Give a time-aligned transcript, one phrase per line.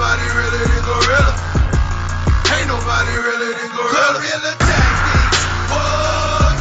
[0.00, 1.32] nobody realer than Gorilla.
[2.56, 4.16] Ain't nobody realer than Gorilla.
[4.16, 5.40] Gorilla tactics.
[5.68, 6.56] Whoa,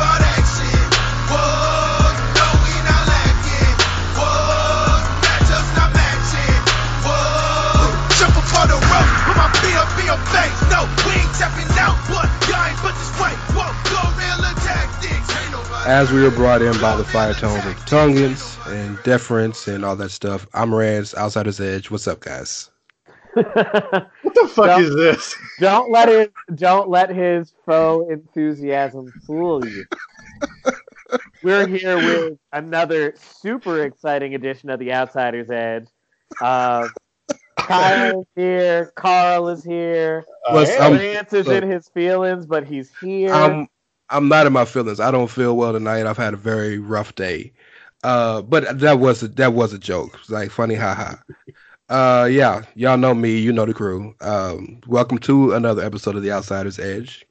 [0.00, 0.80] bout action.
[1.28, 2.16] Whoa,
[2.64, 3.76] we not lacking.
[4.16, 5.04] Whoa,
[5.76, 6.60] not matching.
[7.04, 7.92] Whoa,
[8.72, 9.12] the rope.
[9.28, 9.76] Put my feet
[10.32, 10.56] face.
[10.72, 13.36] No, we ain't tapping out, but y'all ain't but this way.
[13.52, 14.48] Whoa, Gorilla
[15.86, 19.96] as we were brought in by the fire tones of Tongans and Deference and all
[19.96, 20.46] that stuff.
[20.54, 21.90] I'm Rance, Outsider's Edge.
[21.90, 22.70] What's up, guys?
[23.34, 25.36] What the fuck Don't- is this?
[25.58, 29.84] don't let his don't let his faux enthusiasm fool you.
[31.42, 35.86] We're here with another super exciting edition of the Outsiders Edge.
[36.40, 36.88] Uh,
[37.70, 41.62] is here, Carl is here, Plus, Lance is look.
[41.62, 43.32] in his feelings, but he's here.
[43.32, 43.68] I'm
[44.10, 45.00] I'm not in my feelings.
[45.00, 46.06] I don't feel well tonight.
[46.06, 47.52] I've had a very rough day.
[48.04, 50.18] Uh, but that was a, that was a joke.
[50.20, 51.14] It's like funny, haha.
[51.88, 53.38] Uh, yeah, y'all know me.
[53.38, 54.14] You know the crew.
[54.20, 57.26] Um, welcome to another episode of the Outsider's Edge.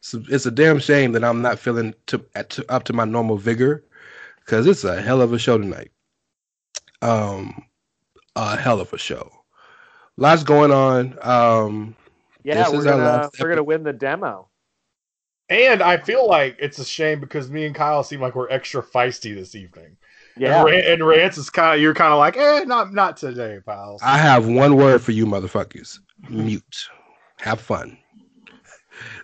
[0.00, 3.04] So it's a damn shame that I'm not feeling to, at, to up to my
[3.04, 3.84] normal vigor
[4.44, 5.90] because it's a hell of a show tonight.
[7.02, 7.64] Um,
[8.36, 9.30] a hell of a show.
[10.16, 11.18] Lots going on.
[11.22, 11.96] Um,
[12.42, 14.49] yeah, this we're is gonna we're gonna win the demo.
[15.50, 18.82] And I feel like it's a shame because me and Kyle seem like we're extra
[18.82, 19.96] feisty this evening.
[20.36, 23.16] Yeah, And, Ran- and Rance is kind of you're kind of like, eh, not not
[23.16, 24.00] today, pals.
[24.02, 25.98] I have one word for you, motherfuckers.
[26.28, 26.88] Mute.
[27.40, 27.98] Have fun.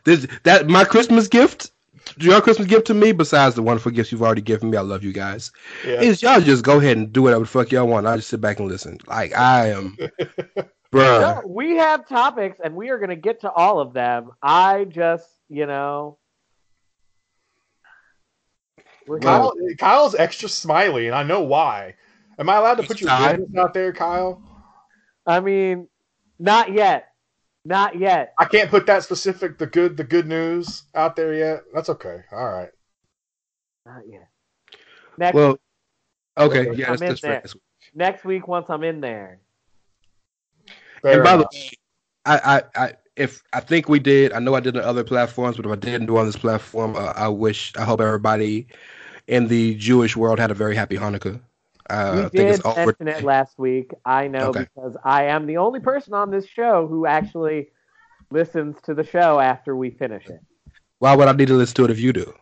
[0.04, 1.70] This that my Christmas gift,
[2.18, 5.04] your Christmas gift to me, besides the wonderful gifts you've already given me, I love
[5.04, 5.52] you guys.
[5.86, 6.00] Yeah.
[6.00, 8.06] Is y'all just go ahead and do whatever the fuck y'all want.
[8.06, 8.98] I just sit back and listen.
[9.06, 9.96] Like I am,
[10.92, 11.20] bruh.
[11.20, 14.30] No, we have topics, and we are gonna get to all of them.
[14.42, 16.18] I just, you know,
[19.20, 21.94] Kyle, Kyle's extra smiley, and I know why.
[22.38, 23.40] Am I allowed to put your Tired.
[23.40, 24.42] business out there, Kyle?
[25.26, 25.88] I mean,
[26.38, 27.08] not yet,
[27.64, 28.34] not yet.
[28.38, 31.62] I can't put that specific the good the good news out there yet.
[31.72, 32.22] That's okay.
[32.32, 32.70] All right.
[33.84, 34.28] Not yet.
[35.18, 35.58] Next, Well,
[36.36, 37.54] okay, I'm yeah, that's, that's right.
[37.94, 39.40] next week, once I'm in there.
[41.02, 41.70] Fair and by the way,
[42.24, 42.38] I,
[42.74, 45.66] I, I, if I think we did, I know I did on other platforms, but
[45.66, 48.66] if I didn't do on this platform, uh, I wish, I hope everybody
[49.26, 51.40] in the Jewish world had a very happy Hanukkah.
[51.88, 52.96] Uh, we I think it's did over.
[52.98, 53.92] mention it last week.
[54.04, 54.66] I know Okay.
[54.66, 57.68] because I am the only person on this show who actually
[58.30, 60.40] listens to the show after we finish it.
[60.98, 62.34] Why would I need to listen to it if you do?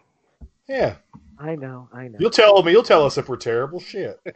[0.69, 0.97] Yeah,
[1.45, 2.17] I know, I know.
[2.19, 2.73] you'll tell me.
[2.73, 3.79] You'll tell us if we're terrible.
[3.81, 4.19] Shit.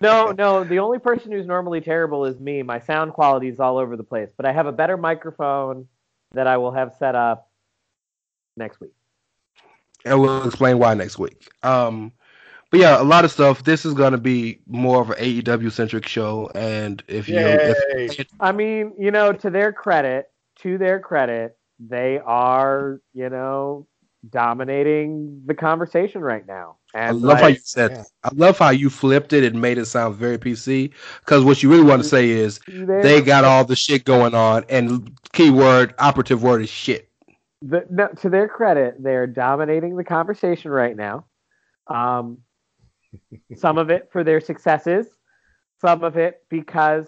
[0.00, 2.62] No, no, the only person who's normally terrible is me.
[2.62, 5.86] My sound quality is all over the place, but I have a better microphone
[6.32, 7.50] that I will have set up
[8.56, 8.92] next week.
[10.06, 11.48] and we'll explain why next week.
[11.62, 12.12] Um,
[12.70, 13.62] but yeah, a lot of stuff.
[13.64, 18.26] This is going to be more of an AEW centric show, and if you, if,
[18.40, 20.30] I mean, you know, to their credit,
[20.60, 23.86] to their credit, they are, you know,
[24.28, 26.76] dominating the conversation right now.
[27.06, 27.92] I And love how you said.
[27.92, 28.04] yeah.
[28.24, 30.92] I love how you flipped it and made it sound very PC.
[31.20, 34.34] Because what you really want to say is to they got all the shit going
[34.34, 37.10] on, and keyword operative word is shit.
[37.62, 41.26] the, no, to their credit, they're dominating the conversation right now.
[41.88, 42.38] Um,
[43.54, 45.06] some of it for their successes,
[45.80, 47.06] some of it because,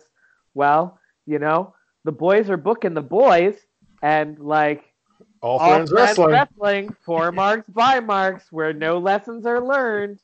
[0.55, 1.75] well, you know,
[2.05, 3.57] the boys are booking the boys,
[4.03, 4.92] and like
[5.43, 6.31] All all friends wrestling.
[6.31, 10.21] wrestling, four marks by marks, where no lessons are learned.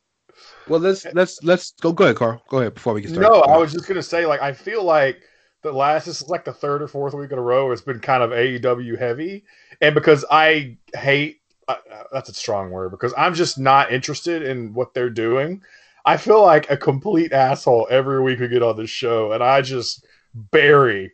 [0.69, 1.93] Well, let's let's let's go.
[1.93, 2.41] Go ahead, Carl.
[2.49, 3.29] Go ahead before we get started.
[3.29, 5.21] No, I was just gonna say, like, I feel like
[5.63, 7.83] the last this is like the third or fourth week in a row where it's
[7.83, 9.45] been kind of AEW heavy,
[9.81, 14.43] and because I hate uh, uh, that's a strong word because I'm just not interested
[14.43, 15.63] in what they're doing.
[16.05, 19.63] I feel like a complete asshole every week we get on this show, and I
[19.63, 21.13] just bury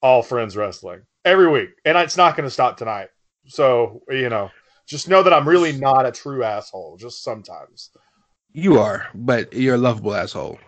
[0.00, 3.08] all friends wrestling every week, and it's not going to stop tonight.
[3.46, 4.50] So you know,
[4.86, 6.96] just know that I'm really not a true asshole.
[6.96, 7.90] Just sometimes.
[8.52, 10.58] You are, but you're a lovable asshole.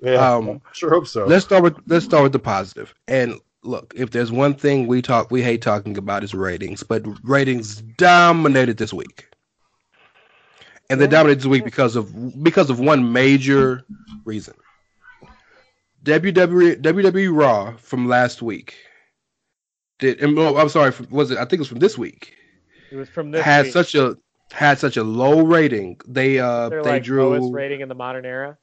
[0.00, 1.26] Yeah, Um, sure hope so.
[1.26, 2.94] Let's start with let's start with the positive.
[3.08, 7.04] And look, if there's one thing we talk we hate talking about is ratings, but
[7.22, 9.26] ratings dominated this week.
[10.90, 13.84] And they dominated this week because of because of one major
[14.24, 14.54] reason.
[16.04, 18.76] WWE WWE Raw from last week
[19.98, 22.34] did and, oh, I'm sorry, was it I think it was from this week.
[22.90, 23.72] It was from this had week.
[23.72, 24.16] such a
[24.52, 26.00] had such a low rating.
[26.06, 28.58] They uh They're they like drew lowest rating in the modern era.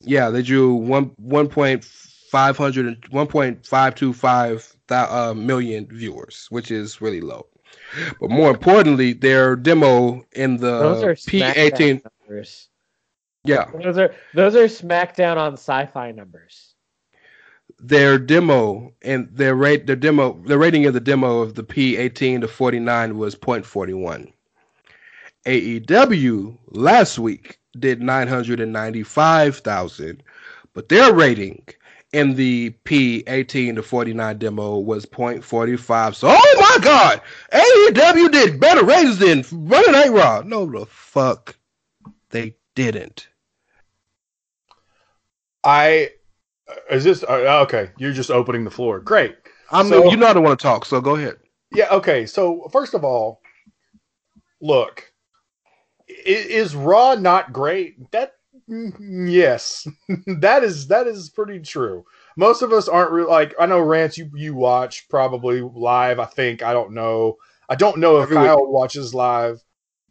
[0.00, 5.34] yeah, they drew one one point five hundred and one point five two five uh,
[5.34, 7.46] million viewers, which is really low.
[8.20, 12.02] But more importantly, their demo in the P eighteen,
[13.44, 16.73] yeah, Those are those are SmackDown on Sci-Fi numbers.
[17.86, 21.96] Their demo and their rate, their demo, the rating of the demo of the P
[21.96, 24.32] eighteen to forty nine was 0.41.
[25.46, 30.22] AEW last week did nine hundred and ninety five thousand,
[30.72, 31.62] but their rating
[32.14, 36.14] in the P18 to 49 demo was 0.45.
[36.14, 37.20] So, oh my God,
[37.52, 40.42] AEW did better ratings than Monday Night Raw.
[40.46, 41.56] No, the fuck,
[42.30, 43.26] they didn't.
[45.64, 46.10] I
[46.90, 47.90] is this uh, okay?
[47.98, 49.00] You're just opening the floor.
[49.00, 49.36] Great.
[49.70, 51.36] I mean, So- you know I don't want to talk, so go ahead.
[51.72, 51.88] Yeah.
[51.90, 52.26] Okay.
[52.26, 53.40] So first of all,
[54.60, 55.12] look,
[56.08, 58.10] is Raw not great?
[58.12, 58.32] That
[58.70, 58.92] mm,
[59.30, 59.86] yes,
[60.40, 62.04] that is that is pretty true.
[62.36, 64.16] Most of us aren't re- like I know Rance.
[64.18, 66.18] You you watch probably live.
[66.18, 67.36] I think I don't know.
[67.68, 68.46] I don't know if Every week.
[68.46, 69.60] Kyle watches live.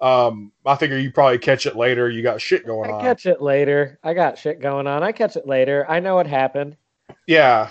[0.01, 2.09] Um, I figure you probably catch it later.
[2.09, 3.01] You got shit going I on.
[3.01, 3.99] catch it later.
[4.03, 5.03] I got shit going on.
[5.03, 5.85] I catch it later.
[5.89, 6.75] I know what happened.
[7.27, 7.69] Yeah.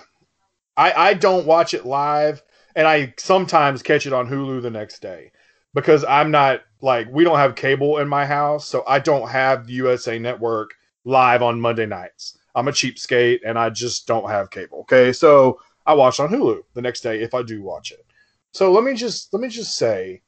[0.76, 2.42] I I don't watch it live
[2.74, 5.30] and I sometimes catch it on Hulu the next day
[5.74, 9.66] because I'm not like we don't have cable in my house, so I don't have
[9.66, 12.38] the USA network live on Monday nights.
[12.54, 14.80] I'm a cheapskate and I just don't have cable.
[14.80, 15.12] Okay?
[15.12, 18.04] So I watch on Hulu the next day if I do watch it.
[18.52, 20.22] So let me just let me just say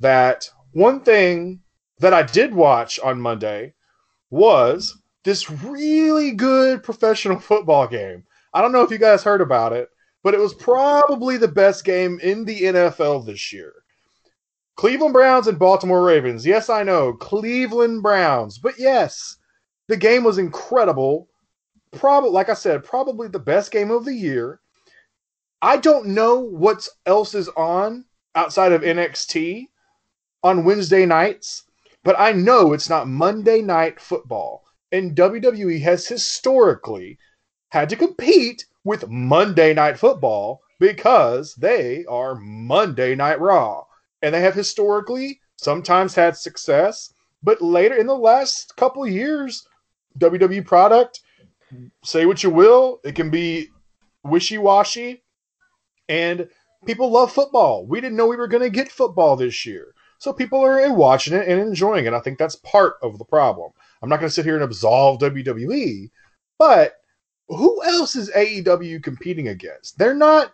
[0.00, 1.60] that one thing
[1.98, 3.74] that I did watch on Monday
[4.30, 8.24] was this really good professional football game.
[8.54, 9.88] I don't know if you guys heard about it,
[10.22, 13.72] but it was probably the best game in the NFL this year.
[14.76, 16.46] Cleveland Browns and Baltimore Ravens.
[16.46, 18.58] Yes, I know, Cleveland Browns.
[18.58, 19.36] But yes,
[19.88, 21.28] the game was incredible.
[21.92, 24.60] Probably like I said, probably the best game of the year.
[25.60, 28.04] I don't know what else is on
[28.36, 29.66] outside of NXT
[30.42, 31.64] on Wednesday nights,
[32.04, 34.64] but I know it's not Monday night football.
[34.92, 37.18] And WWE has historically
[37.70, 43.84] had to compete with Monday Night Football because they are Monday Night Raw.
[44.22, 49.66] And they have historically sometimes had success, but later in the last couple years,
[50.18, 51.20] WWE product,
[52.02, 53.68] say what you will, it can be
[54.24, 55.22] wishy washy.
[56.08, 56.48] And
[56.86, 57.86] people love football.
[57.86, 59.94] We didn't know we were going to get football this year.
[60.18, 62.12] So people are eh, watching it and enjoying it.
[62.12, 63.70] I think that's part of the problem.
[64.02, 66.10] I'm not going to sit here and absolve WWE,
[66.58, 66.94] but
[67.48, 69.96] who else is AEW competing against?
[69.98, 70.52] They're not.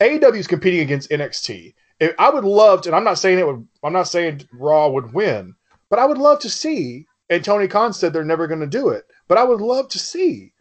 [0.00, 1.74] AEW is competing against NXT.
[1.98, 3.66] If, I would love to, and I'm not saying it would.
[3.82, 5.54] I'm not saying Raw would win,
[5.88, 7.06] but I would love to see.
[7.28, 9.98] And Tony Khan said they're never going to do it, but I would love to
[9.98, 10.52] see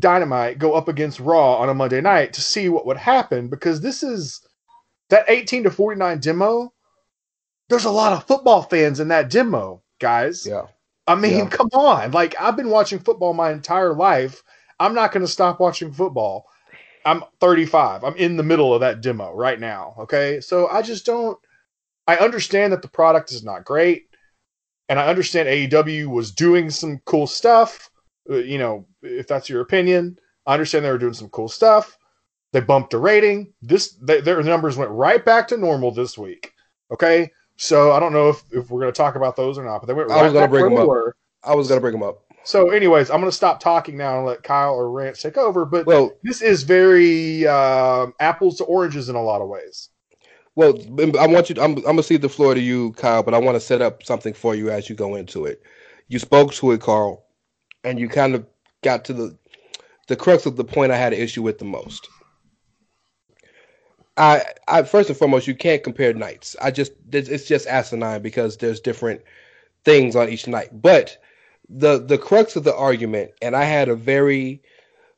[0.00, 3.80] Dynamite go up against Raw on a Monday night to see what would happen because
[3.80, 4.40] this is
[5.10, 6.72] that 18 to 49 demo.
[7.70, 10.44] There's a lot of football fans in that demo, guys.
[10.46, 10.66] Yeah.
[11.06, 11.48] I mean, Yeah.
[11.48, 12.10] come on.
[12.10, 14.42] Like, I've been watching football my entire life.
[14.78, 16.46] I'm not going to stop watching football.
[17.06, 18.04] I'm 35.
[18.04, 19.94] I'm in the middle of that demo right now.
[20.00, 20.40] Okay.
[20.40, 21.38] So I just don't.
[22.06, 24.06] I understand that the product is not great.
[24.88, 27.88] And I understand AEW was doing some cool stuff.
[28.28, 31.96] Uh, You know, if that's your opinion, I understand they were doing some cool stuff.
[32.52, 33.52] They bumped a rating.
[33.62, 36.52] This they, their numbers went right back to normal this week.
[36.92, 37.30] Okay.
[37.62, 39.86] So I don't know if, if we're going to talk about those or not, but
[39.86, 40.88] they went I right was gonna bring them up.
[40.88, 41.14] were.
[41.44, 42.24] I was gonna bring them up.
[42.42, 45.66] So, anyways, I'm going to stop talking now and let Kyle or Rance take over.
[45.66, 49.90] But Well, this is very um apples to oranges in a lot of ways.
[50.56, 50.78] Well,
[51.18, 51.56] I want you.
[51.60, 54.02] I'm, I'm gonna cede the floor to you, Kyle, but I want to set up
[54.04, 55.62] something for you as you go into it.
[56.08, 57.26] You spoke to it, Carl,
[57.84, 58.46] and you kind of
[58.82, 59.38] got to the
[60.08, 62.08] the crux of the point I had an issue with the most.
[64.20, 66.54] I, I first and foremost, you can't compare nights.
[66.60, 69.22] I just it's just asinine because there's different
[69.84, 70.70] things on each night.
[70.82, 71.18] But
[71.70, 74.62] the the crux of the argument, and I had a very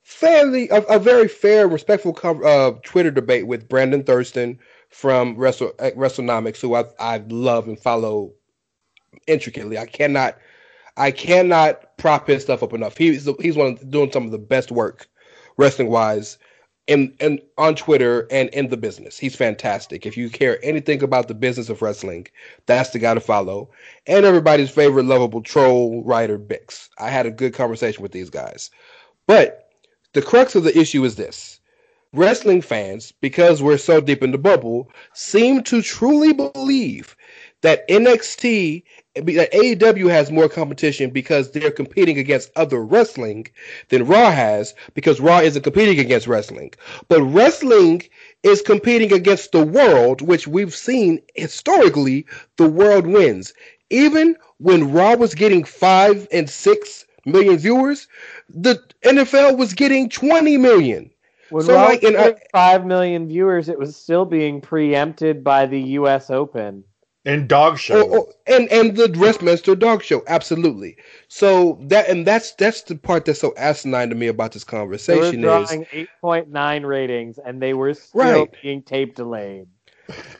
[0.02, 5.90] fairly a, a very fair, respectful uh, Twitter debate with Brandon Thurston from Wrestle uh,
[5.97, 8.35] WrestleNomics, who I I love and follow
[9.26, 9.78] intricately.
[9.78, 10.38] I cannot
[10.97, 12.97] I cannot prop his stuff up enough.
[12.97, 15.09] He's he's one of, doing some of the best work
[15.56, 16.38] wrestling wise
[16.87, 19.19] in and on Twitter and in the business.
[19.19, 20.05] He's fantastic.
[20.05, 22.27] If you care anything about the business of wrestling,
[22.67, 23.71] that's the guy to follow.
[24.07, 26.89] And everybody's favorite lovable troll writer Bix.
[26.99, 28.71] I had a good conversation with these guys.
[29.27, 29.71] But
[30.12, 31.61] the crux of the issue is this.
[32.12, 37.17] Wrestling fans, because we're so deep in the bubble, seem to truly believe
[37.62, 38.83] that NXT
[39.14, 43.47] that AEW has more competition because they're competing against other wrestling
[43.90, 46.73] than Raw has because Raw isn't competing against wrestling.
[47.09, 48.02] But wrestling
[48.42, 52.26] is competing against the world, which we've seen historically,
[52.57, 53.52] the world wins.
[53.90, 58.09] Even when Raw was getting five and six million viewers,
[58.49, 61.11] the NFL was getting 20 million.
[61.50, 65.45] When So, Raw like, was and I- five million viewers, it was still being preempted
[65.45, 66.31] by the U.S.
[66.31, 66.85] Open.
[67.25, 67.97] And dog show.
[67.97, 70.97] Oh, oh, and and the Westminster Dog Show, absolutely.
[71.29, 74.64] So that and that's that's the part that's so asinine to me about this
[75.07, 78.50] They were conversation is, 8.9 ratings, and they were still Right.
[78.62, 79.69] being tape delayed.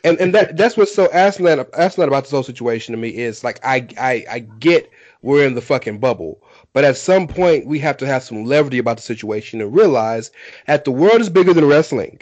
[0.05, 3.45] and and that that's what's so asinine asinine about this whole situation to me is
[3.45, 4.91] like I I I get
[5.23, 6.41] we're in the fucking bubble,
[6.73, 10.31] but at some point we have to have some levity about the situation and realize
[10.67, 12.21] that the world is bigger than wrestling,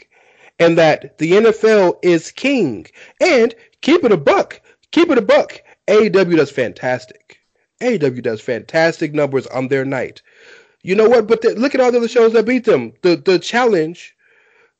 [0.59, 2.87] and that the NFL is king.
[3.21, 4.61] And keep it a buck,
[4.91, 5.61] keep it a buck.
[5.89, 7.41] AEW does fantastic.
[7.81, 10.23] AEW does fantastic numbers on their night.
[10.83, 11.27] You know what?
[11.27, 12.93] But the, look at all the other shows that beat them.
[13.03, 14.15] The the challenge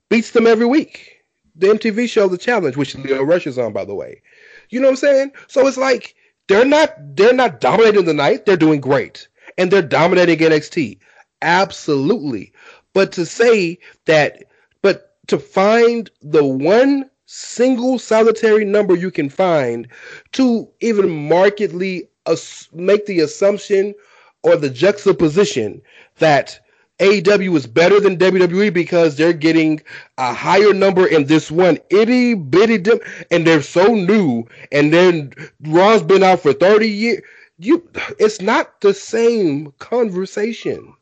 [0.09, 1.21] beats them every week.
[1.57, 4.23] The MTV show, The Challenge, which Lio Rush is on, by the way.
[4.71, 5.33] You know what I'm saying?
[5.49, 6.15] So it's like
[6.49, 8.47] they're not they're not dominating the night.
[8.47, 9.29] They're doing great,
[9.59, 10.99] and they're dominating NXT.
[11.43, 12.53] Absolutely.
[12.93, 14.45] But to say that,
[14.83, 19.87] but to find the one single solitary number you can find
[20.33, 23.95] to even markedly as- make the assumption
[24.43, 25.81] or the juxtaposition
[26.19, 26.59] that
[26.99, 29.81] AEW is better than WWE because they're getting
[30.19, 32.99] a higher number in this one itty bitty dim,
[33.31, 37.23] and they're so new, and then Raw's been out for thirty years.
[37.59, 40.95] You, it's not the same conversation.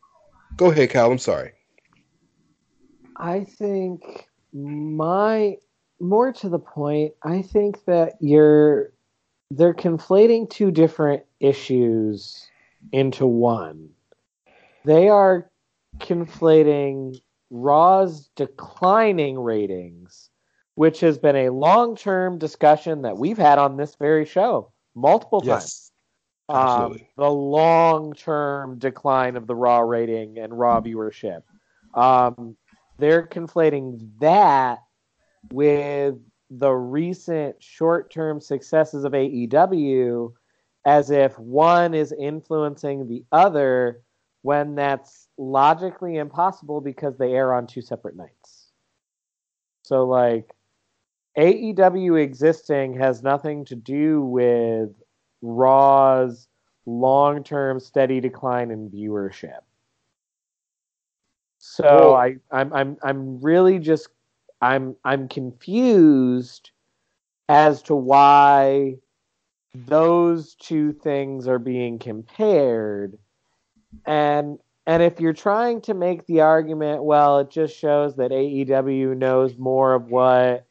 [0.56, 1.10] Go ahead, Kyle.
[1.10, 1.52] I'm sorry.
[3.16, 5.56] I think my
[6.00, 8.92] more to the point, I think that you're
[9.50, 12.46] they're conflating two different issues
[12.92, 13.90] into one.
[14.84, 15.50] They are
[15.98, 20.30] conflating Raw's declining ratings,
[20.74, 25.92] which has been a long-term discussion that we've had on this very show multiple times.
[26.50, 31.42] Um, the long-term decline of the Raw rating and Raw viewership.
[31.94, 32.56] Um,
[32.98, 34.78] they're conflating that
[35.52, 36.16] with
[36.50, 40.32] the recent short-term successes of AEW
[40.86, 44.02] as if one is influencing the other
[44.42, 48.68] when that's logically impossible because they air on two separate nights.
[49.82, 50.54] So like
[51.36, 54.90] AEW existing has nothing to do with
[55.42, 56.48] Raw's
[56.86, 59.60] long-term steady decline in viewership.
[61.58, 64.08] So I, I'm I'm I'm really just
[64.60, 66.70] I'm I'm confused
[67.48, 68.96] as to why
[69.74, 73.18] those two things are being compared
[74.06, 79.16] and and if you're trying to make the argument well it just shows that AEW
[79.16, 80.66] knows more of what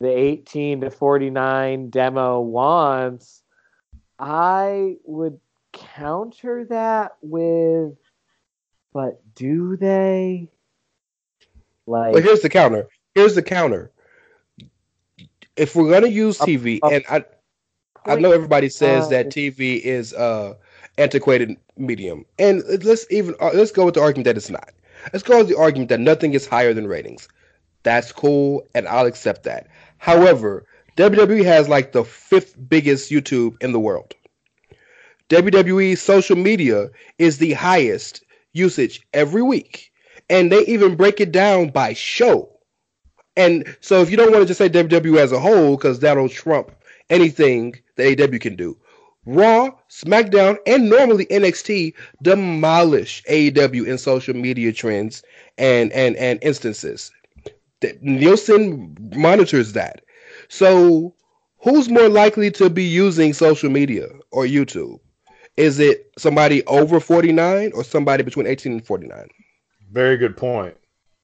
[0.00, 3.42] the 18 to 49 demo wants
[4.18, 5.38] I would
[5.72, 7.94] counter that with
[8.94, 10.48] but do they
[11.86, 12.88] like But here's the counter.
[13.16, 13.92] Here's the counter.
[15.56, 17.24] If we're gonna use TV, up- and I,
[18.06, 20.54] I know everybody says uh, that TV is uh
[20.98, 24.70] antiquated medium, and let's even uh, let's go with the argument that it's not.
[25.12, 27.28] Let's go with the argument that nothing is higher than ratings.
[27.82, 29.68] That's cool, and I'll accept that.
[29.98, 34.14] However, WWE has like the fifth biggest YouTube in the world.
[35.28, 39.92] WWE social media is the highest usage every week,
[40.28, 42.55] and they even break it down by show.
[43.36, 46.28] And so, if you don't want to just say WWE as a whole, because that'll
[46.28, 46.72] trump
[47.10, 48.76] anything that AEW can do,
[49.26, 55.22] Raw, SmackDown, and normally NXT demolish AEW in social media trends
[55.58, 57.10] and and and instances.
[58.00, 60.02] Nielsen monitors that.
[60.48, 61.14] So,
[61.58, 65.00] who's more likely to be using social media or YouTube?
[65.56, 69.28] Is it somebody over 49 or somebody between 18 and 49?
[69.90, 70.76] Very good point.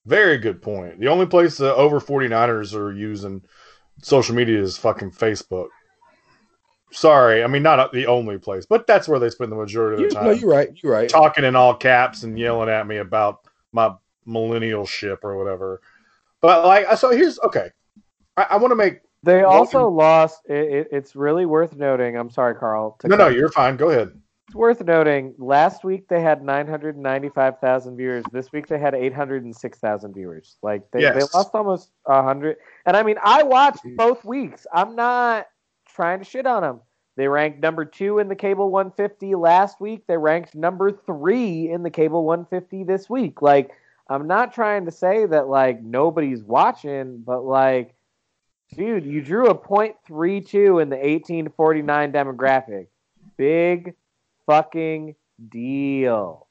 [0.06, 0.98] Very good point.
[0.98, 3.42] The only place the over 49ers are using
[4.02, 5.68] social media is fucking Facebook.
[6.90, 10.10] Sorry, I mean not the only place, but that's where they spend the majority of
[10.10, 10.68] the no, time you're right.
[10.82, 11.08] You're right.
[11.08, 13.94] talking in all caps and yelling at me about my
[14.26, 15.80] millennial ship or whatever.
[16.40, 17.70] But like, so here's okay.
[18.36, 20.42] I, I want to make They also lost.
[20.46, 22.16] It, it, it's really worth noting.
[22.16, 22.98] I'm sorry, Carl.
[23.04, 23.76] no, no, you're fine.
[23.76, 24.10] Go ahead.
[24.52, 25.34] It's worth noting.
[25.38, 28.22] Last week they had 995,000 viewers.
[28.32, 30.58] This week they had 806,000 viewers.
[30.60, 32.58] Like they, they lost almost hundred.
[32.84, 34.66] And I mean, I watched both weeks.
[34.70, 35.46] I'm not
[35.86, 36.80] trying to shit on them.
[37.16, 40.06] They ranked number two in the cable 150 last week.
[40.06, 43.40] They ranked number three in the cable 150 this week.
[43.40, 43.70] Like
[44.10, 47.94] I'm not trying to say that like nobody's watching, but like,
[48.76, 52.88] dude, you drew a .32 in the 18 to 49 demographic.
[53.38, 53.94] Big
[54.46, 55.14] fucking
[55.50, 56.48] deal.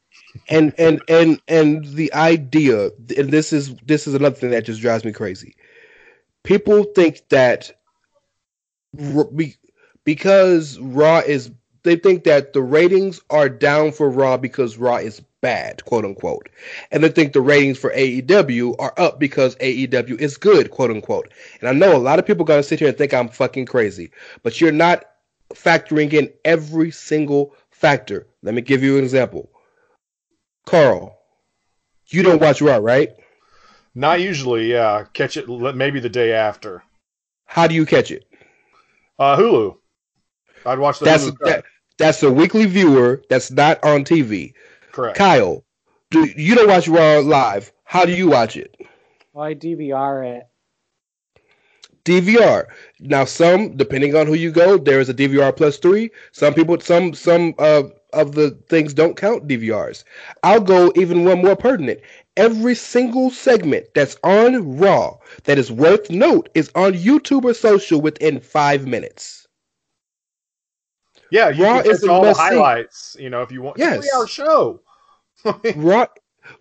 [0.49, 4.81] and and and and the idea and this is this is another thing that just
[4.81, 5.55] drives me crazy.
[6.43, 7.71] People think that
[10.03, 11.51] because raw is
[11.83, 16.49] they think that the ratings are down for raw because raw is bad quote unquote.
[16.91, 21.31] And they think the ratings for aew are up because aew is good quote unquote.
[21.59, 23.65] And i know a lot of people are gonna sit here and think i'm fucking
[23.65, 24.11] crazy
[24.43, 25.05] but you're not
[25.53, 29.49] factoring in every single factor let me give you an example
[30.65, 31.17] Carl,
[32.07, 33.09] you don't watch Raw, right?
[33.95, 35.05] Not usually, yeah.
[35.13, 36.83] Catch it maybe the day after.
[37.45, 38.25] How do you catch it?
[39.19, 39.77] Uh, Hulu.
[40.65, 41.37] I'd watch the That's Hulu.
[41.41, 41.65] that,
[41.97, 44.53] that's a weekly viewer that's not on TV.
[44.91, 45.17] Correct.
[45.17, 45.63] Kyle,
[46.09, 47.71] do you don't watch Raw live?
[47.83, 48.75] How do you watch it?
[49.33, 50.47] Why DVR it?
[52.05, 52.67] DVR.
[53.01, 56.11] Now, some depending on who you go, there is a DVR plus three.
[56.31, 57.83] Some people, some some uh,
[58.13, 60.03] of the things don't count DVRs.
[60.43, 61.99] I'll go even one more pertinent.
[62.37, 67.99] Every single segment that's on Raw that is worth note is on YouTube or social
[68.01, 69.47] within five minutes.
[71.31, 73.15] Yeah, you Raw can is all the highlights.
[73.19, 73.77] You know, if you want.
[73.77, 73.99] Yes.
[73.99, 74.81] three-hour show.
[75.75, 76.05] Raw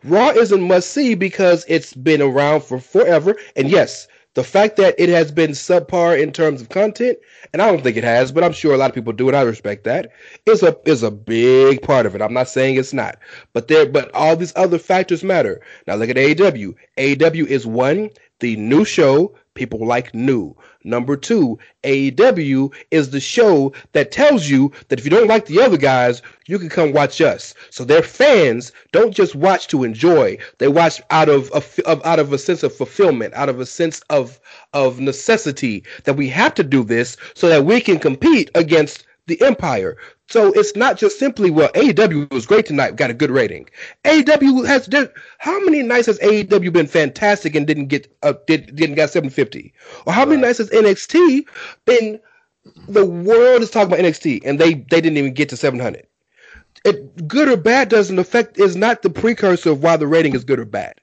[0.05, 3.37] Raw is a must see because it's been around for forever.
[3.57, 7.19] And yes, the fact that it has been subpar in terms of content,
[7.53, 9.37] and I don't think it has, but I'm sure a lot of people do, and
[9.37, 10.11] I respect that,
[10.47, 12.23] is a is a big part of it.
[12.23, 13.19] I'm not saying it's not.
[13.53, 15.61] But there but all these other factors matter.
[15.87, 16.75] Now look at AEW.
[16.97, 20.55] AEW is one, the new show people like new.
[20.83, 25.61] Number two, AEW is the show that tells you that if you don't like the
[25.61, 27.55] other guys, you can come watch us.
[27.69, 32.19] So their fans don't just watch to enjoy; they watch out of, a, of out
[32.19, 34.41] of a sense of fulfillment, out of a sense of
[34.73, 39.41] of necessity that we have to do this so that we can compete against the
[39.47, 39.97] Empire.
[40.29, 43.69] So it's not just simply well, AEW was great tonight, got a good rating.
[44.05, 48.75] AEW has did how many nights has AEW been fantastic and didn't get uh, did
[48.77, 49.73] didn't got 750?
[50.07, 51.47] Or how many nights has NXT
[51.87, 52.21] been
[52.89, 56.07] the world is talking about NXT and they they didn't even get to 700.
[56.85, 60.45] It good or bad doesn't affect is not the precursor of why the rating is
[60.45, 60.95] good or bad.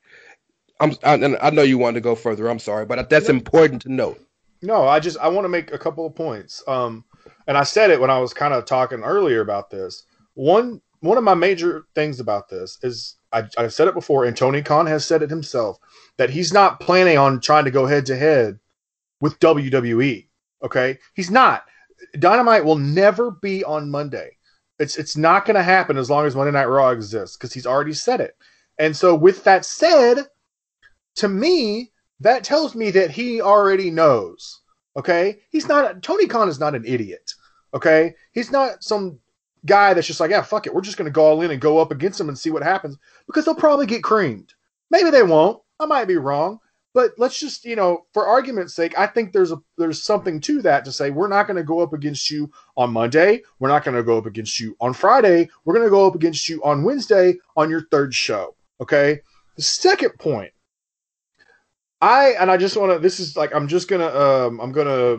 [0.80, 2.50] I'm I, I know you want to go further.
[2.50, 4.22] I'm sorry, but that's important to note.
[4.62, 6.64] No, I just I want to make a couple of points.
[6.68, 7.04] Um,
[7.48, 10.04] and I said it when I was kind of talking earlier about this.
[10.36, 14.36] One one of my major things about this is I, I've said it before, and
[14.36, 15.78] Tony Khan has said it himself
[16.18, 18.60] that he's not planning on trying to go head to head
[19.22, 20.28] with WWE.
[20.64, 21.66] Okay, he's not.
[22.20, 24.32] Dynamite will never be on Monday.
[24.80, 27.68] It's it's not going to happen as long as Monday Night Raw exists because he's
[27.68, 28.36] already said it.
[28.78, 30.28] And so, with that said,
[31.16, 34.62] to me, that tells me that he already knows.
[34.96, 36.02] Okay, he's not.
[36.02, 37.34] Tony Khan is not an idiot.
[37.78, 39.20] Okay, he's not some
[39.68, 41.62] guy that's just like, yeah, fuck it, we're just going to go all in and
[41.62, 44.56] go up against him and see what happens because they'll probably get creamed.
[44.90, 45.62] Maybe they won't.
[45.80, 46.60] I might be wrong,
[46.96, 50.64] but let's just, you know, for argument's sake, I think there's a there's something to
[50.64, 53.44] that to say we're not going to go up against you on Monday.
[53.60, 55.48] We're not going to go up against you on Friday.
[55.64, 58.56] We're going to go up against you on Wednesday on your third show.
[58.82, 59.20] Okay.
[59.56, 60.52] The second point,
[62.02, 63.00] I and I just want to.
[63.00, 65.18] This is like I'm just gonna um I'm gonna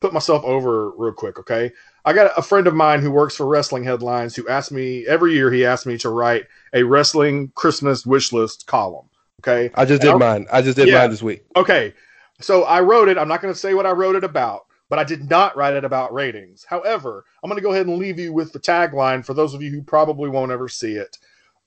[0.00, 1.38] put myself over real quick.
[1.38, 1.72] Okay.
[2.04, 5.34] I got a friend of mine who works for Wrestling Headlines who asked me every
[5.34, 5.50] year.
[5.52, 9.06] He asked me to write a wrestling Christmas wish list column.
[9.40, 9.70] Okay.
[9.74, 10.46] I just did mine.
[10.52, 10.98] I just did Yeah.
[10.98, 11.44] mine this week.
[11.56, 11.94] Okay.
[12.40, 13.18] So I wrote it.
[13.18, 15.74] I'm not going to say what I wrote it about, but I did not write
[15.74, 16.64] it about ratings.
[16.68, 19.62] However, I'm going to go ahead and leave you with the tagline for those of
[19.62, 21.18] you who probably won't ever see it.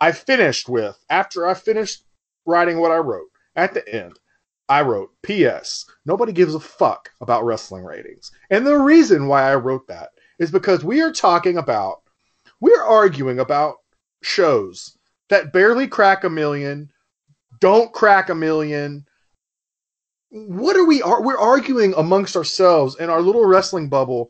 [0.02, 2.04] I finished with, after I finished
[2.46, 4.20] writing what I wrote, at the end,
[4.68, 5.86] I wrote, P.S.
[6.06, 8.32] Nobody gives a fuck about wrestling ratings.
[8.50, 10.10] And the reason why I wrote that
[10.44, 12.02] is because we are talking about,
[12.60, 13.78] we're arguing about
[14.22, 14.98] shows
[15.30, 16.92] that barely crack a million,
[17.60, 19.06] don't crack a million.
[20.30, 24.30] What are we are we're arguing amongst ourselves in our little wrestling bubble?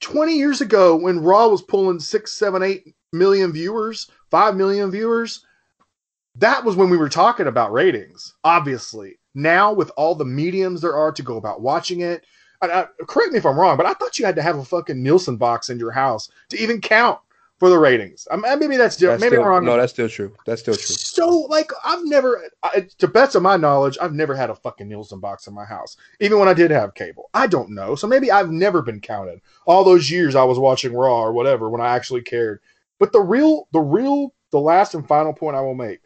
[0.00, 5.44] 20 years ago when Raw was pulling six, seven, eight million viewers, five million viewers,
[6.36, 9.18] that was when we were talking about ratings, obviously.
[9.34, 12.24] Now, with all the mediums there are to go about watching it,
[12.70, 15.02] I, correct me if I'm wrong, but I thought you had to have a fucking
[15.02, 17.18] Nielsen box in your house to even count
[17.62, 18.26] for the ratings.
[18.28, 19.20] I mean, maybe that's different.
[19.20, 19.64] That's Maybe still, wrong.
[19.64, 20.34] no, that's still true.
[20.46, 20.96] That's still true.
[20.96, 24.88] So, like, I've never, I, to best of my knowledge, I've never had a fucking
[24.88, 27.30] Nielsen box in my house, even when I did have cable.
[27.34, 27.94] I don't know.
[27.94, 31.70] So maybe I've never been counted all those years I was watching Raw or whatever
[31.70, 32.58] when I actually cared.
[32.98, 36.00] But the real, the real, the last and final point I will make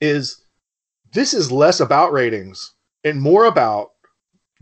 [0.00, 0.44] is
[1.12, 2.72] this is less about ratings
[3.04, 3.90] and more about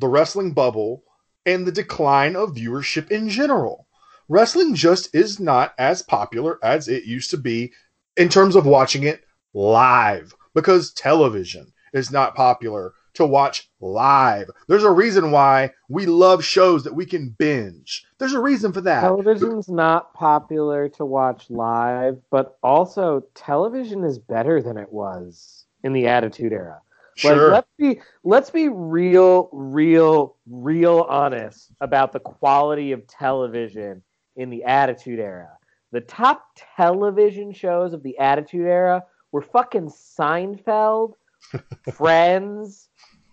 [0.03, 1.05] the wrestling bubble
[1.47, 3.87] and the decline of viewership in general.
[4.29, 7.73] Wrestling just is not as popular as it used to be
[8.17, 14.51] in terms of watching it live because television is not popular to watch live.
[14.67, 18.05] There's a reason why we love shows that we can binge.
[18.19, 19.03] There's a reason for that.
[19.03, 25.93] Television's not popular to watch live, but also television is better than it was in
[25.93, 26.81] the Attitude Era.
[27.25, 27.51] Like, Sure.
[27.51, 34.03] let's be let's be real, real, real honest about the quality of television
[34.37, 35.51] in the Attitude Era.
[35.91, 36.47] The top
[36.77, 41.13] television shows of the Attitude Era were fucking Seinfeld,
[41.93, 42.89] Friends,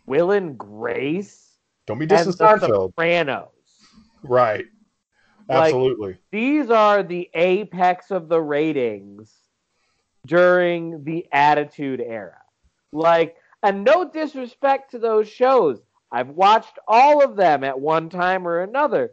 [0.05, 2.89] Will and Grace, Don't be dissing Seinfeld.
[2.89, 3.47] Sopranos.
[4.23, 4.65] Right.
[5.47, 6.17] Like- Absolutely.
[6.31, 9.33] These are the apex of the ratings
[10.25, 12.37] during the Attitude Era.
[12.91, 15.79] Like, and no disrespect to those shows.
[16.11, 19.11] I've watched all of them at one time or another.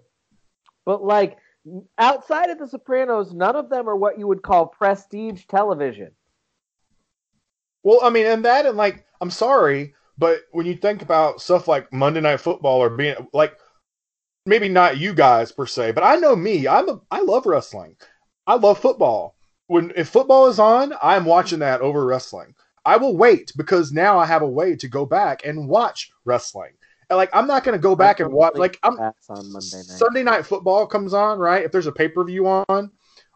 [0.84, 1.36] But, like,
[1.98, 6.12] outside of The Sopranos, none of them are what you would call prestige television.
[7.82, 11.68] Well, I mean, and that, and like, I'm sorry, but when you think about stuff
[11.68, 13.56] like Monday Night Football or being like,
[14.44, 16.66] maybe not you guys per se, but I know me.
[16.66, 17.96] I'm a, I love wrestling.
[18.46, 19.36] I love football.
[19.66, 22.54] When if football is on, I'm watching that over wrestling.
[22.86, 26.70] I will wait because now I have a way to go back and watch wrestling.
[27.10, 28.54] And like, I'm not going to go back and watch.
[28.54, 29.98] Like, I'm That's on Monday night.
[29.98, 31.64] Sunday night football comes on, right?
[31.64, 32.90] If there's a pay per view on,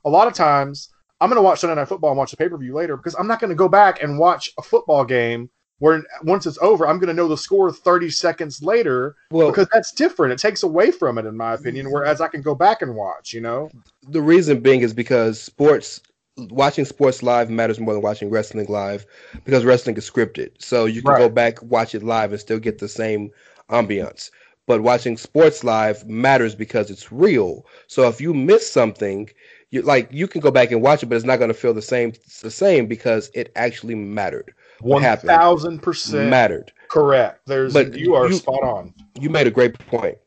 [0.05, 2.49] a lot of times I'm going to watch Sunday night football and watch the pay
[2.49, 5.51] per view later because I'm not going to go back and watch a football game
[5.81, 9.67] where once it's over, I'm going to know the score 30 seconds later Well, because
[9.73, 10.33] that's different.
[10.33, 11.91] It takes away from it, in my opinion.
[11.91, 13.69] Whereas I can go back and watch, you know?
[14.09, 16.03] the reason being is because sports
[16.51, 19.07] watching sports live matters more than watching wrestling live
[19.45, 22.79] because wrestling is scripted so you can go back watch it live and still get
[22.79, 23.31] the same
[23.71, 24.31] ambiance
[24.67, 29.29] but watching sports live matters because it's real so if you miss something
[29.71, 31.75] you like you can go back and watch it but it's not going to feel
[31.75, 37.41] the same the same because it actually mattered 1000% mattered correct.
[37.47, 38.93] There's, But you are you- spot on.
[39.19, 40.19] you made a great point.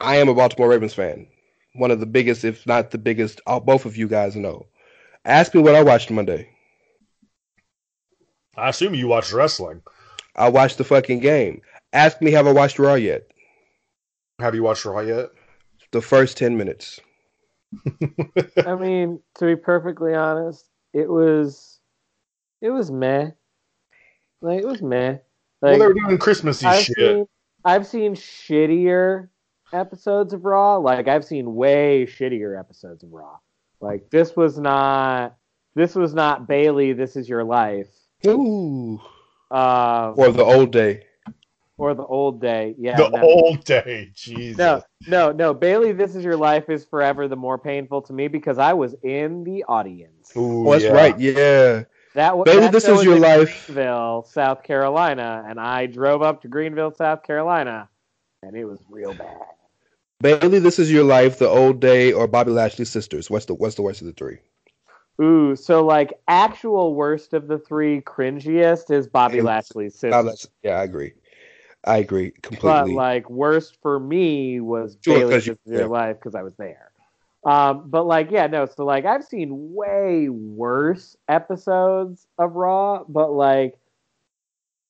[0.00, 1.26] I am a Baltimore Ravens fan,
[1.74, 3.40] one of the biggest, if not the biggest.
[3.46, 4.66] Both of you guys know.
[5.26, 6.48] Ask me what I watched Monday.
[8.56, 9.82] I assume you watch wrestling.
[10.36, 11.62] I watched the fucking game.
[11.92, 13.26] Ask me, have I watched Raw yet?
[14.38, 15.30] Have you watched Raw yet?
[15.90, 17.00] The first ten minutes.
[18.64, 21.80] I mean, to be perfectly honest, it was
[22.62, 23.30] it was meh.
[24.40, 25.18] Like it was meh.
[25.60, 26.96] well, they were doing Christmassy I've shit.
[26.96, 27.26] seen
[27.64, 29.28] I've seen shittier
[29.72, 30.76] episodes of Raw.
[30.76, 33.38] Like I've seen way shittier episodes of Raw.
[33.80, 35.36] Like this was not
[35.74, 36.92] this was not Bayley.
[36.92, 37.88] This is your life.
[38.26, 39.00] Ooh.
[39.50, 41.04] Um, Or the old day.
[41.78, 42.74] or the old day.
[42.78, 42.96] Yeah.
[42.96, 43.22] the no.
[43.22, 44.58] old day, Jesus.
[44.58, 45.54] No, no, no.
[45.54, 48.94] Bayley, this is your life is forever the more painful to me because I was
[49.02, 50.32] in the audience.
[50.36, 50.92] Ooh, Oh, that's yeah.
[50.92, 51.18] right.
[51.20, 51.84] Yeah.
[52.14, 53.66] That w- Bayley, that this is your in life.
[53.66, 57.90] Greenville, South Carolina, and I drove up to Greenville, South Carolina,
[58.42, 59.36] and it was real bad.
[60.20, 61.38] Bayley, this is your life.
[61.38, 63.28] The old day or Bobby Lashley's sisters.
[63.30, 64.38] What's the what's the worst of the three?
[65.20, 70.10] Ooh, so like actual worst of the three, cringiest is Bobby Lashley's sisters.
[70.12, 71.12] Bobby Lashley- yeah, I agree.
[71.84, 72.70] I agree completely.
[72.70, 75.86] but like worst for me was Sure, Bayley 'cause This you- Is Your yeah.
[75.86, 76.90] Life because I was there.
[77.44, 78.66] Um, but like yeah, no.
[78.66, 83.78] So like I've seen way worse episodes of Raw, but like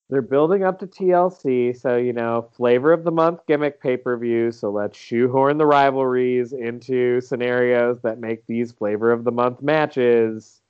[0.08, 4.16] they're building up to TLC, so you know, flavor of the month gimmick pay per
[4.16, 4.52] view.
[4.52, 10.62] So let's shoehorn the rivalries into scenarios that make these flavor of the month matches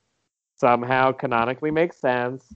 [0.55, 2.55] somehow canonically make sense,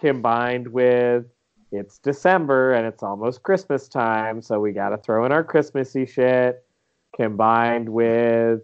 [0.00, 1.26] combined with
[1.72, 6.06] it's December and it's almost Christmas time, so we got to throw in our Christmassy
[6.06, 6.64] shit.
[7.14, 8.62] Combined with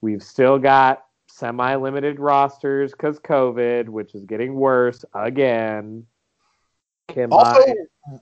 [0.00, 6.06] we've still got semi limited rosters because COVID, which is getting worse again.
[7.08, 7.74] Combined, Also,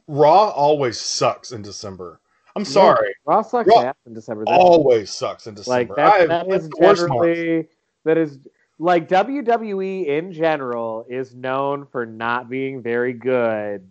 [0.09, 2.21] Raw always sucks in December.
[2.55, 3.15] I'm sorry.
[3.25, 4.45] Raw sucks Raw in December.
[4.47, 5.95] That's Always sucks in like December.
[5.97, 7.11] that, I- that that's is the worst month.
[7.23, 7.69] generally
[8.05, 8.39] that is
[8.79, 13.89] like WWE in general is known for not being very good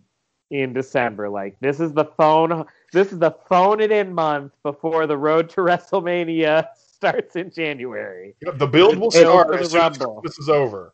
[0.50, 1.28] in December.
[1.28, 5.48] Like this is the phone this is the phone it in month before the road
[5.50, 8.36] to WrestleMania starts in January.
[8.42, 10.22] The build will start as soon as Rumble.
[10.24, 10.92] Is over.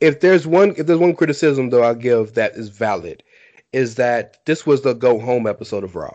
[0.00, 3.22] If there's one if there's one criticism though I'll give that is valid,
[3.72, 6.14] is that this was the go home episode of Raw.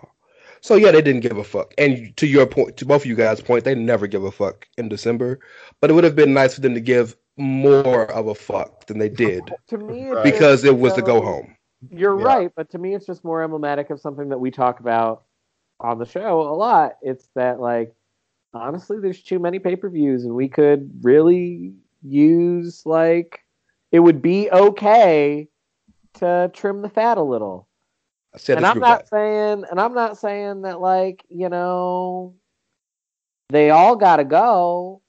[0.62, 1.74] So yeah, they didn't give a fuck.
[1.78, 4.66] And to your point, to both of you guys' point, they never give a fuck
[4.78, 5.40] in December.
[5.82, 9.00] But it would have been nice for them to give more of a fuck than
[9.00, 11.56] they did To me it's because just it was the go home.
[11.92, 12.26] You're Yeah.
[12.26, 15.24] right, but to me, it's just more emblematic of something that we talk about
[15.80, 16.98] on the show a lot.
[17.02, 17.94] It's that, like,
[18.54, 23.43] honestly, there's too many pay per views, and we could really use, like,
[23.94, 25.48] it would be okay
[26.16, 27.70] to trim the fat a little.
[28.34, 29.10] I said and I'm not that.
[29.10, 32.34] saying, and I'm not saying that, like, you know,
[33.50, 35.02] they all got to go,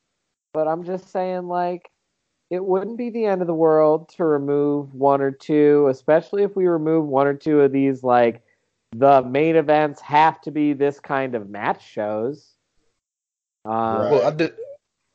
[0.53, 1.91] but I'm just saying, like,
[2.51, 6.55] it wouldn't be the end of the world to remove one or two, especially if
[6.55, 8.43] we remove one or two of these like
[8.95, 12.55] the main events have to be this kind of match shows.
[13.65, 14.11] Um, Right.
[14.11, 14.53] Well, I did.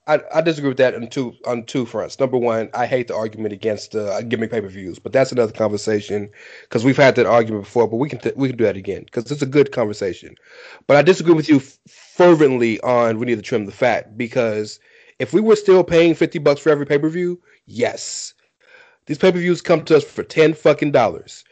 [0.10, 2.20] I, I disagree with that on two on two fronts.
[2.20, 5.54] Number one, I hate the argument against uh, gimmick pay per views, but that's another
[5.54, 6.32] conversation
[6.64, 7.88] because we've had that argument before.
[7.88, 10.36] But we can t- we can do that again because it's a good conversation.
[10.88, 14.82] But I disagree with you f- fervently on we need to trim the fat because
[15.20, 18.36] if we were still paying fifty bucks for every pay per view, yes,
[19.08, 21.46] these pay per views come to us for ten fucking dollars.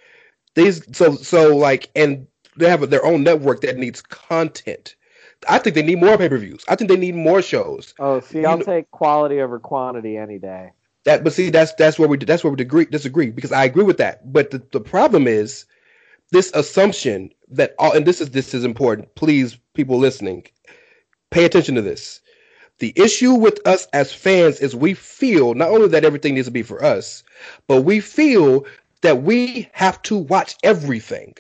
[0.56, 4.96] These so so like and they have their own network that needs content.
[5.48, 6.64] I think they need more pay per views.
[6.68, 7.94] I think they need more shows.
[8.00, 10.72] oh, see, you I'll know- take quality over quantity any day.
[11.06, 13.86] That, but see, that's that's where we that's where we disagree, disagree because I agree
[13.86, 14.34] with that.
[14.34, 15.66] But the, the problem is
[16.32, 19.16] this assumption that all and this is this is important.
[19.16, 20.46] Please, people listening,
[21.32, 22.20] pay attention to this.
[22.80, 26.52] The issue with us as fans is we feel not only that everything needs to
[26.52, 27.24] be for us,
[27.68, 28.66] but we feel
[29.02, 31.36] that we have to watch everything.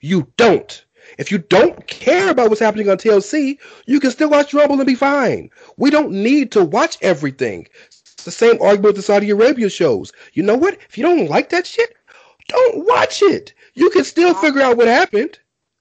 [0.00, 0.84] You don't.
[1.18, 4.86] If you don't care about what's happening on TLC, you can still watch Rumble and
[4.86, 5.50] be fine.
[5.76, 7.68] We don't need to watch everything.
[7.86, 10.12] It's the same argument with the Saudi Arabia shows.
[10.32, 10.78] You know what?
[10.88, 11.96] If you don't like that shit,
[12.48, 13.54] don't watch it.
[13.74, 15.38] You can still figure out what happened.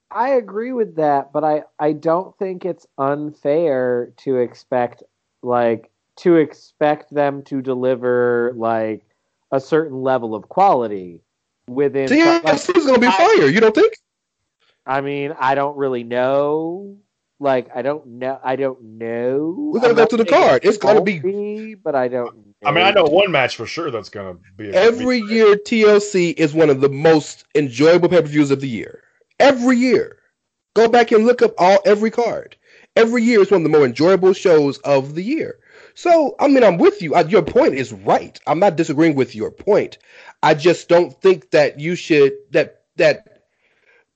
[0.10, 5.04] I agree with that, but I, I don't think it's unfair to expect
[5.42, 9.04] like to expect them to deliver like
[9.52, 11.22] a certain level of quality
[11.68, 13.48] within yeah, like, it's gonna be fire.
[13.48, 13.94] You don't think?
[14.86, 16.98] I mean, I don't really know.
[17.40, 18.40] Like, I don't know.
[18.44, 19.72] I don't know.
[19.74, 20.64] We're gonna I'm go not to the card.
[20.64, 22.52] It's gonna be- be, but I don't.
[22.64, 26.34] I mean, I know one match for sure that's gonna be a Every year, TLC
[26.38, 29.04] is one of the most enjoyable pay per views of the year.
[29.40, 30.18] Every year,
[30.76, 32.56] go back and look up all every card.
[32.96, 35.58] Every year is one of the more enjoyable shows of the year.
[35.96, 37.18] So, I mean, I'm with you.
[37.28, 38.40] Your point is right.
[38.46, 39.98] I'm not disagreeing with your point.
[40.44, 43.31] I just don't think that you should that that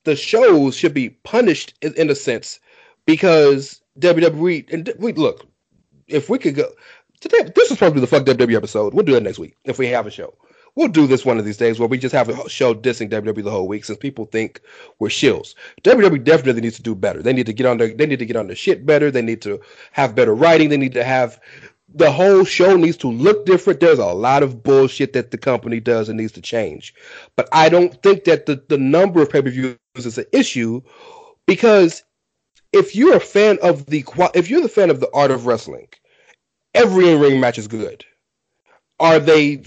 [0.06, 2.60] the shows should be punished in, in a sense
[3.06, 5.46] because WWE and we look
[6.08, 6.70] if we could go
[7.20, 8.94] today this is probably the fuck WWE episode.
[8.94, 10.34] We'll do that next week if we have a show.
[10.76, 13.44] We'll do this one of these days where we just have a show dissing WWE
[13.44, 14.60] the whole week since people think
[15.00, 15.56] we're shills.
[15.84, 17.24] WWE definitely needs to do better.
[17.24, 19.10] They need to get on their they need to get on their shit better.
[19.10, 19.60] They need to
[19.94, 20.70] have better writing.
[20.70, 21.39] They need to have
[21.96, 23.80] the whole show needs to look different.
[23.80, 26.94] There's a lot of bullshit that the company does and needs to change.
[27.38, 30.82] But I don't think that the, the number of pay-per-views is an issue
[31.46, 32.04] because
[32.74, 34.04] if you're a fan of the
[34.34, 35.88] if you're the fan of the art of wrestling,
[36.74, 38.04] every in-ring match is good.
[39.00, 39.64] Are they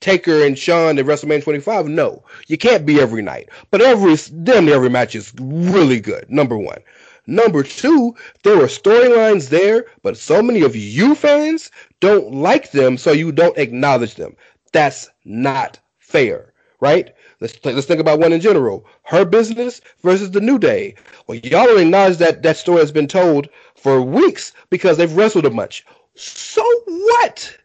[0.00, 1.86] Taker and Shawn at WrestleMania 25?
[1.86, 6.28] No, you can't be every night, but every damn every match is really good.
[6.28, 6.80] Number one.
[7.26, 12.98] Number two, there were storylines there, but so many of you fans don't like them,
[12.98, 14.36] so you don't acknowledge them.
[14.72, 17.14] That's not fair, right?
[17.42, 18.86] Let's let's think about one in general.
[19.02, 20.94] Hurt Business versus the New Day.
[21.26, 25.50] Well, y'all acknowledge that that story has been told for weeks because they've wrestled a
[25.50, 25.84] bunch.
[26.14, 27.58] So what?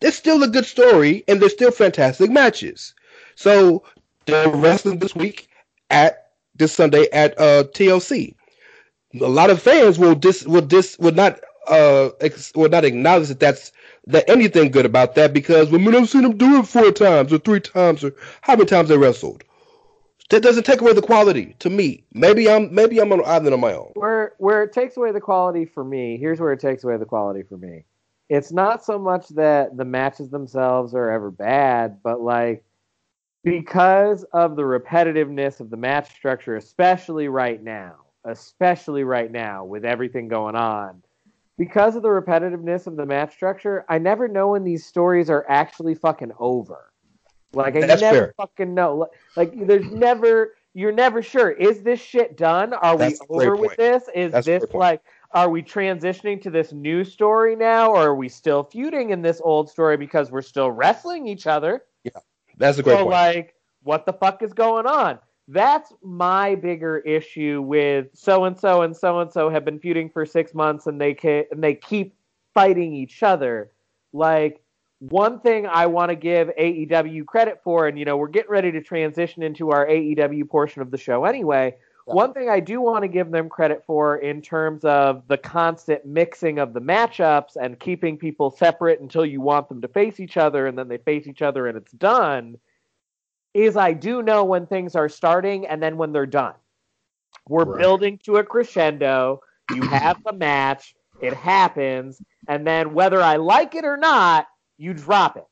[0.00, 2.92] It's still a good story, and they're still fantastic matches.
[3.36, 3.84] So
[4.26, 5.48] they're wrestling this week
[5.90, 8.34] at this Sunday at uh, TLC.
[9.20, 11.38] A lot of fans will dis will dis would not
[11.68, 13.70] uh ex, will not acknowledge that that's
[14.06, 17.38] that anything good about that because we have seen them do it four times or
[17.38, 19.44] three times or how many times they wrestled.
[20.30, 22.04] That doesn't take away the quality to me.
[22.12, 23.90] Maybe I'm maybe I'm on an island on my own.
[23.94, 27.04] Where where it takes away the quality for me, here's where it takes away the
[27.04, 27.84] quality for me.
[28.28, 32.64] It's not so much that the matches themselves are ever bad, but like
[33.42, 39.84] because of the repetitiveness of the match structure, especially right now, especially right now with
[39.84, 41.02] everything going on,
[41.60, 45.44] because of the repetitiveness of the match structure, I never know when these stories are
[45.46, 46.90] actually fucking over.
[47.52, 48.34] Like I That's never fair.
[48.38, 49.08] fucking know.
[49.36, 51.50] Like there's never you're never sure.
[51.50, 52.72] Is this shit done?
[52.72, 54.04] Are That's we over with this?
[54.14, 58.30] Is That's this like are we transitioning to this new story now or are we
[58.30, 61.82] still feuding in this old story because we're still wrestling each other?
[62.04, 62.12] Yeah.
[62.56, 63.10] That's a great so point.
[63.10, 65.18] like what the fuck is going on?
[65.52, 70.08] That's my bigger issue with so and so and so and so have been feuding
[70.08, 71.16] for 6 months and they
[71.50, 72.14] and they keep
[72.54, 73.72] fighting each other.
[74.12, 74.62] Like
[75.00, 78.70] one thing I want to give AEW credit for and you know we're getting ready
[78.70, 81.74] to transition into our AEW portion of the show anyway.
[82.04, 86.04] One thing I do want to give them credit for in terms of the constant
[86.06, 90.36] mixing of the matchups and keeping people separate until you want them to face each
[90.36, 92.56] other and then they face each other and it's done
[93.54, 96.54] is I do know when things are starting and then when they're done.
[97.48, 97.80] We're Right.
[97.80, 99.42] building to a crescendo.
[99.68, 104.46] You have the match, it happens, and then whether I like it or not,
[104.78, 105.46] you drop it.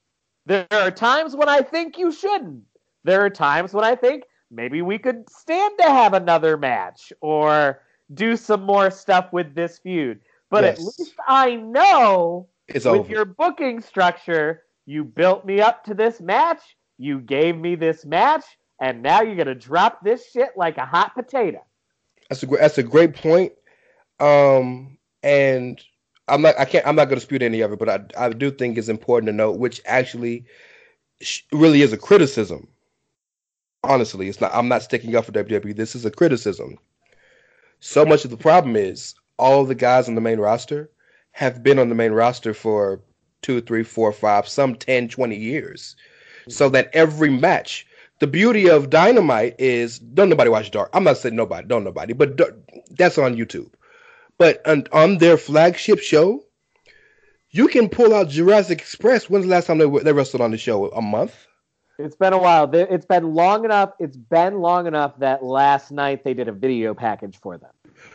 [0.46, 2.64] There are times when I think you shouldn't.
[3.04, 7.82] There are times when I think maybe we could stand to have another match or
[8.14, 10.20] do some more stuff with this feud.
[10.50, 13.12] But at least I know it's with over.
[13.12, 18.44] your booking structure, you built me up to this match, you gave me this match,
[18.80, 21.64] and now you're gonna drop this shit like a hot potato.
[22.28, 23.52] That's a that's a great point.
[24.20, 25.80] Um, and
[26.26, 28.50] I'm not I can't I'm not to dispute any of it, but I I do
[28.50, 30.44] think it's important to note which actually
[31.52, 32.68] really is a criticism.
[33.84, 34.50] Honestly, it's not.
[34.52, 35.76] I'm not sticking up for WWE.
[35.76, 36.78] This is a criticism.
[37.80, 40.90] So much of the problem is all the guys on the main roster
[41.32, 43.00] have been on the main roster for
[43.42, 45.94] two, three, four, five, some 10, 20 years.
[46.48, 47.86] So that every match,
[48.20, 50.90] the beauty of Dynamite is don't nobody watch Dark.
[50.92, 52.40] I'm not saying nobody, don't nobody, but
[52.90, 53.70] that's on YouTube.
[54.38, 56.44] But on, on their flagship show,
[57.50, 59.28] you can pull out Jurassic Express.
[59.28, 60.88] When's the last time they, they wrestled on the show?
[60.90, 61.46] A month?
[61.98, 62.70] It's been a while.
[62.72, 63.92] It's been long enough.
[63.98, 67.70] It's been long enough that last night they did a video package for them.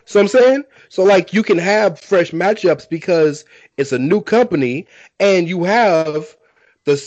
[0.06, 3.44] So I'm saying, so like you can have fresh matchups because
[3.76, 4.88] it's a new company,
[5.20, 6.38] and you have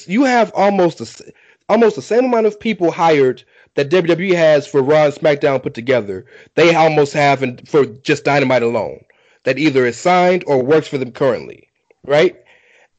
[0.07, 1.33] you have almost the,
[1.69, 3.43] almost the same amount of people hired
[3.75, 6.25] that WWE has for Raw and SmackDown put together.
[6.55, 9.05] They almost have in, for just Dynamite alone.
[9.45, 11.69] That either is signed or works for them currently,
[12.05, 12.37] right?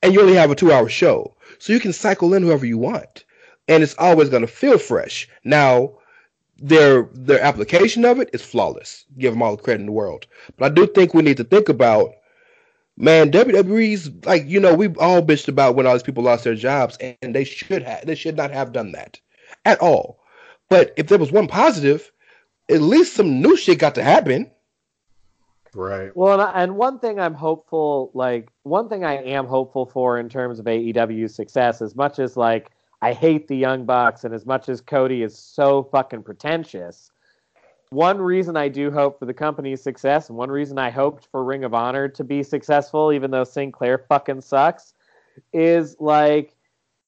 [0.02, 3.26] And you only have a two-hour show, so you can cycle in whoever you want,
[3.68, 5.28] and it's always going to feel fresh.
[5.44, 5.98] Now,
[6.60, 9.06] their their application of it is flawless.
[9.18, 10.26] Give them all the credit in the world.
[10.58, 12.12] But I do think we need to think about,
[12.98, 16.56] man, WWE's like you know we all bitched about when all these people lost their
[16.56, 19.20] jobs, and they should have they should not have done that
[19.66, 20.20] at all.
[20.70, 22.12] But if there was one positive,
[22.70, 24.52] at least some new shit got to happen.
[25.74, 26.16] Right.
[26.16, 30.18] Well, and, I- and one thing I'm hopeful, like one thing I am hopeful for
[30.20, 32.72] in terms of AEW's success, as much as like
[33.02, 37.12] I hate the Young Bucks, and as much as Cody is so fucking pretentious,
[37.90, 41.44] one reason I do hope for the company's success, and one reason I hoped for
[41.44, 44.94] Ring of Honor to be successful, even though Sinclair fucking sucks,
[45.54, 46.56] is like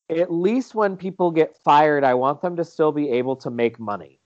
[0.10, 3.80] at least when people get fired, I want them to still be able to make
[3.80, 4.20] money.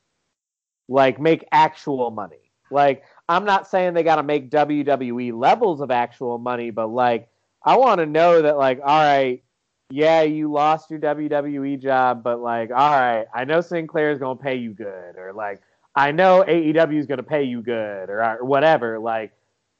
[0.87, 2.51] Like make actual money.
[2.69, 7.29] Like I'm not saying they got to make WWE levels of actual money, but like
[7.63, 9.43] I want to know that like all right,
[9.89, 14.37] yeah, you lost your WWE job, but like all right, I know Sinclair is going
[14.37, 15.61] to pay you good or like
[15.95, 18.99] I know AEW is going to pay you good or, or whatever.
[18.99, 19.33] Like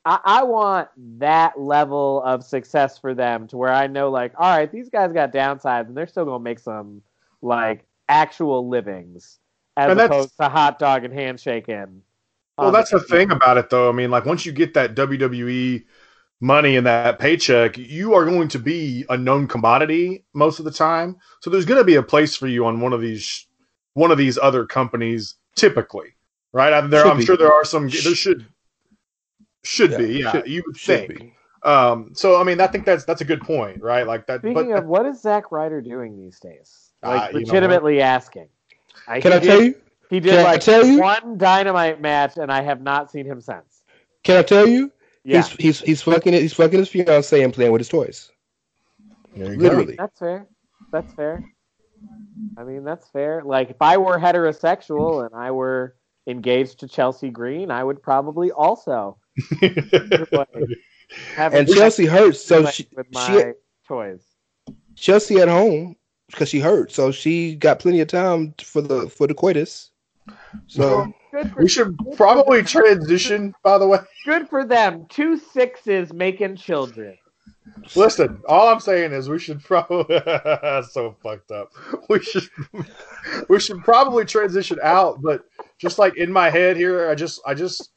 [0.06, 0.90] I, I want
[1.20, 5.12] that level of success for them to where I know, like, all right, these guys
[5.14, 7.02] got downsides and they're still going to make some
[7.42, 9.40] like actual livings
[9.78, 12.02] as opposed to hot dog and handshaking.
[12.58, 13.90] Well, um, that's the the- thing about it, though.
[13.90, 15.84] I mean, like once you get that WWE
[16.42, 20.72] money and that paycheck, you are going to be a known commodity most of the
[20.72, 21.16] time.
[21.42, 23.48] So there's going to be a place for you on one of these
[23.94, 26.14] one of these other companies, typically,
[26.52, 26.74] right?
[26.74, 27.26] I'm, there, Should I'm be.
[27.26, 27.90] sure there are some.
[27.90, 28.46] There should
[29.64, 30.32] should Yeah, be, yeah.
[30.32, 31.20] should- you would think.
[31.20, 31.34] be.
[31.64, 34.06] Um, so I mean, I think that's that's a good point, right?
[34.06, 34.42] Like that.
[34.42, 36.92] Speaking but of, what is Zach Ryder doing these days?
[37.02, 38.50] Ah, Like, you know legitimately asking.
[39.08, 39.76] I, Can he I tell did- you?
[40.10, 41.00] He did Can I tell you?
[41.00, 43.82] one dynamite match, and I have not seen him since.
[44.24, 44.92] Can I tell you?
[45.24, 48.30] Yeah, He's he's he's fucking he's fucking his fiance and playing with his toys.
[49.36, 49.64] there you go.
[49.64, 49.96] Literally.
[49.98, 50.46] that's fair.
[50.92, 51.44] That's fair.
[52.58, 53.42] I mean, that's fair.
[53.44, 55.96] Like, if I were heterosexual and I were
[56.28, 59.18] engaged to Chelsea Green, I would probably also
[61.36, 63.54] have And Chelsea hurts, so she with she
[63.88, 64.24] toys.
[64.96, 65.96] Chelsea at home
[66.28, 69.92] because she hurt, so she got plenty of time for the for the coitus.
[70.68, 73.56] So Good we should probably transition.
[73.64, 75.08] By the way, good for them.
[75.10, 77.18] Two sixes making children.
[77.96, 80.20] Listen, all I'm saying is we should probably
[80.92, 81.72] so fucked up.
[82.10, 82.50] We should
[83.50, 85.46] we should probably transition out, but
[85.78, 87.92] just like in my head here, I just I just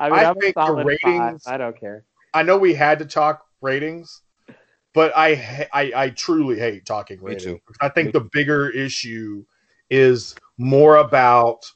[0.00, 1.54] I mean, I think the ratings- five.
[1.54, 2.04] I don't care.
[2.34, 4.22] I know we had to talk ratings,
[4.94, 7.44] but I I, I truly hate talking Me ratings.
[7.44, 7.60] too.
[7.80, 9.44] I think the bigger issue
[9.90, 11.70] is more about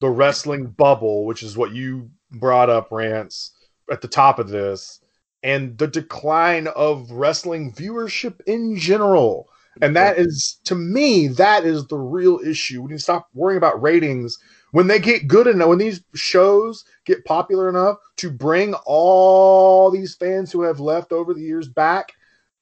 [0.00, 3.52] the wrestling bubble, which is what you brought up, Rance,
[3.90, 5.00] at the top of this,
[5.42, 9.48] and the decline of wrestling viewership in general.
[9.82, 12.82] And that is, to me, that is the real issue.
[12.82, 14.38] We need to stop worrying about ratings
[14.72, 20.14] when they get good enough, when these shows get popular enough to bring all these
[20.14, 22.12] fans who have left over the years back.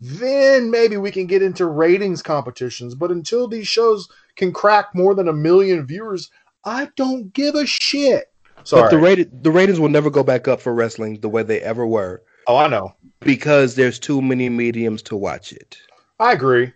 [0.01, 2.95] Then maybe we can get into ratings competitions.
[2.95, 6.31] But until these shows can crack more than a million viewers,
[6.65, 8.27] I don't give a shit.
[8.65, 8.83] Sorry.
[8.83, 11.61] but the rated the ratings will never go back up for wrestling the way they
[11.61, 12.95] ever were oh, I know.
[13.21, 15.79] because there's too many mediums to watch it.
[16.19, 16.73] I agree.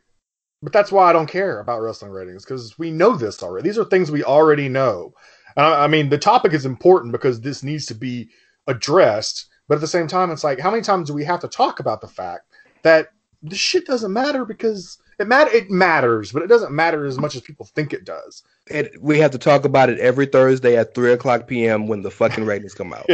[0.63, 3.69] But that's why I don't care about wrestling ratings because we know this already.
[3.69, 5.13] These are things we already know.
[5.57, 8.31] And I, I mean, the topic is important because this needs to be
[8.69, 9.47] addressed.
[9.67, 11.81] But at the same time, it's like, how many times do we have to talk
[11.81, 12.53] about the fact
[12.83, 13.09] that
[13.43, 17.35] this shit doesn't matter because it matter it matters, but it doesn't matter as much
[17.35, 18.43] as people think it does.
[18.71, 21.87] And we have to talk about it every Thursday at three o'clock p.m.
[21.87, 23.09] when the fucking ratings come out.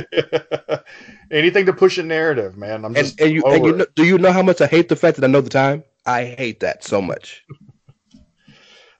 [1.30, 2.84] Anything to push a narrative, man.
[2.84, 4.88] I'm and, just and you and you know, do you know how much I hate
[4.88, 5.84] the fact that I know the time?
[6.06, 7.44] I hate that so much.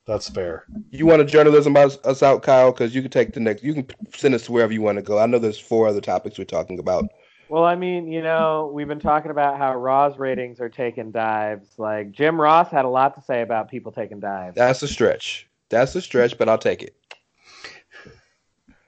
[0.07, 0.65] That's fair.
[0.91, 2.73] You want to journalism us, us out, Kyle?
[2.73, 3.63] Because you can take the next.
[3.63, 5.19] You can send us to wherever you want to go.
[5.19, 7.05] I know there's four other topics we're talking about.
[7.49, 11.79] Well, I mean, you know, we've been talking about how Raw's ratings are taking dives.
[11.79, 14.55] Like Jim Ross had a lot to say about people taking dives.
[14.57, 15.49] That's a stretch.
[15.71, 16.95] That's a stretch, but I'll take it.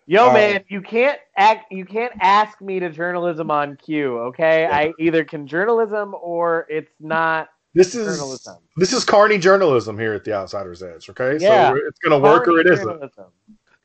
[0.06, 1.70] Yo, Uh, man, you can't act.
[1.72, 4.18] You can't ask me to journalism on cue.
[4.18, 8.56] Okay, I either can journalism or it's not This is journalism.
[8.76, 11.08] this is carny journalism here at the Outsider's Edge.
[11.10, 11.70] Okay, Yeah.
[11.70, 13.12] so it's gonna work or it Carny isn't.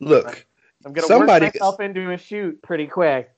[0.02, 0.46] Look,
[0.84, 3.30] I'm gonna Somebody- work myself into a shoot pretty quick.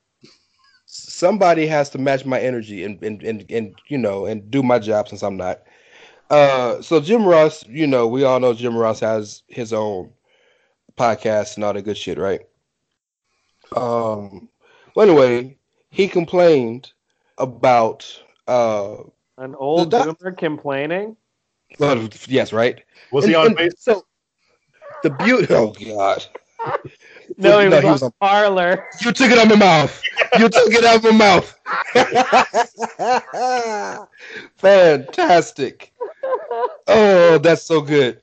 [0.88, 4.80] Somebody has to match my energy and and, and and you know and do my
[4.80, 5.62] job since I'm not.
[6.30, 10.12] Uh, so Jim Ross, you know, we all know Jim Ross has his own
[10.98, 12.42] podcast and all that good shit, right?
[13.76, 14.50] Um,
[14.96, 15.58] well, anyway,
[15.90, 16.92] he complained
[17.38, 18.06] about
[18.48, 18.96] uh,
[19.38, 21.16] An old The doc- boomer complaining.
[21.80, 22.84] well, yes, right.
[23.12, 23.74] Was he on and base?
[23.78, 24.06] So
[25.04, 25.48] the beauty.
[25.54, 26.26] Oh God.
[27.38, 28.86] No, he No, was, he was on Parler.
[29.02, 30.04] You took it out my mouth.
[30.38, 31.60] You took it out of my mouth.
[34.58, 35.94] Fantastic.
[36.88, 38.22] Oh, that's so good.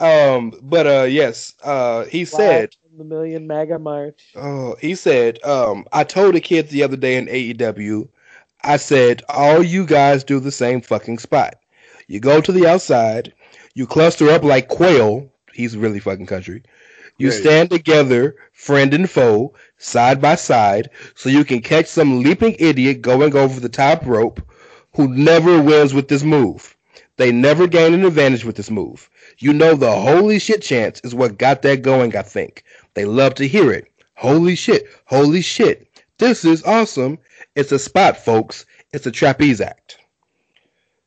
[0.00, 4.34] Um, but uh yes, uh he said the Million MAGA March.
[4.36, 8.08] Oh, he said, um, I told the kids the other day in AEW,
[8.62, 11.54] I said, all you guys do the same fucking spot.
[12.08, 13.32] You go to the outside,
[13.74, 15.30] you cluster up like quail.
[15.52, 16.62] He's really fucking country.
[17.18, 17.40] You Yeah.
[17.40, 23.02] stand together, friend and foe, side by side, so you can catch some leaping idiot
[23.02, 24.40] going over the top rope
[24.94, 26.76] who never wins with this move.
[27.16, 29.08] They never gain an advantage with this move.
[29.38, 32.64] You know the holy shit chance is what got that going, I think.
[32.94, 33.86] They love to hear it.
[34.16, 35.88] Holy shit, holy shit.
[36.18, 37.18] This is awesome.
[37.54, 38.66] It's a spot, folks.
[38.92, 39.98] It's a trapeze act.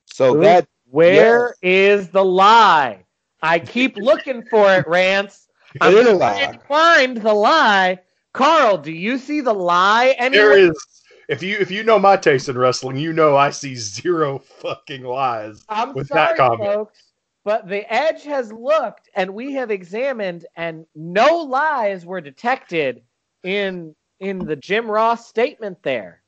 [0.05, 3.05] So Ooh, that Where is the lie?
[3.41, 5.46] I keep looking for it, Rance.
[5.81, 6.51] I'm It is a lie.
[6.53, 7.99] to find the lie.
[8.33, 10.49] Carl, do you see the lie anywhere?
[10.49, 11.03] There is.
[11.27, 15.03] If you if you know my taste in wrestling, you know I see zero fucking
[15.03, 15.65] lies.
[15.67, 16.63] I'm with sorry, that comment.
[16.71, 17.03] folks,
[17.43, 23.01] but the Edge has looked, and we have examined, and no lies were detected
[23.43, 26.21] in in the Jim Ross statement there.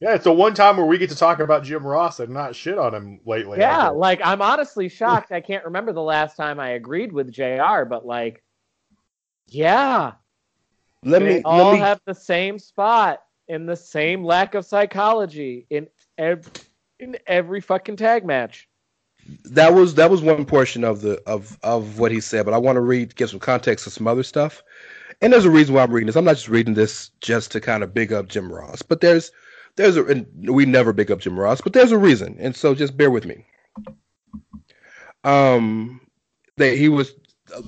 [0.00, 2.54] Yeah, it's the one time where we get to talk about Jim Ross and not
[2.54, 3.58] shit on him lately.
[3.58, 3.94] Yeah, guess.
[3.94, 5.32] like I'm honestly shocked.
[5.32, 8.42] I can't remember the last time I agreed with JR But like,
[9.46, 10.12] yeah,
[11.04, 14.64] let they me all let me have the same spot in the same lack of
[14.64, 15.86] psychology in
[16.18, 16.52] every
[16.98, 18.68] in every fucking tag match.
[19.44, 22.58] that was that was one portion of the of of what he said, but I
[22.58, 24.62] want to read give some context to some other stuff.
[25.20, 26.16] And there's a reason why I'm reading this.
[26.16, 29.30] I'm not just reading this just to kind of big up Jim Ross, but there's
[29.76, 32.74] there's a and we never big up Jim Ross, but there's a reason, and so
[32.74, 33.44] just bear with me.
[35.24, 36.00] Um,
[36.56, 37.14] that he was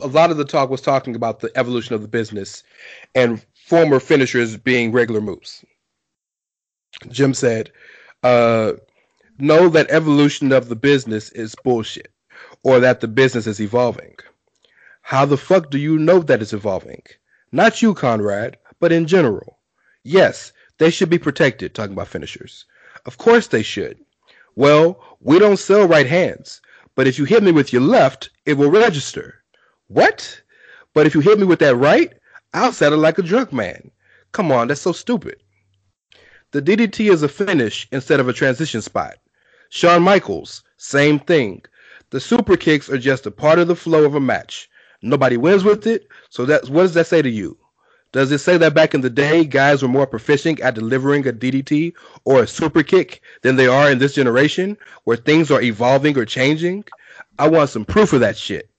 [0.03, 2.63] a lot of the talk was talking about the evolution of the business
[3.15, 5.65] and former finishers being regular moves.
[7.11, 7.71] Jim said,
[8.23, 8.73] uh,
[9.39, 12.11] know that evolution of the business is bullshit
[12.63, 14.17] or that the business is evolving.
[15.03, 17.03] How the fuck do you know that it's evolving?
[17.53, 19.59] Not you, Conrad, but in general.
[20.03, 22.65] Yes, they should be protected, talking about finishers.
[23.05, 23.99] Of course they should.
[24.55, 26.61] Well, we don't sell right hands,
[26.95, 29.43] but if you hit me with your left, it will register.
[29.89, 30.43] What?
[30.95, 32.13] But if you hit me with that right,
[32.55, 33.91] I'll settle like a drunk man.
[34.33, 35.43] Come on, that's so stupid.
[36.53, 39.17] The DDT is a finish instead of a transition spot.
[39.69, 41.63] Shawn Michaels, same thing.
[42.11, 44.71] The super kicks are just a part of the flow of a match.
[45.03, 47.59] Nobody wins with it, so that's what does that say to you?
[48.17, 51.35] Does it say that back in the day, guys were more proficient at delivering a
[51.35, 51.93] DDT
[52.25, 56.25] or a super kick than they are in this generation, where things are evolving or
[56.25, 56.85] changing?
[57.39, 58.71] I want some proof of that shit.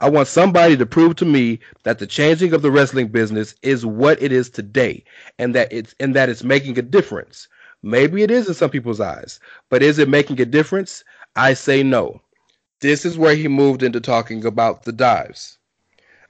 [0.00, 3.86] I want somebody to prove to me that the changing of the wrestling business is
[3.86, 5.04] what it is today,
[5.38, 7.46] and that it's and that it's making a difference.
[7.84, 9.38] Maybe it is in some people's eyes,
[9.70, 11.04] but is it making a difference?
[11.36, 12.22] I say no.
[12.80, 15.58] This is where he moved into talking about the dives.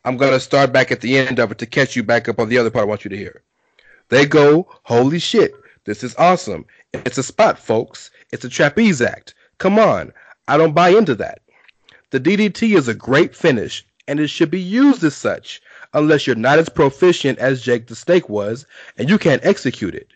[0.07, 2.51] I'm to start back at the end of it to catch you back up on
[2.51, 3.43] the other part I want you to hear.
[4.11, 6.67] They go, holy shit, this is awesome.
[6.93, 8.11] It's a spot, folks.
[8.31, 9.35] It's a trapeze act.
[9.59, 10.13] Come on.
[10.47, 11.41] I don't buy into that.
[12.11, 15.63] The DDT is a great finish, and it should be used as such,
[15.95, 18.67] unless you're not as proficient as Jake the Snake was,
[18.99, 20.09] and you can't execute it.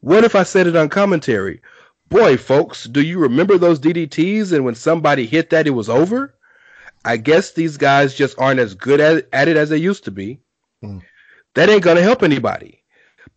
[0.00, 1.60] What if I said it on commentary?
[2.08, 6.34] Boy, folks, do you remember those DDTs and when somebody hit that, it was over?
[7.04, 10.10] I guess these guys just aren't as good at, at it as they used to
[10.10, 10.40] be.
[10.80, 10.98] Hmm.
[11.54, 12.82] That ain't going to help anybody.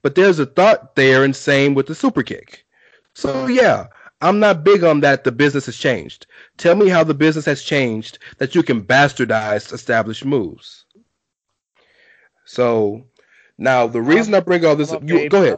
[0.01, 2.65] But there's a thought there, and same with the super kick.
[3.13, 3.88] So, yeah,
[4.22, 5.24] I'm not big on that.
[5.24, 6.28] The business has changed.
[6.57, 10.86] Tell me how the business has changed that you can bastardize established moves.
[12.45, 13.05] So,
[13.57, 15.30] now the reason I bring all this, I'm you, baby.
[15.30, 15.57] go ahead.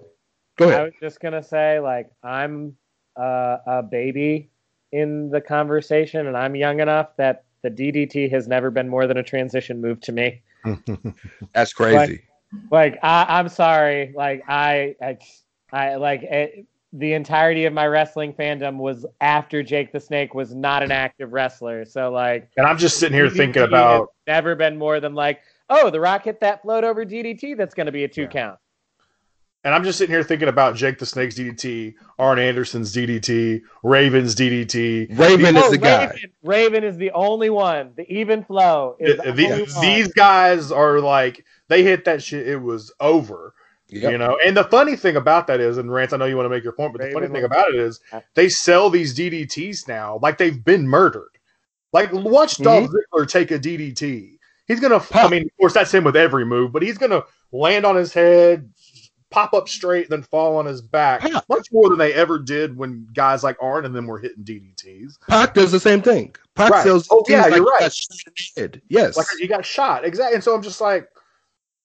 [0.57, 0.75] Go ahead.
[0.75, 0.93] I ahead.
[0.93, 2.75] was just gonna say, like, I'm
[3.15, 4.49] uh, a baby
[4.91, 9.17] in the conversation, and I'm young enough that the DDT has never been more than
[9.17, 10.41] a transition move to me.
[11.53, 12.23] That's crazy.
[12.71, 15.17] Like, I, I'm sorry, like, I, I,
[15.71, 20.55] I like it, the entirety of my wrestling fandom was after Jake the Snake was
[20.55, 21.85] not an active wrestler.
[21.85, 25.41] So, like, and I'm just sitting here DDT thinking about never been more than like,
[25.69, 27.55] oh, the Rock hit that float over DDT.
[27.55, 28.57] That's going to be a two count.
[29.69, 34.33] And I'm just sitting here thinking about Jake the Snake's DDT, Arn Anderson's DDT, Raven's
[34.33, 35.15] DDT.
[35.15, 36.07] Raven is Oh, the guy.
[36.07, 37.91] Raven, Raven is the only one.
[37.95, 39.81] The Evenflow is the, The- only the- one.
[39.85, 43.53] these guys are like they hit that shit, it was over.
[43.89, 44.11] Yep.
[44.11, 46.45] You know, and the funny thing about that is, and Rance, I know you want
[46.45, 47.99] to make your point, but the funny thing about it is
[48.33, 51.37] they sell these DDTs now like they've been murdered.
[51.93, 53.19] Like watch Dolph mm-hmm.
[53.21, 54.39] Ziggler take a DDT.
[54.67, 54.99] He's gonna.
[55.13, 58.13] I mean, of course, that's him with every move, but he's gonna land on his
[58.13, 58.71] head,
[59.31, 61.21] pop up straight, then fall on his back.
[61.21, 61.41] Huh.
[61.49, 65.19] Much more than they ever did when guys like Arn and them were hitting DDTs.
[65.27, 66.35] Pac does the same thing.
[66.55, 66.83] Pac Right.
[66.83, 67.81] sells Oh, yeah, things you're right.
[67.81, 68.81] that shit in the head.
[68.89, 69.17] Yes.
[69.17, 70.35] Like he got shot exactly.
[70.35, 71.09] And so I'm just like,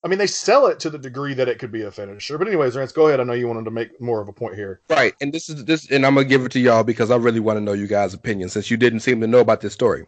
[0.02, 2.36] I mean, they sell it to the degree that it could be a finisher.
[2.36, 3.20] But anyways, Rance, go ahead.
[3.20, 4.80] I know you wanted to make more of a point here.
[4.90, 7.40] Right, and this is this, and I'm gonna give it to y'all because I really
[7.40, 10.04] want to know you guys' opinion since you didn't seem to know about this story.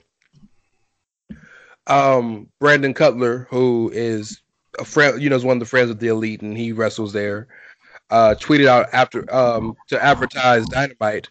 [1.87, 4.43] Um, Brandon Cutler, who is
[4.79, 7.13] a friend, you know, is one of the friends of the elite, and he wrestles
[7.13, 7.49] there.
[8.11, 11.29] Uh, tweeted out after um to advertise Dynamite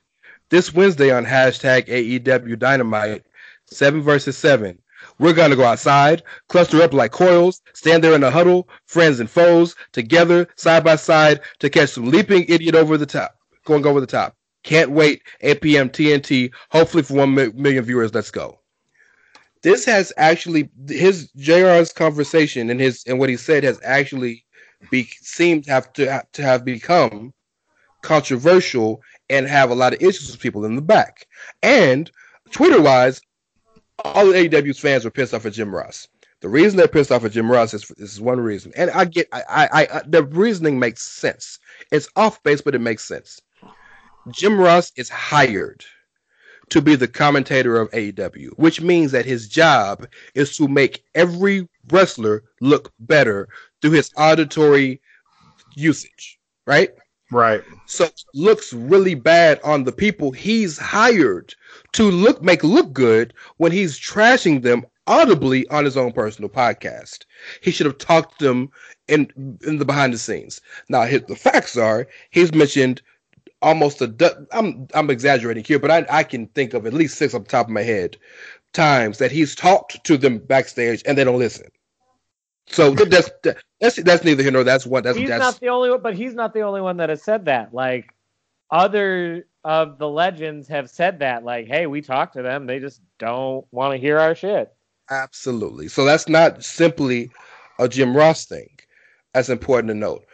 [0.50, 3.24] this Wednesday on hashtag AEW Dynamite,
[3.66, 4.80] seven versus seven.
[5.20, 9.30] We're gonna go outside, cluster up like coils, stand there in a huddle, friends and
[9.30, 13.36] foes, together, side by side, to catch some leaping idiot over the top,
[13.66, 14.36] going over the top.
[14.64, 15.22] Can't wait.
[15.42, 15.90] 8 p.m.
[15.90, 16.52] TNT.
[16.72, 18.14] Hopefully for million viewers.
[18.14, 18.60] Let's go.
[19.66, 24.46] This has actually his JR's conversation and his and what he said has actually
[24.92, 27.34] be seemed to have to have, to have become
[28.04, 31.26] controversial and have a lot of issues with people in the back.
[31.64, 32.12] And
[32.52, 33.20] Twitter wise,
[34.04, 36.08] all of AEW's fans were pissed off at Jim Ross.
[36.42, 39.06] The reason they're pissed off at Jim Ross is this is one reason, and I
[39.06, 41.58] get I, I, I uh, the reasoning makes sense.
[41.92, 43.42] It's off base, but it makes sense.
[44.32, 45.84] Jim Ross is hired
[46.70, 51.68] to be the commentator of AEW, which means that his job is to make every
[51.90, 53.48] wrestler look better
[53.82, 55.02] through his auditory
[55.76, 56.90] usage, right?
[57.32, 57.64] Right.
[57.86, 61.56] So looks really bad on the people he's hired
[61.94, 67.26] to look make look good when he's trashing them audibly on his own personal podcast.
[67.62, 68.70] He should have talked to them
[69.08, 70.62] in in the behind the scenes.
[70.88, 73.02] Now, his, the facts are he's mentioned
[73.66, 77.18] almost a du- I'm I'm exaggerating here, but I I can think of at least
[77.18, 78.16] six off the top of my head
[78.74, 81.68] times that he's talked to them backstage and they don't listen.
[82.68, 83.30] So that's
[83.82, 86.16] that's that's neither here nor that's one that's he's that's not the only one, but
[86.16, 87.74] he's not the only one that has said that.
[87.74, 88.14] Like
[88.70, 91.44] other of the legends have said that.
[91.44, 94.72] Like, hey, we talked to them, they just don't want to hear our shit.
[95.10, 95.88] Absolutely.
[95.88, 97.32] So that's not simply
[97.80, 98.70] a Jim Ross thing.
[99.34, 100.26] That's important to note.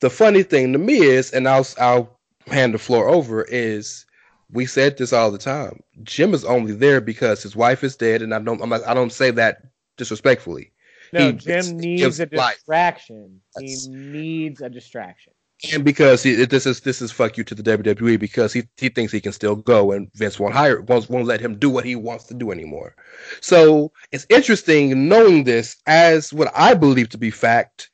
[0.00, 2.17] The funny thing to me is, and I'll I'll
[2.48, 4.06] hand the floor over, is
[4.50, 5.80] we said this all the time.
[6.02, 8.94] Jim is only there because his wife is dead, and I don't I'm not, I
[8.94, 9.62] don't say that
[9.96, 10.72] disrespectfully.
[11.12, 13.40] No, He- Jim needs a distraction.
[13.58, 15.32] He needs a distraction.
[15.72, 18.88] and because he, this is this is fuck you to the WWE because he he
[18.88, 21.84] thinks he can still go and Vince won't hire won't won't let him do what
[21.84, 22.94] he wants to do anymore.
[23.40, 27.90] So it's interesting knowing this as what I believe to be fact,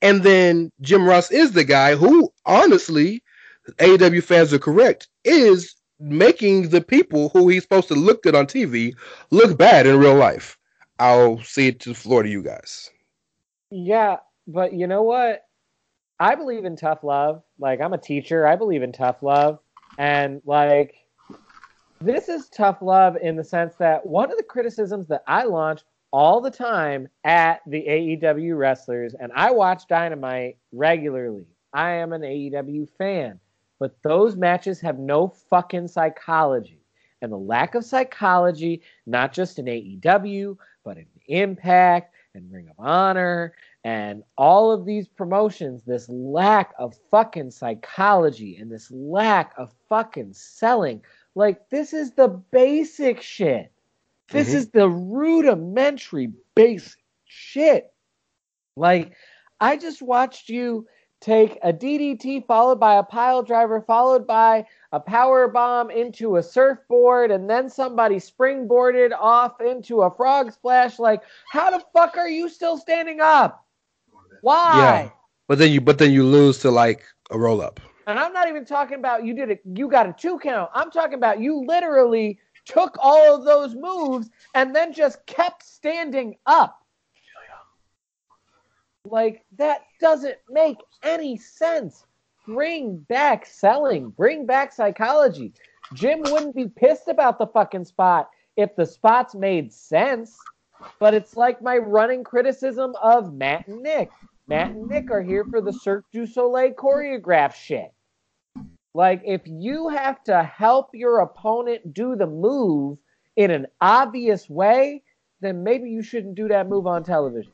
[0.00, 3.22] and then Jim Ross is the guy who honestly,
[3.76, 8.46] AEW fans are correct is making the people who he's supposed to look good on
[8.46, 8.94] TV
[9.30, 10.56] look bad in real life.
[10.98, 12.90] I'll see it to the floor to you guys.
[13.70, 14.16] Yeah,
[14.46, 15.44] but you know what?
[16.20, 17.42] I believe in tough love.
[17.58, 18.46] Like I'm a teacher.
[18.46, 19.60] I believe in tough love.
[19.98, 20.94] And like
[22.00, 25.82] this is tough love in the sense that one of the criticisms that I launch
[26.10, 31.46] all the time at the AEW wrestlers and I watch Dynamite regularly.
[31.72, 33.40] I am an AEW fan,
[33.78, 36.80] but those matches have no fucking psychology.
[37.20, 42.76] And the lack of psychology, not just in AEW, but in Impact and Ring of
[42.78, 43.54] Honor
[43.84, 50.32] and all of these promotions, this lack of fucking psychology and this lack of fucking
[50.32, 51.02] selling.
[51.34, 53.72] Like, this is the basic shit.
[54.30, 54.54] This Mhm.
[54.54, 57.92] is the rudimentary basic shit.
[58.76, 59.16] Like,
[59.60, 60.86] I just watched you
[61.20, 66.42] take a DDT followed by a pile driver, followed by a power bomb into a
[66.42, 70.98] surfboard, and then somebody springboarded off into a frog splash.
[70.98, 73.64] Like, how the fuck are you still standing up?
[74.42, 74.72] Why?
[74.76, 75.10] Yeah.
[75.48, 77.80] But then you but then you lose to like a roll up.
[78.06, 80.70] And I'm not even talking about you did it, you got a two count.
[80.74, 86.36] I'm talking about you literally took all of those moves and then just kept standing
[86.46, 86.84] up.
[89.10, 92.04] Like, that doesn't make any sense.
[92.46, 95.52] Bring back selling, bring back psychology.
[95.94, 100.36] Jim wouldn't be pissed about the fucking spot if the spots made sense.
[100.98, 104.10] But it's like my running criticism of Matt and Nick.
[104.46, 107.92] Matt and Nick are here for the Cirque du Soleil choreograph shit.
[108.94, 112.98] Like, if you have to help your opponent do the move
[113.36, 115.02] in an obvious way,
[115.40, 117.52] then maybe you shouldn't do that move on television.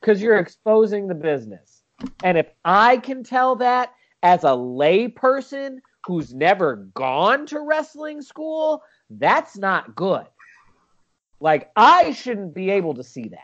[0.00, 1.82] Because you're exposing the business.
[2.22, 3.92] And if I can tell that
[4.22, 10.26] as a lay person who's never gone to wrestling school, that's not good.
[11.40, 13.40] Like, I shouldn't be able to see that.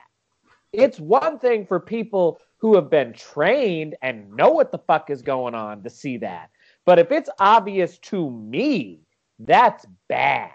[0.72, 5.20] It's one thing for people who have been trained and know what the fuck is
[5.20, 6.50] going on to see that.
[6.86, 9.00] But if it's obvious to me,
[9.38, 10.50] that's bad.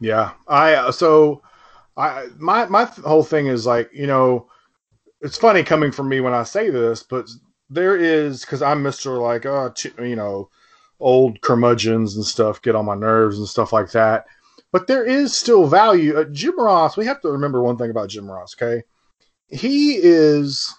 [0.00, 1.42] Yeah, I uh, so
[1.96, 4.48] I my my whole thing is like you know,
[5.20, 7.28] it's funny coming from me when I say this, but
[7.70, 10.50] there is because I'm Mister like uh you know,
[11.00, 14.26] old curmudgeons and stuff get on my nerves and stuff like that.
[14.72, 16.16] but there is still value.
[16.18, 18.82] Uh, Jim Ross, we have to remember one thing about Jim Ross, okay?
[19.48, 20.74] He is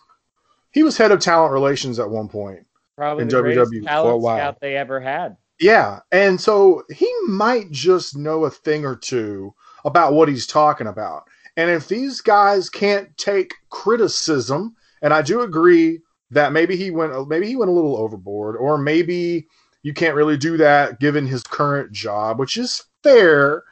[0.71, 2.65] he was head of talent relations at one point.
[2.95, 4.37] Probably In the WWE for a while.
[4.37, 5.37] scout they ever had.
[5.59, 9.53] Yeah, and so he might just know a thing or two
[9.85, 11.23] about what he's talking about.
[11.55, 15.99] And if these guys can't take criticism, and I do agree
[16.31, 19.47] that maybe he went maybe he went a little overboard, or maybe
[19.83, 23.63] you can't really do that given his current job, which is fair,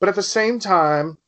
[0.00, 1.18] but at the same time,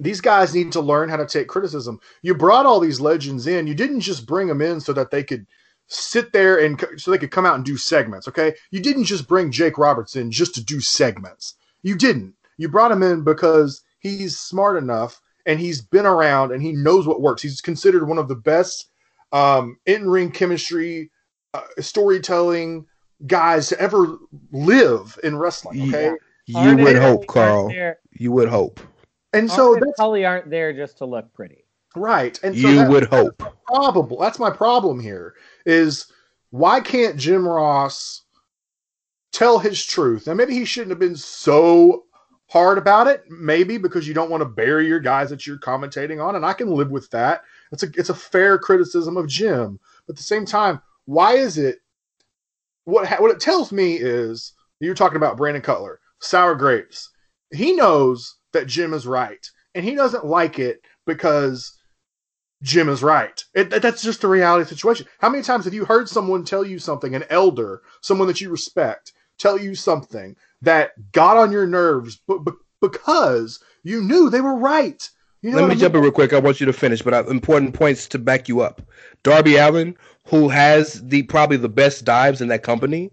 [0.00, 2.00] these guys need to learn how to take criticism.
[2.22, 3.66] You brought all these legends in.
[3.66, 5.46] You didn't just bring them in so that they could
[5.86, 8.26] sit there and so they could come out and do segments.
[8.28, 11.54] Okay, you didn't just bring Jake Roberts in just to do segments.
[11.82, 12.34] You didn't.
[12.58, 17.06] You brought him in because he's smart enough and he's been around and he knows
[17.06, 17.42] what works.
[17.42, 18.90] He's considered one of the best
[19.32, 21.10] um, in-ring chemistry,
[21.54, 22.86] uh, storytelling
[23.26, 24.16] guys to ever
[24.52, 25.88] live in wrestling.
[25.88, 26.12] Okay,
[26.46, 27.68] You Arn would hope, Carl.
[27.68, 28.80] there- You would hope.
[29.32, 31.64] and Arn so and that's Tully aren't there just to look pretty.
[31.96, 32.38] right.
[32.42, 33.42] And so You that- would hope.
[33.66, 34.18] probable.
[34.20, 35.34] That's my problem here.
[35.66, 36.06] Is
[36.50, 38.22] why can't Jim Ross
[39.32, 40.26] tell his truth?
[40.26, 42.04] Now maybe he shouldn't have been so
[42.52, 43.24] hard about it.
[43.30, 46.52] Maybe because you don't want to bury your guys that you're commentating on, and I
[46.52, 47.42] can live with that.
[47.72, 49.80] It's a it's a fair criticism of Jim.
[50.06, 51.78] But at the same time, why is it?
[52.84, 57.10] What ha- what it tells me is you're talking about Brandon Cutler, sour grapes.
[57.52, 59.44] He knows that Jim is right,
[59.74, 61.72] and he doesn't like it because
[62.62, 63.42] Jim is right.
[63.54, 65.06] It, that's just the reality situation.
[65.20, 68.50] How many times have you heard someone tell you something, an elder, someone that you
[68.50, 74.40] respect, tell you something that got on your nerves but, but because you knew they
[74.40, 75.08] were right?
[75.42, 76.32] You know Let me I jump in real quick.
[76.32, 78.80] I want you to finish, but I, important points to back you up.
[79.24, 79.96] Darby Allin,
[80.26, 83.10] who has the probably the best dives in that company,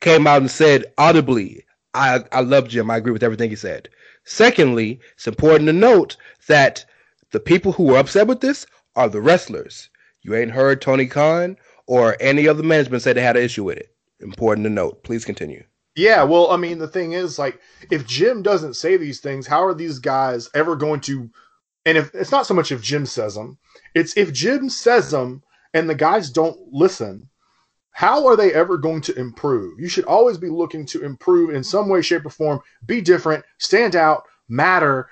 [0.00, 2.90] came out and said audibly, "I I love Jim.
[2.90, 3.88] I agree with everything he said."
[4.24, 6.84] Secondly, it's important to note that
[7.32, 9.90] the people who were upset with this are the wrestlers.
[10.22, 11.56] You ain't heard Tony Khan
[11.88, 13.92] or any other management say they had an issue with it.
[14.20, 15.02] Important to note.
[15.02, 15.64] Please continue.
[15.94, 19.62] Yeah, well, I mean, the thing is, like, if Jim doesn't say these things, how
[19.64, 21.28] are these guys ever going to?
[21.84, 23.58] And if it's not so much if Jim says them,
[23.94, 25.42] it's if Jim says them
[25.74, 27.28] and the guys don't listen,
[27.90, 29.78] how are they ever going to improve?
[29.78, 33.44] You should always be looking to improve in some way, shape, or form, be different,
[33.58, 35.08] stand out, matter.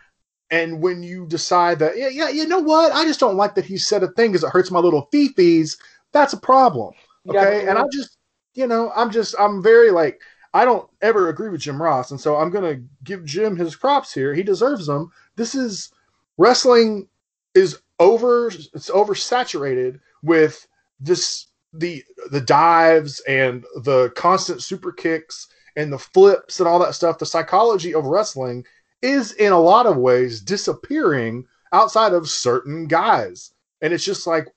[0.51, 2.93] And when you decide that, yeah, yeah, you know what?
[2.93, 5.76] I just don't like that he said a thing because it hurts my little fifis.
[6.12, 6.95] That's a problem.
[7.28, 7.62] Okay.
[7.64, 8.16] but- and I just,
[8.55, 10.20] you know, I'm just, I'm very like,
[10.53, 12.11] I don't ever agree with Jim Ross.
[12.11, 14.34] And so I'm going to give Jim his props here.
[14.34, 15.12] He deserves them.
[15.36, 15.92] This is
[16.38, 17.09] wrestling
[17.55, 20.66] is over, it's oversaturated with
[20.98, 26.94] this, the, the dives and the constant super kicks and the flips and all that
[26.94, 27.18] stuff.
[27.18, 28.64] The psychology of wrestling
[29.03, 33.53] is in a lot of ways disappearing outside of certain guys.
[33.80, 34.48] And it's just like,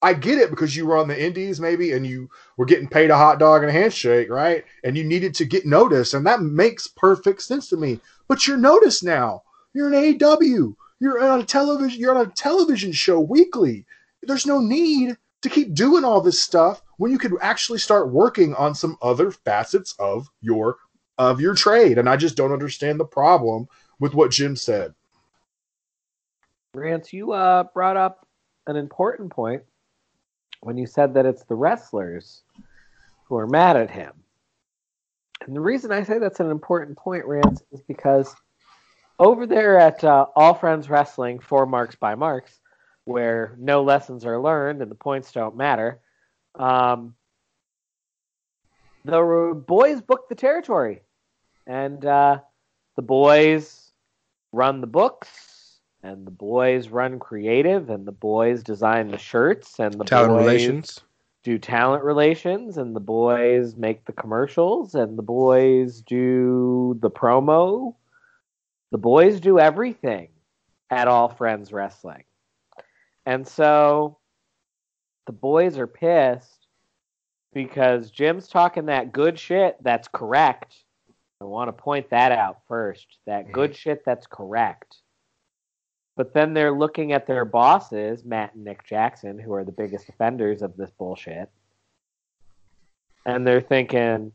[0.00, 3.10] I get it because you were on the indies maybe and you were getting paid
[3.10, 4.64] a hot dog and a handshake, right?
[4.84, 6.14] And you needed to get noticed.
[6.14, 8.00] And that makes perfect sense to me.
[8.28, 9.42] But you're noticed now.
[9.74, 10.74] You're an AW.
[11.00, 13.86] You're on a television, you're on a television show weekly.
[14.22, 18.54] There's no need to keep doing all this stuff when you could actually start working
[18.54, 20.76] on some other facets of your
[21.16, 21.98] of your trade.
[21.98, 23.68] And I just don't understand the problem
[24.00, 24.94] with what Jim said.
[26.74, 28.26] Rance, you uh, brought up
[28.66, 29.62] an important point
[30.60, 32.42] when you said that it's the wrestlers
[33.24, 34.12] who are mad at him.
[35.46, 38.34] And the reason I say that's an important point, Rance, is because
[39.18, 42.58] over there at uh, All Friends Wrestling, four marks by marks,
[43.04, 46.00] where no lessons are learned and the points don't matter,
[46.56, 47.14] um,
[49.04, 51.00] the boys book the territory.
[51.66, 52.40] And uh,
[52.96, 53.92] the boys
[54.52, 55.28] run the books,
[56.02, 60.46] and the boys run creative, and the boys design the shirts, and the Talent boys
[60.46, 61.00] relations.
[61.42, 67.94] do talent relations, and the boys make the commercials, and the boys do the promo.
[68.90, 70.28] The boys do everything
[70.90, 72.24] at All Friends Wrestling.
[73.26, 74.18] And so
[75.26, 76.66] the boys are pissed
[77.52, 80.74] because Jim's talking that good shit that's correct.
[81.40, 83.18] I want to point that out first.
[83.26, 83.52] That mm-hmm.
[83.52, 84.96] good shit that's correct.
[86.18, 90.08] But then they're looking at their bosses, Matt and Nick Jackson, who are the biggest
[90.08, 91.48] offenders of this bullshit.
[93.24, 94.32] And they're thinking,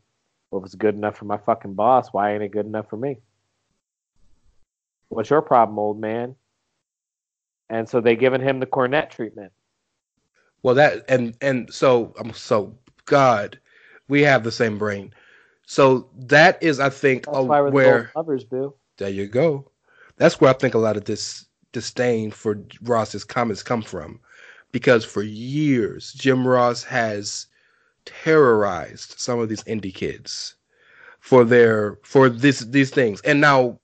[0.50, 2.96] well, if it's good enough for my fucking boss, why ain't it good enough for
[2.96, 3.18] me?
[5.10, 6.36] What's your problem, old man?
[7.68, 9.52] And so they've given him the Cornette treatment.
[10.62, 13.60] Well, that and and so I'm so God,
[14.08, 15.12] we have the same brain.
[15.66, 18.74] So that is, I think, That's why we're where lovers, boo.
[18.96, 19.70] There you go.
[20.16, 21.44] That's where I think a lot of this
[21.74, 24.18] disdain for Ross's comments come from,
[24.72, 27.46] because for years Jim Ross has
[28.06, 30.54] terrorized some of these indie kids
[31.20, 33.20] for their for this these things.
[33.22, 33.78] And now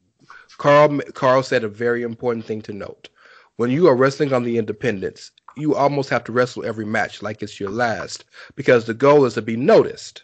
[0.59, 3.09] Carl Carl said a very important thing to note.
[3.57, 7.43] When you are wrestling on the independents, you almost have to wrestle every match like
[7.43, 8.25] it's your last
[8.57, 10.23] because the goal is to be noticed.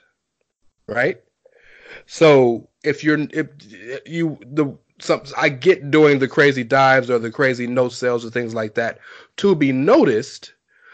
[0.87, 1.21] Right?
[2.07, 3.49] So if you're if
[4.07, 8.31] you the some I get doing the crazy dives or the crazy no sales or
[8.31, 8.99] things like that
[9.39, 10.53] to be noticed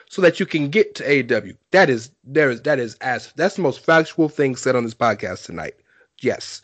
[0.08, 1.56] so that you can get to AEW.
[1.70, 4.94] That is there is that is as that's the most factual thing said on this
[4.94, 5.74] podcast tonight.
[6.20, 6.60] Yes.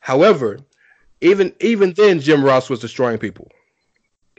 [0.00, 0.60] However,
[1.20, 3.48] even even then Jim Ross was destroying people.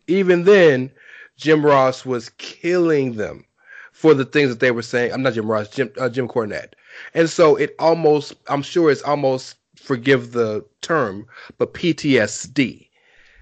[0.07, 0.89] Even then
[1.35, 3.45] Jim Ross was killing them
[3.91, 5.11] for the things that they were saying.
[5.11, 6.73] I'm not Jim Ross, Jim uh, Jim Cornette.
[7.13, 9.56] And so it almost I'm sure it's almost
[9.87, 11.25] forgive the term,
[11.57, 12.89] but PTSD.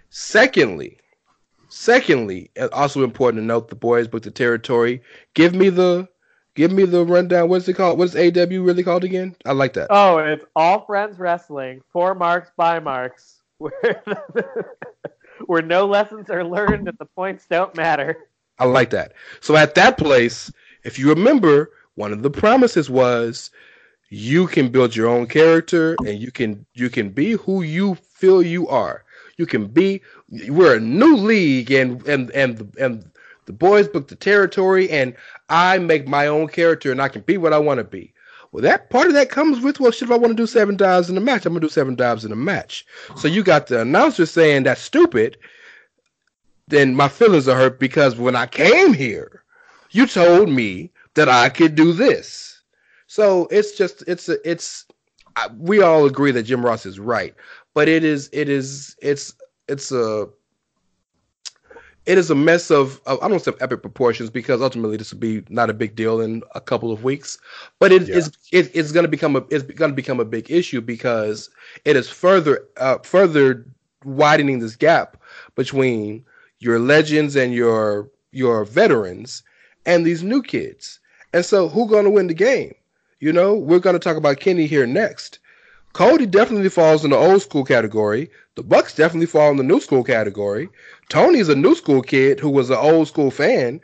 [0.09, 0.99] Secondly,
[1.69, 5.01] secondly, also important to note the boys booked the territory.
[5.33, 6.07] Give me the
[6.53, 7.49] give me the rundown.
[7.49, 7.97] What's it called?
[7.97, 9.35] What's AW really called again?
[9.43, 9.87] I like that.
[9.89, 14.03] Oh, it's All Friends Wrestling, four marks by marks, where
[15.47, 18.29] where no lessons are learned and the points don't matter.
[18.59, 19.13] I like that.
[19.41, 20.51] So at that place,
[20.83, 23.51] if you remember, one of the promises was
[24.15, 28.41] you can build your own character and you can you can be who you feel
[28.41, 29.03] you are.
[29.35, 30.01] You can be
[30.47, 33.11] we're a new league and and and and
[33.45, 35.13] the boys book the territory and
[35.49, 38.13] I make my own character and I can be what I want to be.
[38.53, 40.03] Well, that part of that comes with well, shit.
[40.03, 42.23] If I want to do seven dives in a match, I'm gonna do seven dives
[42.23, 42.85] in a match.
[43.17, 45.37] So you got the announcer saying that's stupid.
[46.69, 49.43] Then my feelings are hurt because when I came here,
[49.91, 52.54] you told me that I could do this.
[53.15, 54.83] So it's just it's a, it's
[55.57, 57.33] we all agree that Jim Ross is right,
[57.73, 59.33] but it is it is it's
[59.69, 60.27] it's a
[62.05, 65.21] it is a mess of, of I don't say epic proportions because ultimately this will
[65.21, 67.37] be not a big deal in a couple of weeks,
[67.79, 68.15] but it yeah.
[68.15, 71.49] is it, it's going to become a it's going to become a big issue because
[71.85, 73.65] it is further uh, further
[74.03, 75.15] widening this gap
[75.55, 76.25] between
[76.59, 79.41] your legends and your your veterans
[79.85, 80.99] and these new kids.
[81.31, 82.75] And so who's going to win the game?
[83.25, 85.39] You know, we're going to talk about Kenny here next.
[85.93, 88.29] Cody definitely falls in the old school category.
[88.53, 90.69] The Bucks definitely fall in the new school category.
[91.09, 93.81] Tony's a new school kid who was an old school fan.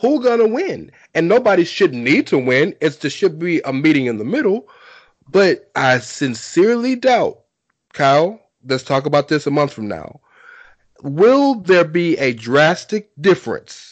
[0.00, 0.92] Who gonna win?
[1.14, 2.76] And nobody should need to win.
[2.82, 4.68] It's there should be a meeting in the middle.
[5.26, 7.38] But I sincerely doubt,
[7.94, 8.42] Kyle.
[8.62, 10.20] Let's talk about this a month from now.
[11.02, 13.91] Will there be a drastic difference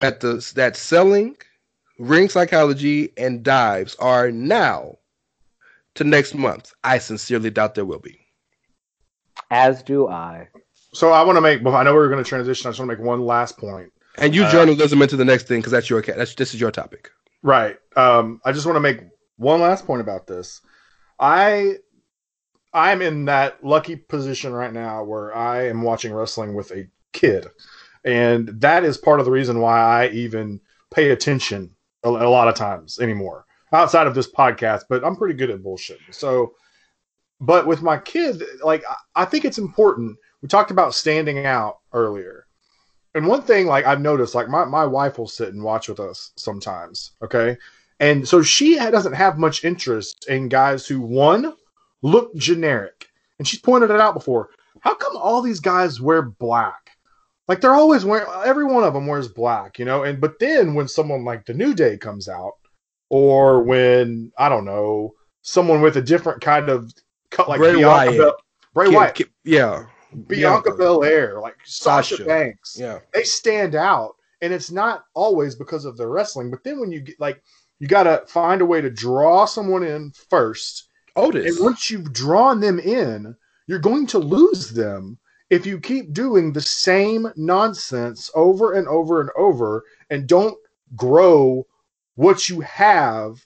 [0.00, 1.36] That, the, that selling,
[1.98, 4.96] ring psychology, and dives are now
[5.94, 6.72] to next month.
[6.84, 8.18] I sincerely doubt there will be.
[9.50, 10.48] As do I.
[10.92, 11.64] So I want to make.
[11.64, 12.68] I know we are going to transition.
[12.68, 13.92] I just want to make one last point.
[14.18, 16.70] And you uh, journalism into the next thing because that's your that's this is your
[16.70, 17.10] topic.
[17.42, 17.76] Right.
[17.96, 19.00] Um, I just want to make
[19.36, 20.60] one last point about this.
[21.18, 21.76] I
[22.72, 27.46] I'm in that lucky position right now where I am watching wrestling with a kid,
[28.04, 31.70] and that is part of the reason why I even pay attention
[32.04, 34.82] a, a lot of times anymore outside of this podcast.
[34.88, 35.98] But I'm pretty good at bullshit.
[36.10, 36.54] So
[37.40, 40.16] but with my kid, like I- I think it's important.
[40.42, 42.46] We talked about standing out earlier.
[43.14, 46.00] And one thing like I've noticed, like my, my wife will sit and watch with
[46.00, 47.12] us sometimes.
[47.22, 47.56] Okay.
[47.98, 51.54] And so she doesn't have much interest in guys who one
[52.02, 53.08] look generic.
[53.38, 54.50] And she's pointed it out before.
[54.80, 56.79] How come all these guys wear black?
[57.50, 60.04] Like they're always wearing every one of them wears black, you know?
[60.04, 62.52] And but then when someone like the New Day comes out,
[63.08, 66.94] or when I don't know, someone with a different kind of
[67.32, 68.18] cut like Bray Bianca Wyatt.
[68.18, 68.36] Bel-
[68.72, 69.86] Bray Wyatt, yeah,
[70.28, 72.24] Bianca Belair, like Sasha, Sasha.
[72.24, 73.00] Banks, yeah.
[73.12, 76.52] they stand out, and it's not always because of their wrestling.
[76.52, 77.42] But then when you get like,
[77.80, 80.86] you got to find a way to draw someone in first,
[81.16, 81.56] Otis.
[81.56, 83.34] and once you've drawn them in,
[83.66, 85.18] you're going to lose them
[85.50, 90.56] if you keep doing the same nonsense over and over and over and don't
[90.96, 91.66] grow
[92.14, 93.44] what you have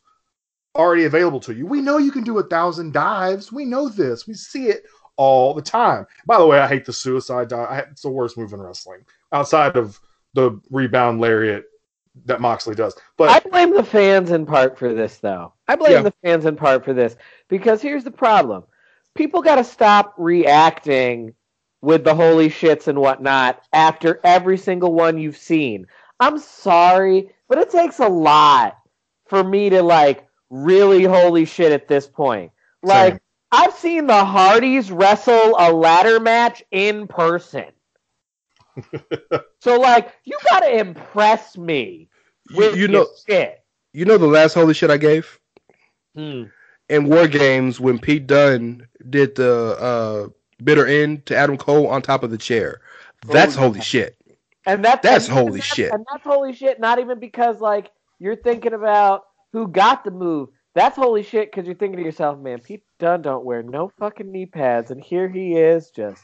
[0.76, 1.66] already available to you.
[1.66, 3.50] We know you can do a thousand dives.
[3.52, 4.26] We know this.
[4.26, 4.84] We see it
[5.16, 6.06] all the time.
[6.26, 7.86] By the way, I hate the suicide dive.
[7.90, 9.98] It's the worst move in wrestling outside of
[10.34, 11.64] the rebound lariat
[12.26, 12.96] that Moxley does.
[13.16, 15.54] But I blame the fans in part for this, though.
[15.68, 16.02] I blame Yeah.
[16.02, 17.16] the fans in part for this
[17.48, 18.64] because here's the problem:
[19.14, 21.34] people got to stop reacting
[21.84, 25.86] with the holy shits and whatnot after every single one you've seen.
[26.18, 28.76] I'm sorry, but it takes a lot
[29.26, 32.52] for me to like really holy shit at this point.
[32.82, 33.20] Like Same.
[33.52, 37.66] I've seen the Hardys wrestle a ladder match in person.
[39.60, 42.08] so like you got to impress me
[42.54, 43.62] with you this know, shit.
[43.92, 45.38] you know the last holy shit I gave
[46.16, 46.44] Hmm.
[46.88, 50.28] in War Games when Pete Dunne did the uh,
[50.62, 52.80] bitter end to Adam Cole on top of the chair.
[53.28, 53.82] Oh, that's Oh, holy yeah.
[53.84, 54.16] shit.
[54.66, 55.92] And that's That's and holy that's- shit.
[55.92, 56.80] And that's holy shit.
[56.80, 60.48] Not even because like you're thinking about who got the move.
[60.74, 64.30] That's holy shit because you're thinking to yourself, man, Pete Dunne don't wear no fucking
[64.32, 66.22] knee pads, and here he is just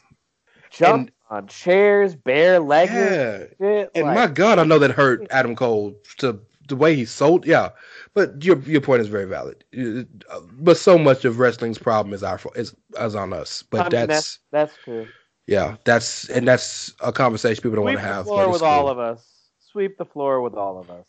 [0.71, 3.37] jumping on chairs, bare legged Yeah.
[3.59, 3.91] shit.
[3.95, 7.45] And like- my God, I know that hurt Adam Cole to the way he sold.
[7.45, 7.69] Yeah,
[8.13, 9.63] but your your point is very valid.
[9.77, 13.63] Uh, But so much of wrestling's problem is our fault, is, is on us.
[13.63, 15.07] But I mean, that's, that's that's true.
[15.47, 18.25] yeah, that's and that's a conversation people don't want to have.
[18.25, 19.27] floor but it's with all of us.
[19.71, 21.07] Sweep the floor with all of us.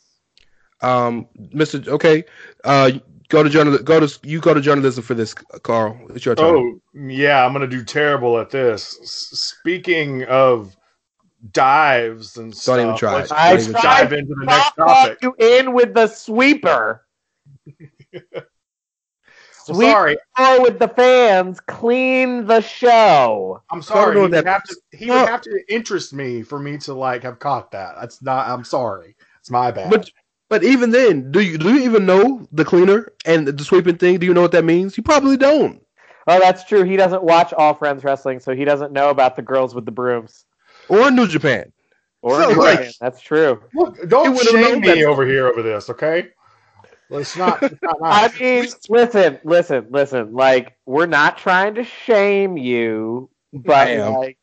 [0.82, 2.24] Um, Mister, okay,
[2.64, 2.92] uh,
[3.28, 3.78] go to journal.
[3.78, 4.40] Go to you.
[4.40, 5.98] Go to journalism for this, Carl.
[6.11, 6.55] It's your turn.
[6.55, 8.98] Oh, yeah, I'm going to do terrible at this.
[9.03, 10.76] S- speaking of
[11.51, 13.32] dives and stuff, even try let's.
[13.32, 15.18] I let's dive into the next topic.
[15.22, 17.07] you in with the sweeper.
[19.68, 21.61] Well, sorry, floor with the fans.
[21.61, 23.62] Clean the show.
[23.70, 24.16] I'm sorry.
[24.16, 27.38] He, would have to, he would have to interest me for me to like have
[27.38, 27.95] caught that.
[28.01, 28.49] That's not.
[28.49, 29.14] I'm sorry.
[29.38, 29.90] It's my bad.
[29.90, 30.11] But
[30.49, 34.18] but even then, do you do you even know the cleaner and the sweeping thing?
[34.18, 34.97] Do you know what that means?
[34.97, 35.80] You probably don't.
[36.26, 36.82] Oh, that's true.
[36.84, 39.93] He doesn't watch All Friends Wrestling, so he doesn't know about the girls with the
[39.93, 40.45] brooms.
[40.88, 41.72] Or New Japan.
[42.22, 42.92] Or So, New like- Japan.
[43.00, 43.62] that's true.
[43.74, 46.28] Look, don't would've shame known me that- over here over this, okay?
[47.10, 47.62] Let's not.
[47.62, 50.32] It's not I mean, listen, listen, listen.
[50.32, 54.38] Like, we're not trying to shame you, but like,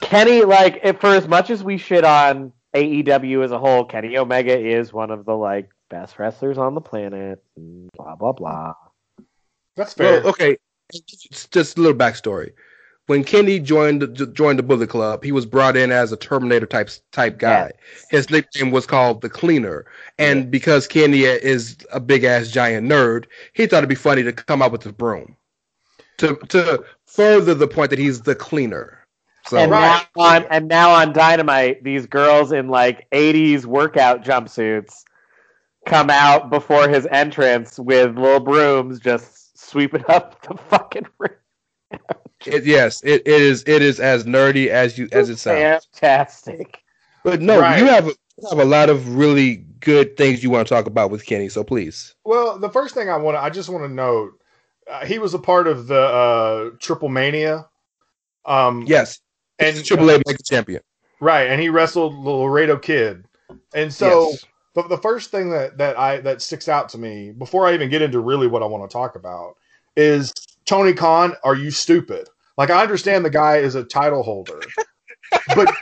[0.00, 4.16] Kenny, like, if, for as much as we shit on AEW as a whole, Kenny
[4.16, 7.42] Omega is one of the like best wrestlers on the planet.
[7.56, 8.74] Blah blah blah.
[9.74, 10.20] That's fair.
[10.20, 10.56] Well, okay,
[10.92, 12.52] it's just a little backstory.
[13.06, 16.66] When Kenny joined the, joined the Bullet Club, he was brought in as a Terminator
[16.66, 17.72] type type guy.
[18.10, 19.84] His nickname was called the Cleaner,
[20.18, 24.32] and because Kenny is a big ass giant nerd, he thought it'd be funny to
[24.32, 25.36] come out with the broom
[26.18, 29.06] to to further the point that he's the cleaner.
[29.46, 30.06] So and Right.
[30.16, 35.04] now on and now on Dynamite, these girls in like '80s workout jumpsuits
[35.86, 41.32] come out before his entrance with little brooms, just sweeping up the fucking ring.
[42.46, 45.86] It, yes, it, it is it is as nerdy as you as it sounds.
[45.92, 46.82] Fantastic.
[47.24, 47.78] But no, Right.
[47.78, 51.10] you have you have a lot of really good things you want to talk about
[51.10, 51.48] with Kenny.
[51.48, 54.40] So please, Well, the first thing I want to, I just want to note,
[54.90, 57.66] uh, he was a part of the uh, Triple Mania.
[58.44, 59.20] Um, yes,
[59.58, 60.82] and and Triple A Mega champion.
[61.20, 63.24] right, and he wrestled the Laredo Kid,
[63.74, 64.44] and so Yes.
[64.74, 67.88] the, the first thing that that I that sticks out to me before I even
[67.88, 69.54] get into really what I want to talk about
[69.96, 70.32] is
[70.66, 71.34] Tony Khan.
[71.44, 72.28] Are you stupid?
[72.56, 74.60] Like I understand the guy is a title holder,
[75.54, 75.74] but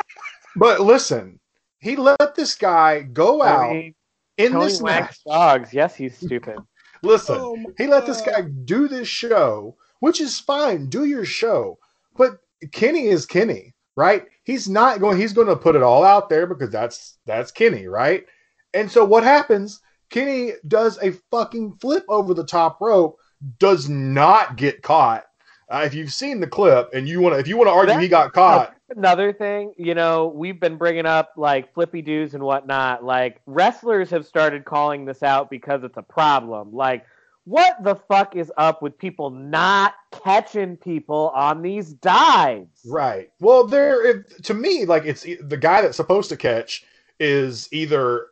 [0.56, 1.38] but listen,
[1.80, 3.94] he let this guy go out Tony,
[4.38, 5.18] in Tony this match.
[5.24, 5.72] dogs.
[5.72, 6.58] Yes, he's stupid.
[7.02, 10.88] Listen, Oh he let this guy do this show, which is fine.
[10.88, 11.78] Do your show,
[12.16, 12.38] but
[12.72, 14.24] Kenny is Kenny, right?
[14.44, 15.18] He's not going.
[15.18, 18.24] He's going to put it all out there because that's that's Kenny, right?
[18.72, 19.80] And so what happens?
[20.08, 23.18] Kenny does a fucking flip over the top rope,
[23.58, 25.24] does not get caught.
[25.68, 27.98] Uh, if you've seen the clip and you want to, if you want to argue
[27.98, 32.42] he got caught, Another thing, you know, we've been bringing up like flippy doos and
[32.42, 33.02] whatnot.
[33.02, 36.72] Like wrestlers have started calling this out because it's a problem.
[36.72, 37.06] Like,
[37.44, 42.82] what the fuck is up with people not catching people on these dives?
[42.86, 43.30] right?
[43.40, 46.84] Well, there, it, to me, like it's the guy that's supposed to catch
[47.18, 48.26] is either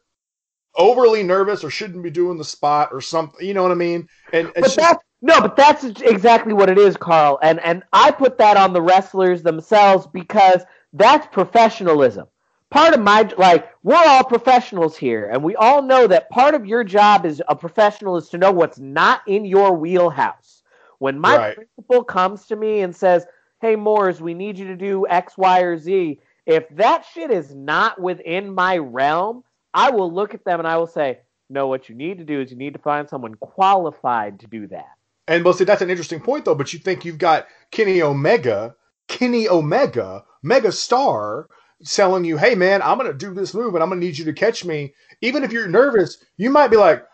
[0.77, 3.47] overly nervous or shouldn't be doing the spot or something.
[3.47, 4.09] You know what I mean?
[4.33, 7.39] And But just, that's no, but that's exactly what it is, Carl.
[7.43, 10.63] And and I put that on the wrestlers themselves because
[10.93, 12.27] that's professionalism.
[12.71, 16.67] Part of my like we're all professionals here, and we all know that part of
[16.67, 20.63] your job as a professional is to know what's not in your wheelhouse.
[20.99, 21.55] When my Right.
[21.55, 23.27] principal comes to me and says,
[23.61, 27.55] "Hey, Moores, we need you to do X, Y, or Z," if that shit is
[27.55, 29.45] not within my realm,
[29.75, 32.41] I will look at them and I will say, "No, what you need to do
[32.41, 34.91] is you need to find someone qualified to do that."
[35.29, 36.55] And well, see, that's an interesting point, though.
[36.55, 38.75] But you think you've got Kenny Omega,
[39.09, 41.49] Kenny Omega, mega star,
[41.87, 44.33] telling you, "Hey, man, I'm gonna do this move, and I'm gonna need you to
[44.33, 47.05] catch me." Even if you're nervous, you might be like,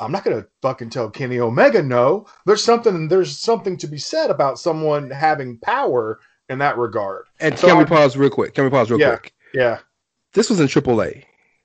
[0.00, 3.08] "I'm not gonna fucking tell Kenny Omega no." There's something.
[3.08, 7.24] There's something to be said about someone having power in that regard.
[7.40, 8.54] And So can we pause real quick?
[8.54, 9.16] Can we pause real Yeah.
[9.16, 9.32] quick?
[9.54, 9.78] Yeah,
[10.34, 11.24] This was in AAA.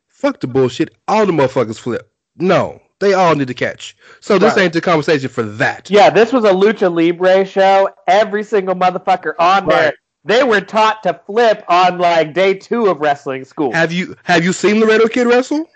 [0.09, 0.93] Fuck the bullshit.
[1.07, 2.11] All the motherfuckers flip.
[2.35, 3.95] No, they all need to catch.
[4.19, 4.63] So this Right.
[4.63, 5.89] ain't the conversation for that.
[5.89, 7.89] Yeah, this was a lucha libre show.
[8.07, 9.93] Every single motherfucker on there, Right.
[10.25, 13.71] they were taught to flip on like day two of wrestling school.
[13.73, 15.69] Have you have you seen Laredo Kid wrestle?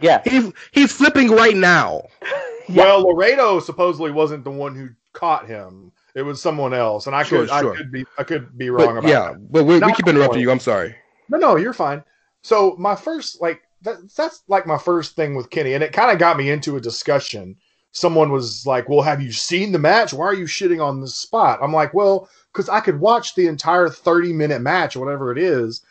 [0.00, 2.02] yeah, He's he's flipping right now.
[2.68, 2.82] Yeah.
[2.82, 5.92] Well, Laredo supposedly wasn't the one who caught him.
[6.16, 8.86] It was someone else, and I Sure, could I could be I could be wrong
[8.94, 9.52] But, about yeah, that.
[9.52, 10.40] but we, we keep interrupting point.
[10.40, 10.50] you.
[10.50, 10.96] I'm sorry.
[11.28, 12.02] No, no, you're fine.
[12.42, 16.10] So my first, like, that, that's like my first thing with Kenny, and it kind
[16.10, 17.56] of got me into a discussion.
[17.92, 20.12] Someone was like, "Well, have you seen the match?
[20.12, 23.46] Why are you shitting on this spot?" I'm like, "Well, because I could watch the
[23.46, 25.82] entire 30 minute match, whatever it is,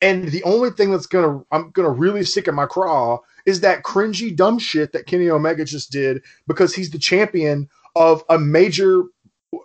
[0.00, 3.84] and the only thing that's gonna I'm gonna really stick in my craw is that
[3.84, 9.04] cringy dumb shit that Kenny Omega just did because he's the champion of a major.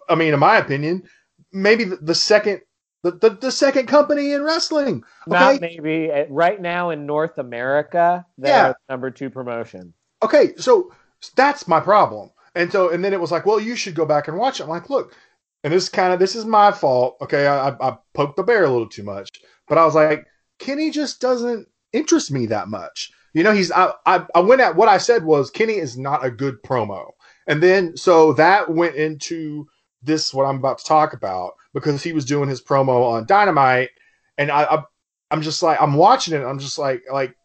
[0.08, 1.04] I mean, in my opinion,
[1.52, 2.62] maybe the, the second
[3.04, 5.04] the, the, the second company in wrestling.
[5.28, 8.26] not maybe Uh, right now in North America.
[8.38, 8.68] They're Yeah.
[8.70, 9.94] the number two promotion.
[10.22, 10.92] Okay, so
[11.36, 12.32] that's my problem.
[12.56, 14.64] And so, and then it was like, well, you should go back and watch it.
[14.64, 15.16] I'm like, look,
[15.64, 17.18] and this kind of this is my fault.
[17.22, 19.30] Okay, I, I, I poked the bear a little too much,
[19.68, 20.26] but I was like,
[20.58, 23.12] Kenny just doesn't interest me that much.
[23.34, 26.26] You know, he's I, I I went at what I said was Kenny is not
[26.26, 27.12] a good promo,
[27.48, 29.68] and then so that went into
[30.02, 33.26] this is what I'm about to talk about because he was doing his promo on
[33.26, 33.90] Dynamite,
[34.38, 34.84] and I, I
[35.32, 36.44] I'm just like I'm watching it.
[36.44, 37.36] I'm just like like,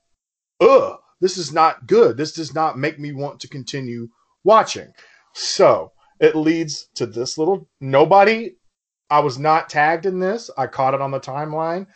[0.60, 2.16] ugh, this is not good.
[2.16, 4.08] This does not make me want to continue
[4.44, 4.92] watching.
[5.34, 8.52] So it leads to this little nobody.
[9.10, 10.50] I was not tagged in this.
[10.56, 11.86] I caught it on the timeline.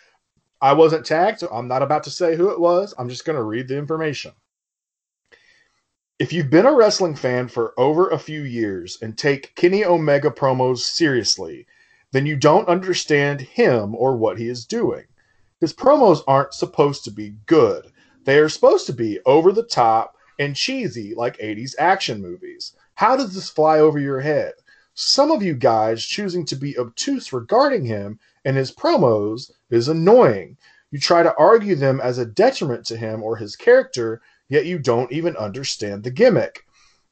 [0.61, 2.95] I wasn't tagged, so I'm not about to say who it was.
[2.99, 4.33] I'm just going to read the information.
[6.19, 10.33] If you've been a wrestling fan for over a few years and take Kenny Omega
[10.33, 11.64] promos seriously,
[12.11, 15.05] then you don't understand him or what he is doing.
[15.61, 17.93] His promos aren't supposed to be good.
[18.25, 22.73] They are supposed to be over the top and cheesy like 80s action movies.
[22.95, 24.55] How does this fly over your head?
[24.95, 30.57] Some of you guys choosing to be obtuse regarding him and his promos is annoying.
[30.91, 34.79] You try to argue them as a detriment to him or his character, yet you
[34.79, 36.64] don't even understand the gimmick.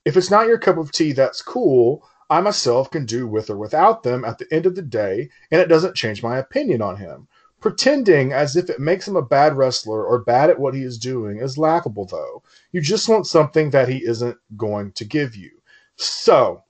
[0.04, 2.06] If it's not your cup of tea, that's cool.
[2.28, 5.60] I myself can do with or without them at the end of the day, and
[5.60, 7.28] it doesn't change my opinion on him.
[7.60, 10.98] Pretending as if it makes him a bad wrestler or bad at what he is
[10.98, 12.42] doing is laughable, though.
[12.72, 15.50] You just want something that he isn't going to give you.
[15.96, 16.62] So,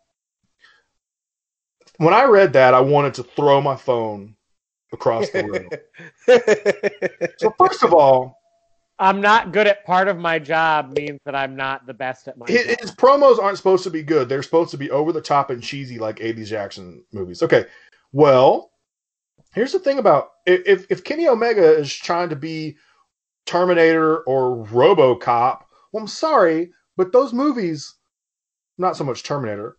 [1.99, 4.37] when I read that, I wanted to throw my phone
[4.93, 5.71] across the room.
[7.39, 8.39] so, first of all,
[8.99, 12.39] I'm not good at part of my job means that I'm not the best at
[12.39, 12.81] my his, job.
[12.81, 14.29] his promos aren't supposed to be good.
[14.29, 17.43] They're supposed to be over the top and cheesy like 80s Jackson movies.
[17.43, 17.67] Okay,
[18.13, 18.71] well,
[19.55, 22.77] here's the thing about if if Kenny Omega is trying to be
[23.45, 25.61] Terminator or RoboCop,
[25.93, 27.95] well, I'm sorry, but those movies,
[28.79, 29.77] not so much Terminator,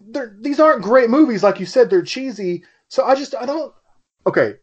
[0.00, 1.42] they're these aren't great movies.
[1.42, 2.64] Like you said, they're cheesy.
[2.88, 3.74] So I just I don't.
[4.26, 4.54] Okay,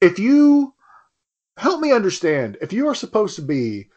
[0.00, 0.74] if you
[1.56, 3.88] help me understand, if you are supposed to be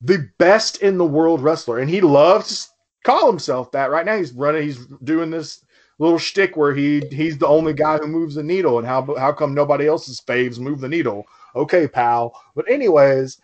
[0.00, 2.72] the best in the world wrestler, and he loves to
[3.04, 3.90] call himself that.
[3.90, 4.62] Right now, he's running.
[4.62, 5.64] He's doing this
[5.98, 9.32] little shtick where he he's the only guy who moves the needle, and how how
[9.32, 11.24] come nobody else's faves move the needle?
[11.56, 12.40] Okay, pal.
[12.54, 13.40] But anyways,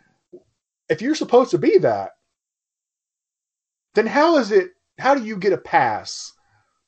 [0.88, 2.12] if you're supposed to be that,
[3.94, 6.32] then how is it how do you get a pass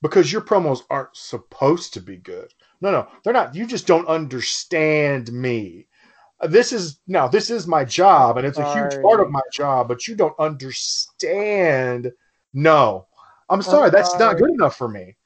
[0.03, 2.53] because your promos aren't supposed to be good?
[2.81, 3.55] No, no, they're not.
[3.55, 5.86] You just don't understand me.
[6.41, 9.41] Uh, This is now this is my job and it's a huge part of my
[9.53, 12.13] job, but you don't understand.
[12.53, 13.07] No.
[13.49, 15.17] I'm sorry, that's not good enough for me.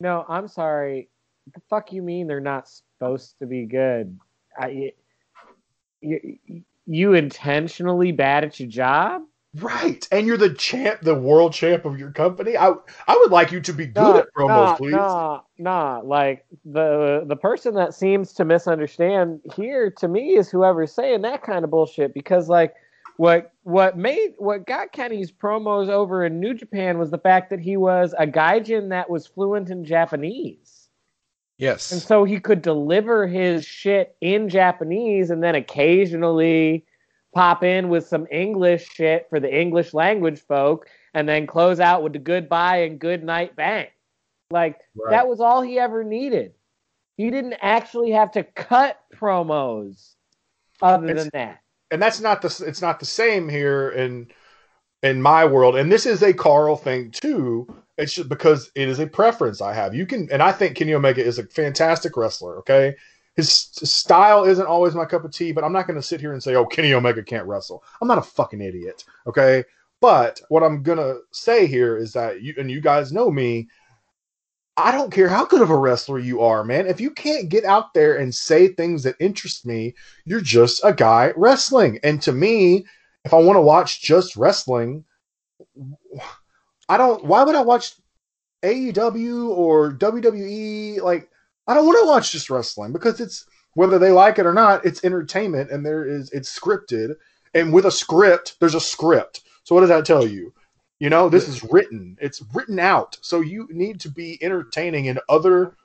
[0.00, 1.08] No, I'm sorry.
[1.54, 4.18] The fuck you mean they're not supposed to be good?
[4.58, 4.92] I,
[6.00, 6.38] you,
[6.86, 9.22] you intentionally bad at your job?
[9.54, 10.06] Right.
[10.12, 12.56] And you're the champ, the world champ of your company.
[12.56, 12.74] I
[13.06, 14.92] I would like you to be good at promos, nah, please.
[14.92, 16.00] Nah, nah.
[16.04, 21.42] Like the the person that seems to misunderstand here to me is whoever's saying that
[21.42, 22.12] kind of bullshit.
[22.12, 22.74] Because like
[23.16, 27.60] what what made what got Kenny's promos over in New Japan was the fact that
[27.60, 30.88] he was a gaijin that was fluent in Japanese.
[31.56, 31.90] Yes.
[31.90, 36.84] And so he could deliver his shit in Japanese and then occasionally
[37.38, 42.02] pop in with some English shit for the English language folk and then close out
[42.02, 43.86] with the goodbye and good night bang.
[44.50, 45.10] Like Right.
[45.12, 46.54] that was all he ever needed.
[47.16, 50.14] He didn't actually have to cut promos
[50.82, 51.60] other It's- than that.
[51.92, 54.26] and that's not the it's not the same here in
[55.04, 57.66] in my world and this is a carl thing too
[57.98, 60.92] it's just because it is a preference i have you can and i think kenny
[60.92, 62.94] omega is a fantastic wrestler okay
[63.38, 66.32] his style isn't always my cup of tea but i'm not going to sit here
[66.32, 69.64] and say oh kenny omega can't wrestle i'm not a fucking idiot okay
[70.00, 73.68] but what i'm going to say here is that you and you guys know me
[74.80, 76.86] I don't care how good of a wrestler you are, man.
[76.86, 80.92] If you can't get out there and say things that interest me, you're just a
[80.92, 81.98] guy wrestling.
[82.04, 82.86] And to me,
[83.24, 85.04] if I want to watch just wrestling,
[86.88, 87.24] I don't.
[87.24, 87.94] Why would I watch
[88.62, 91.02] AEW or WWE?
[91.02, 91.28] Like,
[91.68, 94.84] I don't want to watch just wrestling because it's whether they like it or not,
[94.84, 97.14] it's entertainment, and there is it's scripted.
[97.54, 99.42] And with a script, there's a script.
[99.64, 100.52] So what does that tell you?
[100.98, 102.16] You know, this is written.
[102.20, 103.16] It's written out.
[103.20, 105.76] So you need to be entertaining in other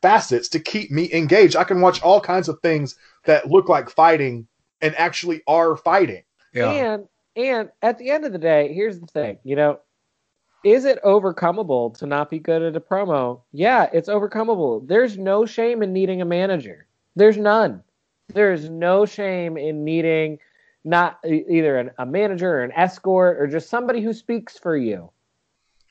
[0.00, 1.56] facets to keep me engaged.
[1.56, 4.46] I can watch all kinds of things that look like fighting
[4.80, 6.22] and actually are fighting.
[6.54, 6.70] Yeah.
[6.70, 9.80] And and at the end of the day, here's the thing, you know,
[10.64, 13.40] is it overcomable to not be good at a promo?
[13.52, 14.86] Yeah, it's overcomable.
[14.86, 16.86] There's no shame in needing a manager.
[17.16, 17.82] There's none.
[18.32, 20.38] There's no shame in needing
[20.84, 25.10] not either an, a manager or an escort or just somebody who speaks for you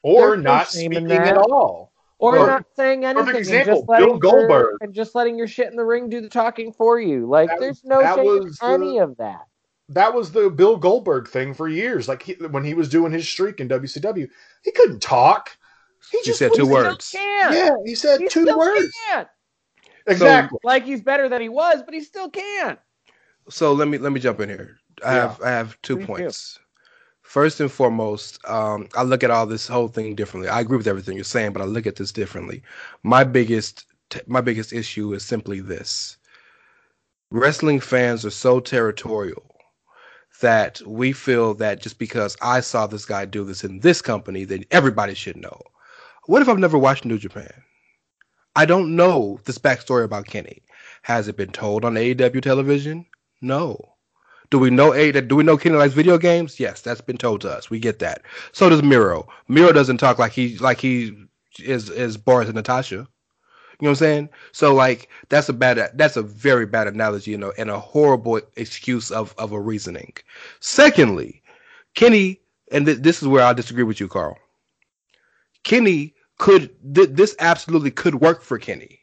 [0.04, 1.92] Or There's not in speaking at all.
[2.18, 4.50] or Well, not saying anything and example, just letting Bill Goldberg.
[4.50, 7.26] Your, and just letting your shit in the ring do the talking for you.
[7.28, 9.46] Like That there's was- no shame was in any the- of that.
[9.94, 12.08] That was the Bill Goldberg thing for years.
[12.08, 14.30] Like he, when he was doing his streak in WCW,
[14.64, 15.58] he couldn't talk.
[16.12, 17.12] He He just said two words.
[17.12, 17.54] Can't.
[17.54, 18.94] Yeah, he said He two still words.
[19.08, 19.28] can't.
[20.08, 20.60] Exactly.
[20.64, 22.80] Like he's better than he was, but he still can't.
[23.50, 24.78] So let me let me jump in here.
[25.06, 25.22] I Yeah.
[25.22, 26.08] have I have two Please do.
[26.08, 26.60] points.
[27.22, 30.50] First and foremost, um, I look at all this whole thing differently.
[30.50, 32.62] I agree with everything you're saying, but I look at this differently.
[33.04, 36.18] My biggest t- my biggest issue is simply this:
[37.32, 39.51] wrestling fans are so territorial
[40.42, 44.44] that we feel that just because I saw this guy do this in this company,
[44.44, 45.60] then everybody should know.
[46.26, 47.52] What if I've never watched New Japan?
[48.56, 50.62] I don't know this backstory about Kenny.
[51.04, 53.06] Has it been told on AEW television?
[53.42, 53.80] No.
[54.50, 55.12] Do we know A?
[55.14, 56.60] Do we know Kenny likes video games?
[56.60, 57.70] Yes, that's been told to us.
[57.70, 58.22] We get that.
[58.52, 59.28] So does Miro.
[59.48, 61.16] Miro doesn't talk like he like he
[61.60, 63.08] is is Boris and Natasha.
[63.82, 64.30] You know what I'm saying?
[64.52, 68.40] So like that's a bad that's a very bad analogy, you know, and a horrible
[68.56, 70.14] excuse of of a reasoning.
[70.60, 71.42] Secondly,
[71.96, 72.40] Kenny,
[72.72, 74.38] and th- this is where I disagree with you, Carl.
[75.64, 79.00] Kenny could th- this absolutely could work for Kenny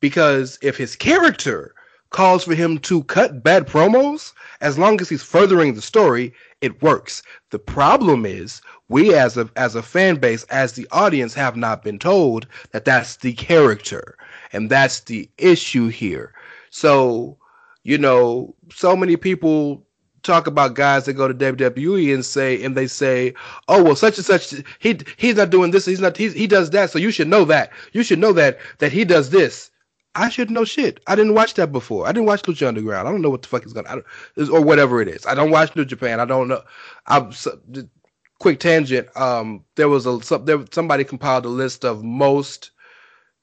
[0.00, 1.74] because if his character
[2.10, 6.82] calls for him to cut bad promos, as long as he's furthering the story, it
[6.82, 7.22] works.
[7.50, 11.82] The problem is we as a as a fan base, as the audience, have not
[11.82, 14.16] been told that that's the character,
[14.52, 16.32] and that's the issue here.
[16.70, 17.38] So,
[17.84, 19.84] you know, so many people
[20.22, 23.32] talk about guys that go to WWE and say and they say,
[23.68, 26.70] "Oh, well, such and such he he's not doing this, he's not he's, he does
[26.70, 27.70] that, so you should know that.
[27.92, 29.69] You should know that that he does this."
[30.14, 31.00] I should know shit.
[31.06, 32.06] I didn't watch that before.
[32.06, 33.06] I didn't watch Lucha Underground.
[33.08, 34.02] I don't know what the fuck is gonna
[34.36, 35.26] is- or whatever it is.
[35.26, 36.20] I don't watch New Japan.
[36.20, 36.62] I don't know.
[37.06, 37.32] I'm
[38.40, 39.08] quick tangent.
[39.16, 42.72] Um, there was a some, there somebody compiled a list of most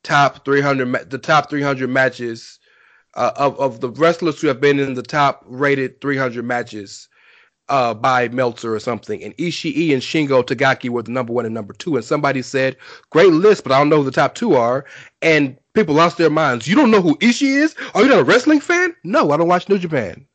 [0.04, 2.60] top 300 the top 300 matches
[3.16, 7.10] uh, of of the wrestlers who have been in the top rated 300 matches
[7.70, 9.24] uh, by Meltzer or something.
[9.24, 11.96] And Ishii and Shingo Takagi were the number one and number two.
[11.96, 12.78] And somebody said,
[13.10, 14.86] "Great list, but I don't know who the top two are."
[15.22, 16.68] And people lost their minds.
[16.68, 17.76] You don't know who Ishii is?
[17.94, 18.96] Are you not a wrestling fan?
[19.04, 20.26] No, I don't watch New Japan.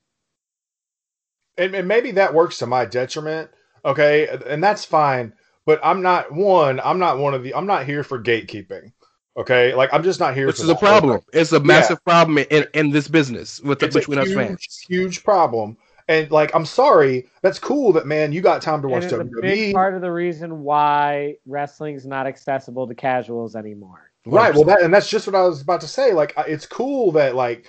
[1.59, 3.51] and, and maybe that works to my detriment
[3.85, 5.33] okay and that's fine
[5.65, 6.81] but I'm not one.
[6.81, 7.55] I'm not one of the.
[7.55, 8.93] I'm not here for gatekeeping.
[9.37, 10.47] Okay, like I'm just not here.
[10.47, 11.21] Which for is a problem.
[11.33, 11.63] It's a Yeah.
[11.63, 14.85] massive problem in, in this business with the, between us fans.
[14.89, 15.77] huge problem.
[16.09, 17.29] And like, I'm sorry.
[17.43, 19.41] That's cool that man, you got time to watch it's a WWE.
[19.41, 24.11] big part of the reason why wrestling's not accessible to casuals anymore.
[24.25, 24.55] Right.
[24.55, 26.13] Well, that and that's just what I was about to say.
[26.13, 27.67] Like, it's cool that like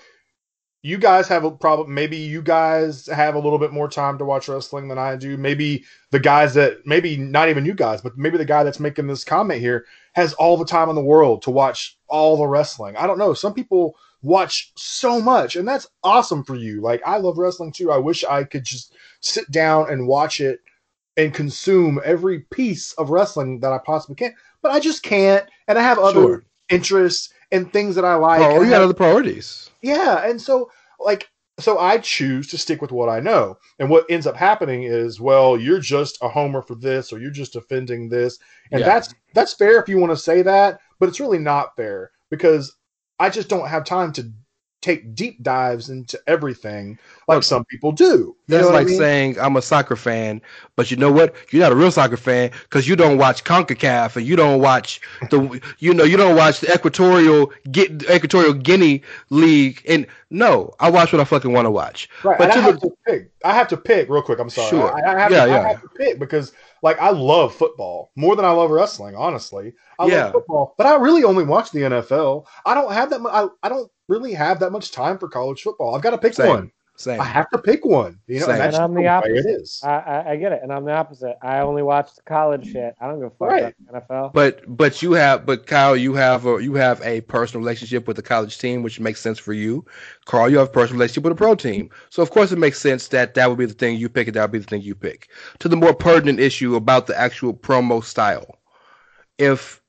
[0.83, 1.93] you guys have a problem.
[1.93, 5.37] Maybe you guys have a little bit more time to watch wrestling than I do.
[5.37, 9.07] Maybe the guys that maybe not even you guys, but maybe the guy that's making
[9.07, 12.97] this comment here has all the time in the world to watch all the wrestling.
[12.97, 13.33] I don't know.
[13.33, 16.81] Some people watch so much, and that's awesome for you.
[16.81, 17.91] Like, I love wrestling too.
[17.91, 20.59] I wish I could just sit down and watch it
[21.17, 24.33] and consume every piece of wrestling that I possibly can.
[24.63, 26.43] But I just can't, and I have other Sure.
[26.69, 28.41] interests and things that I like.
[28.41, 29.69] Oh, you got have- other priorities.
[29.81, 31.29] yeah, and so like
[31.59, 33.59] so I choose to stick with what I know.
[33.77, 37.29] And what ends up happening is, well, you're just a homer for this or you're
[37.29, 38.39] just offending this.
[38.71, 38.87] And Yeah.
[38.87, 42.75] that's that's fair if you want to say that, but it's really not fair because
[43.23, 44.33] I just don't have time to
[44.81, 48.35] take deep dives into everything like some people do.
[48.47, 48.97] That's what I like mean?
[48.97, 50.41] saying I'm a soccer fan,
[50.75, 51.33] but you know what?
[51.51, 54.99] You're not a real soccer fan because you don't watch CONCACAF and you don't watch
[55.31, 59.81] the you know you don't watch the Equatorial Gu- Equatorial Guinea League.
[59.87, 62.09] And no, I watch what I fucking want to watch.
[62.23, 63.29] Right, But I have the- to pick.
[63.45, 64.39] I have to pick real quick.
[64.39, 64.69] I'm sorry.
[64.69, 64.93] Sure.
[64.93, 65.59] I, I have, Yeah, to, yeah.
[65.59, 69.15] I have to pick because, like, I love football more than I love wrestling.
[69.15, 70.23] Honestly, I Yeah.
[70.25, 72.45] love football, but I really only watch the NFL.
[72.65, 73.21] I don't have that.
[73.21, 75.93] Mu- I, I don't really have that much time for college football.
[75.95, 76.47] I've got to pick Same.
[76.49, 76.71] one.
[76.95, 77.19] Same.
[77.19, 78.19] I have to pick one.
[78.27, 78.51] You know, Same.
[78.55, 79.37] and that's And I'm the opposite.
[79.37, 79.81] it is.
[79.83, 81.35] I, I, I get it, and I'm the opposite.
[81.41, 82.93] I only watch the college shit.
[83.01, 83.75] I don't give a fuck Right.
[83.89, 84.33] about NFL.
[84.33, 88.15] But but you have but Kyle, you have a you have a personal relationship with
[88.15, 89.83] the college team, which makes sense for you.
[90.25, 92.79] Carl, you have a personal relationship with a pro team, so of course it makes
[92.79, 94.81] sense that that would be the thing you pick, and that would be the thing
[94.81, 95.29] you pick.
[95.59, 98.59] To the more pertinent issue about the actual promo style,
[99.39, 99.81] if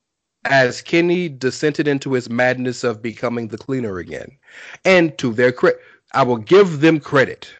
[0.46, 4.30] as Kenny descended into his madness of becoming the cleaner again,
[4.84, 5.80] and to their credit,
[6.14, 7.50] I will give them credit.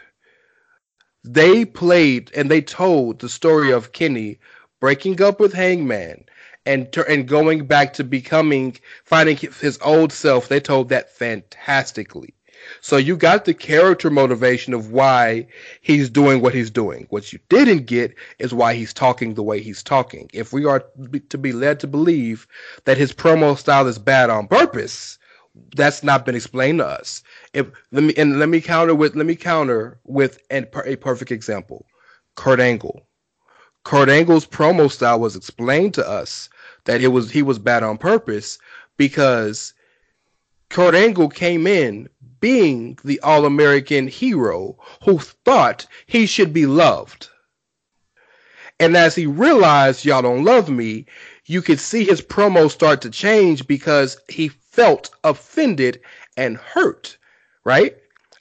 [1.24, 4.38] They played and they told the story of Kenny
[4.80, 6.24] breaking up with Hangman
[6.66, 10.48] and tur- and going back to becoming finding his old self.
[10.48, 12.34] They told that fantastically.
[12.80, 15.46] So you got the character motivation of why
[15.82, 17.06] he's doing what he's doing.
[17.10, 20.30] What you didn't get is why he's talking the way he's talking.
[20.32, 20.84] If we are
[21.28, 22.46] to be led to believe
[22.84, 25.18] that his promo style is bad on purpose,
[25.76, 27.22] that's not been explained to us.
[27.54, 31.30] If let me and let me counter with let me counter with an, a perfect
[31.30, 31.86] example.
[32.34, 33.06] Kurt Angle.
[33.84, 36.48] Kurt Angle's promo style was explained to us
[36.84, 38.58] that it was he was bad on purpose
[38.96, 39.72] because
[40.68, 42.08] Kurt Angle came in
[42.40, 47.28] being the all-American hero who thought he should be loved.
[48.80, 51.06] And as he realized y'all don't love me,
[51.46, 56.00] you could see his promo start to change because he felt offended
[56.36, 57.16] and hurt,
[57.64, 57.96] right?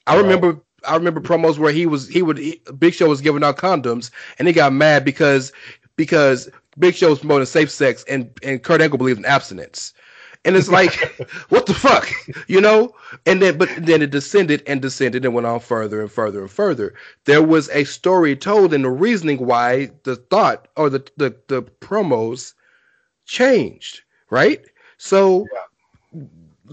[0.08, 0.18] I Right.
[0.18, 3.58] remember I remember promos where he was he would he, Big Show was giving out
[3.58, 5.52] condoms and he got mad because
[5.96, 9.94] because Big Show was promoting safe sex and and Kurt Angle believed in abstinence.
[10.46, 10.94] And it's like,
[11.50, 12.10] what the fuck,
[12.48, 12.94] you know?
[13.26, 16.50] And then, but then it descended and descended and went on further and further and
[16.52, 16.94] further.
[17.26, 21.64] There was a story told and the reasoning why the thought or the the, the
[21.64, 22.54] promos
[23.26, 24.62] changed, right?
[24.98, 25.52] So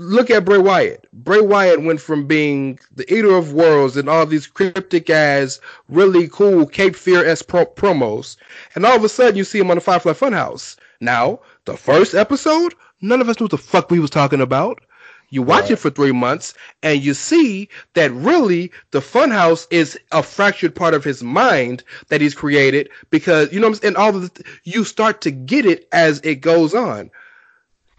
[0.01, 1.07] look at Bray Wyatt.
[1.13, 6.27] Bray Wyatt went from being the eater of worlds and all these cryptic as really
[6.29, 8.37] cool Cape Fear s pro- promos,
[8.75, 10.77] and all of a sudden you see him on the Firefly Funhouse.
[11.01, 14.81] Now, the first episode, none of us knew what the fuck we was talking about.
[15.29, 20.25] You watch it for three months, and you see that really the funhouse is a
[20.25, 23.89] fractured part of his mind that he's created because you know, what I'm saying?
[23.89, 27.11] and all of the, you start to get it as it goes on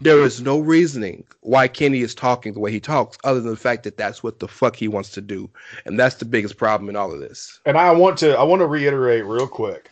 [0.02, 3.56] there is no reasoning why Kenny is talking the way he talks, other than the
[3.56, 5.48] fact that that's what the fuck he wants to do,
[5.84, 7.60] and that's the biggest problem in all of this.
[7.66, 9.90] And I want to I want to reiterate real quick.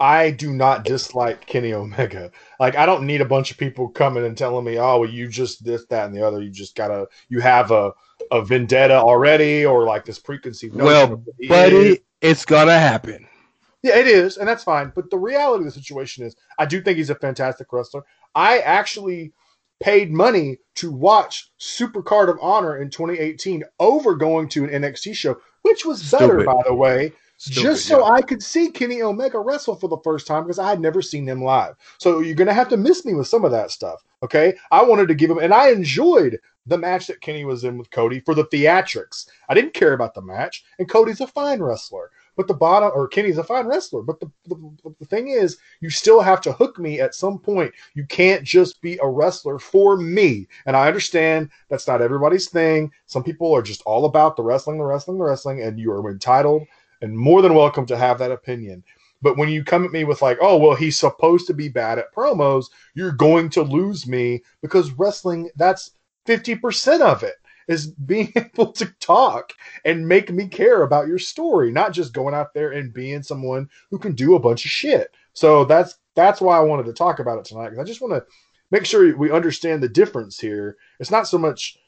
[0.00, 2.32] I do not dislike Kenny Omega.
[2.58, 5.28] Like I don't need a bunch of people coming and telling me, "Oh, well, you
[5.28, 6.42] just this, that, and the other.
[6.42, 7.92] You just gotta you have a
[8.30, 12.78] a vendetta already, or like this preconceived notion." Well, of what is." buddy, it's gonna
[12.78, 13.26] happen.
[13.82, 14.92] Yeah, it is, and that's fine.
[14.94, 18.04] But the reality of the situation is, I do think he's a fantastic wrestler.
[18.34, 19.32] I actually
[19.82, 25.36] paid money to watch Supercard of Honor in 2018 over going to an NXT show,
[25.62, 26.46] which was better, Stupid.
[26.46, 28.14] by the way, Stupid, just so yeah.
[28.14, 31.26] I could see Kenny Omega wrestle for the first time because I had never seen
[31.26, 31.74] him live.
[31.98, 34.02] So you're gonna have to miss me with some of that stuff.
[34.22, 37.76] Okay, I wanted to give him, and I enjoyed the match that Kenny was in
[37.76, 39.26] with Cody for the theatrics.
[39.48, 42.10] I didn't care about the match, and Cody's a fine wrestler.
[42.36, 44.02] But the bottom or Kenny's a fine wrestler.
[44.02, 47.72] But the, the the thing is, you still have to hook me at some point.
[47.94, 50.46] You can't just be a wrestler for me.
[50.66, 52.90] And I understand that's not everybody's thing.
[53.06, 56.10] Some people are just all about the wrestling, the wrestling, the wrestling, and you are
[56.10, 56.66] entitled
[57.02, 58.82] and more than welcome to have that opinion.
[59.20, 61.98] But when you come at me with like, oh well, he's supposed to be bad
[61.98, 65.92] at promos, you're going to lose me because wrestling that's
[66.26, 67.34] fifty percent of it
[67.68, 69.52] is being able to talk
[69.84, 73.68] and make me care about your story, not just going out there and being someone
[73.90, 75.14] who can do a bunch of shit.
[75.34, 78.14] So that's that's why I wanted to talk about it tonight because I just want
[78.14, 78.24] to
[78.70, 80.76] make sure we understand the difference here.
[81.00, 81.78] It's not so much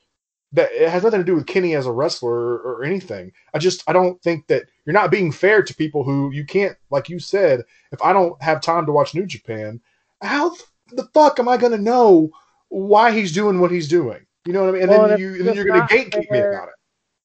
[0.53, 3.33] that it has nothing to do with Kenny as a wrestler or, anything.
[3.53, 6.77] I just I don't think that you're not being fair to people who you can't,
[6.91, 9.81] like you said, if I don't have time to watch New Japan,
[10.23, 10.55] how
[10.93, 12.31] the fuck am I going to know
[12.69, 14.27] why he's doing what he's doing?
[14.47, 14.83] You know what I mean?
[14.83, 16.53] And Well, then and you, and then you're going to not gatekeep me fair.
[16.53, 16.75] about it.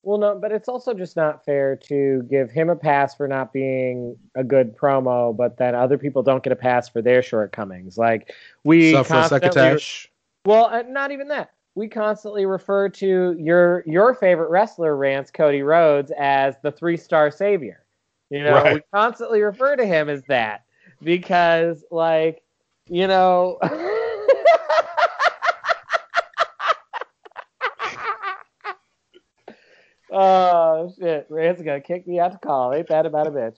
[0.03, 3.51] Well, no, but it's also just not fair to give him a pass for not
[3.51, 7.97] being a good promo, but then other people don't get a pass for their shortcomings.
[7.97, 8.33] Like
[8.63, 10.09] we Suffer constantly, succotash.
[10.45, 11.51] well, uh, not even that.
[11.75, 17.29] We constantly refer to your your favorite wrestler, Rance Cody Rhodes, as the three star
[17.29, 17.85] savior.
[18.29, 18.73] You know, Right.
[18.75, 20.63] we constantly refer to him as that
[21.03, 22.41] because, like,
[22.87, 23.59] you know.
[30.11, 31.27] Oh shit!
[31.29, 32.73] Rance gonna kick me out to call.
[32.73, 33.57] Ain't that about a bitch?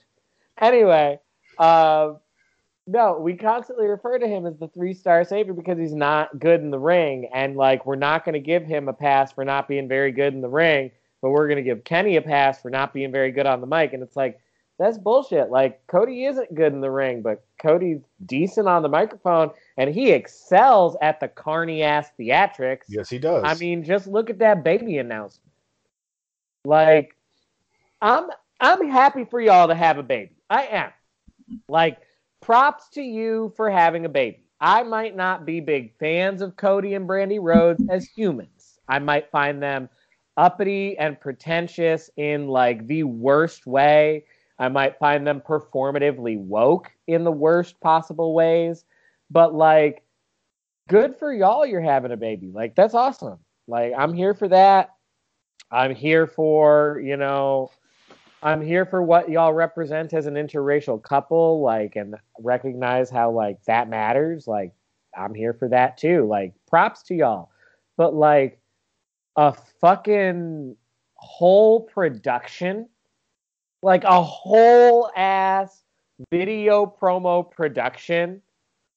[0.60, 1.18] Anyway,
[1.58, 2.18] um,
[2.86, 6.60] no, we constantly refer to him as the three star savior because he's not good
[6.60, 9.88] in the ring, and like we're not gonna give him a pass for not being
[9.88, 13.12] very good in the ring, but we're gonna give Kenny a pass for not being
[13.12, 14.40] very good on the mic, and it's like
[14.78, 15.50] that's bullshit.
[15.50, 20.10] Like Cody isn't good in the ring, but Cody's decent on the microphone, and he
[20.10, 22.86] excels at the carny ass theatrics.
[22.88, 23.44] Yes, he does.
[23.44, 25.51] I mean, just look at that baby announcement.
[26.64, 27.16] Like,
[28.00, 28.28] I'm
[28.60, 30.36] I'm happy for y'all to have a baby.
[30.48, 30.90] I am.
[31.68, 31.98] Like,
[32.40, 34.44] props to you for having a baby.
[34.60, 38.78] I might not be big fans of Cody and Brandi Rhodes as humans.
[38.88, 39.88] I might find them
[40.36, 44.24] uppity and pretentious in like the worst way.
[44.58, 48.84] I might find them performatively woke in the worst possible ways.
[49.30, 50.04] But like,
[50.88, 52.52] good for y'all you're having a baby.
[52.52, 53.38] Like, that's awesome.
[53.66, 54.94] Like, I'm here for that.
[55.72, 57.70] I'm here for, you know,
[58.42, 63.64] I'm here for what y'all represent as an interracial couple, like, and recognize how, like,
[63.64, 64.46] that matters.
[64.46, 64.74] Like,
[65.16, 66.26] I'm here for that too.
[66.26, 67.50] Like, props to y'all.
[67.96, 68.60] But, like,
[69.36, 70.76] a fucking
[71.14, 72.88] whole production,
[73.82, 75.84] like a whole ass
[76.30, 78.42] video promo production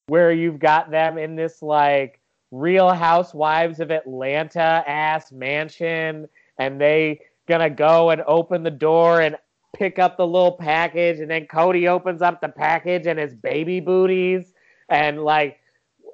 [0.08, 2.20] where you've got them in this, like,
[2.50, 9.36] Real Housewives of Atlanta ass mansion and they gonna go and open the door and
[9.74, 13.80] pick up the little package and then Cody opens up the package and his baby
[13.80, 14.52] booties
[14.88, 15.58] and like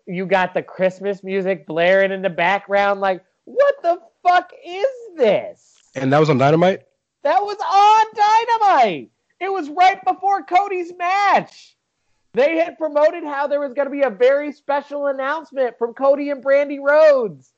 [0.06, 4.86] you got the Christmas music blaring in the background like what the fuck is
[5.16, 5.90] this?
[5.94, 6.82] And that was on Dynamite.
[7.22, 9.10] That was on Dynamite.
[9.40, 11.76] It was right before Cody's match.
[12.34, 16.30] They had promoted how there was going to be a very special announcement from Cody
[16.30, 17.52] and Brandi Rhodes.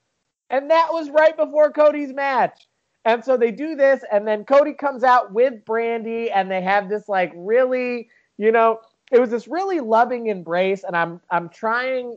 [0.51, 2.67] And that was right before Cody's match.
[3.05, 6.89] And so they do this, and then Cody comes out with Brandi, and they have
[6.89, 8.09] this like really,
[8.39, 8.81] you know,
[9.13, 10.85] it was this really loving embrace.
[10.85, 12.17] And I'm I'm trying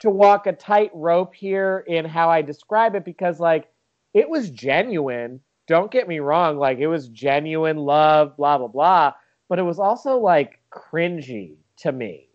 [0.00, 3.68] to walk a tight rope here in how I describe it because like
[4.14, 5.40] it was genuine.
[5.66, 9.12] Don't get me wrong, like it was genuine love, blah blah blah.
[9.48, 12.28] But it was also like cringy to me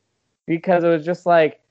[0.46, 1.62] because it was just like,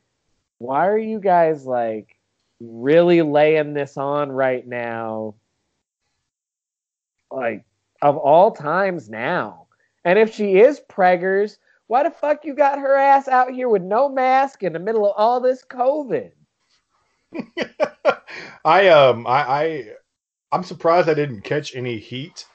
[0.59, 2.17] why are you guys like
[2.61, 5.35] really laying this on right now?
[7.35, 7.65] Like
[8.03, 9.67] of all times now.
[10.05, 13.83] And if she is preggers, why the fuck you got her ass out here with
[13.83, 16.33] no mask in the middle of all this COVID?
[18.65, 19.85] I um I, I
[20.53, 22.47] I'm surprised I didn't catch any heat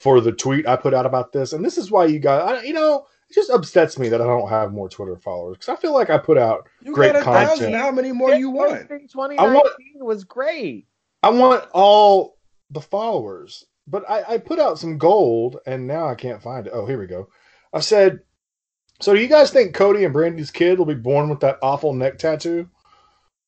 [0.00, 2.64] for the tweet I put out about this, and this is why you guys, I,
[2.64, 5.80] you know, it just upsets me that I don't have more Twitter followers because I
[5.80, 7.66] feel like I put out You great got a thousand.
[7.66, 7.76] content.
[7.76, 8.88] How many more you want?
[8.88, 9.62] Posting 2019
[10.00, 10.86] was great.
[11.22, 12.36] I want all
[12.70, 16.72] the followers, but I, I put out some gold, and now I can't find it.
[16.74, 17.28] Oh, here we go.
[17.72, 18.20] I said,
[19.00, 21.92] so do you guys think Cody and Brandi's kid will be born with that awful
[21.92, 22.68] neck tattoo?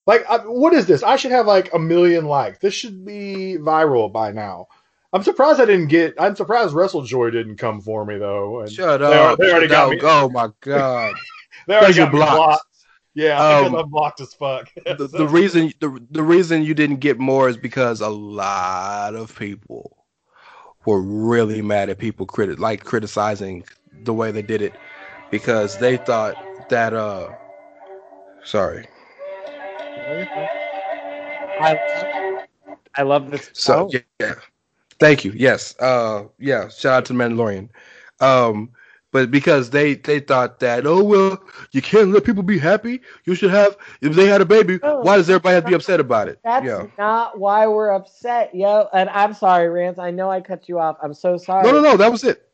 [0.06, 1.02] Like, I, what is this?
[1.02, 2.58] I should have like a million likes.
[2.58, 4.66] This should be viral by now.
[5.12, 6.14] I'm surprised I didn't get.
[6.18, 8.60] I'm surprised WrestleJoy didn't come for me though.
[8.60, 9.38] And Shut They, up.
[9.38, 10.00] they already got me.
[10.02, 11.14] Oh my god.
[11.66, 12.32] They already got blocked.
[12.36, 12.62] blocked.
[13.14, 14.68] Yeah, because Um, I'm blocked as fuck.
[14.74, 19.34] the, the reason the, the reason you didn't get more is because a lot of
[19.38, 19.93] people
[20.86, 23.64] were really mad at people criti- like criticizing
[24.04, 24.74] the way they did it
[25.30, 26.36] because they thought
[26.68, 27.28] that uh
[28.44, 28.86] sorry.
[31.46, 31.78] I,
[32.96, 33.50] I love this.
[33.52, 34.34] so oh, yeah, yeah.
[34.98, 35.32] Thank you.
[35.34, 37.68] Yes uh yeah shout out to mandalorian.
[38.20, 38.70] Um
[39.14, 41.42] but because they they thought that oh well
[41.72, 45.00] you can't let people be happy you should have if they had a baby No,
[45.00, 48.54] why does everybody have to be upset about it That's yeah not why we're upset,
[48.54, 48.88] yo.
[48.92, 49.98] And I'm sorry, Rance.
[49.98, 50.96] I know I cut you off.
[51.02, 51.64] I'm so sorry.
[51.64, 52.50] no no no that was it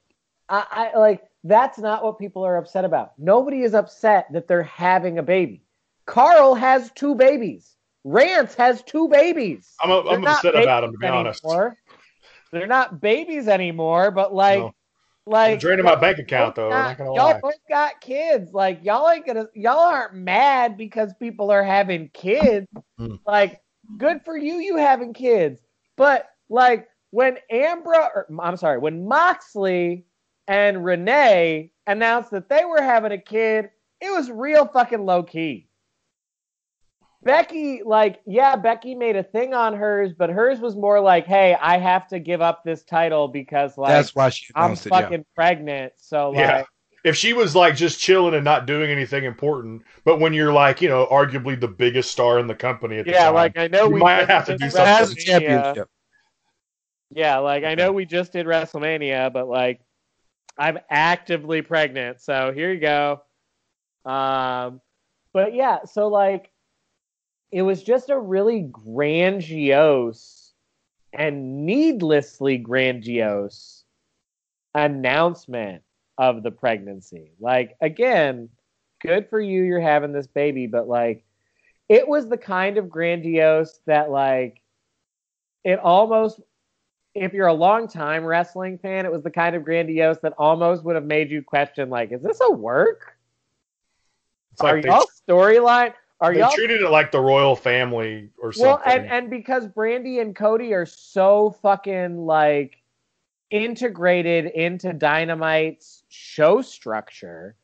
[0.49, 3.13] I, I like that's not what people are upset about.
[3.19, 5.63] Nobody is upset that they're having a baby.
[6.05, 7.77] Carl has two babies.
[8.05, 9.75] Rance has two babies.
[9.83, 11.43] I'm, I'm upset about him to be honest.
[11.43, 11.79] anymore.
[12.53, 14.75] They're not babies anymore, but like, No.
[15.31, 16.71] I'm like draining my bank account though.
[16.71, 17.41] I'm not gonna y'all lie.
[17.41, 18.53] both got kids.
[18.53, 22.67] Like y'all ain't gonna y'all aren't mad because people are having kids.
[22.99, 23.17] Hmm.
[23.27, 23.61] Like
[23.97, 25.61] good for you, you having kids.
[25.97, 30.05] But like when Ambra, or, I'm sorry, when Moxley
[30.49, 33.71] and Renee announced that they were having a kid,
[34.01, 35.69] it was real fucking low key.
[37.23, 41.55] Becky, like, yeah, Becky made a thing on hers, but hers was more like, hey,
[41.61, 44.95] I have to give up this title because like that's why she I'm announced it
[44.95, 45.93] yeah fucking pregnant.
[45.99, 46.65] So like Yeah.
[47.03, 50.83] If she was like just chilling and not doing anything important, but when you're like,
[50.83, 53.69] you know, arguably the biggest star in the company at the Yeah, time, like I
[53.69, 55.13] know you we might have to did do As something.
[55.13, 55.17] a WrestleMania.
[55.17, 55.89] championship
[57.11, 59.81] Yeah, like I know we just did WrestleMania, but like
[60.59, 63.23] I'm actively pregnant, so here you go.
[64.05, 64.81] Um,
[65.33, 66.50] but yeah, so like
[67.53, 70.53] it was just a really grandiose
[71.13, 73.85] and needlessly grandiose
[74.75, 75.83] announcement
[76.17, 77.33] of the pregnancy.
[77.41, 78.49] Like again,
[79.01, 81.25] good for you, you're having this baby, but like
[81.89, 84.63] it was the kind of grandiose that like
[85.65, 86.41] it almost
[87.15, 90.85] if you're a long time wrestling fan, it was the kind of grandiose that almost
[90.85, 93.17] would have made you question like, is this a work?
[94.53, 95.93] It's like are y'all storyline?
[96.21, 98.71] Are they y'all treated it like the royal family or something.
[98.71, 102.77] well, and and because Brandi and Cody are so fucking like
[103.51, 107.57] integrated into Dynamite's show structure,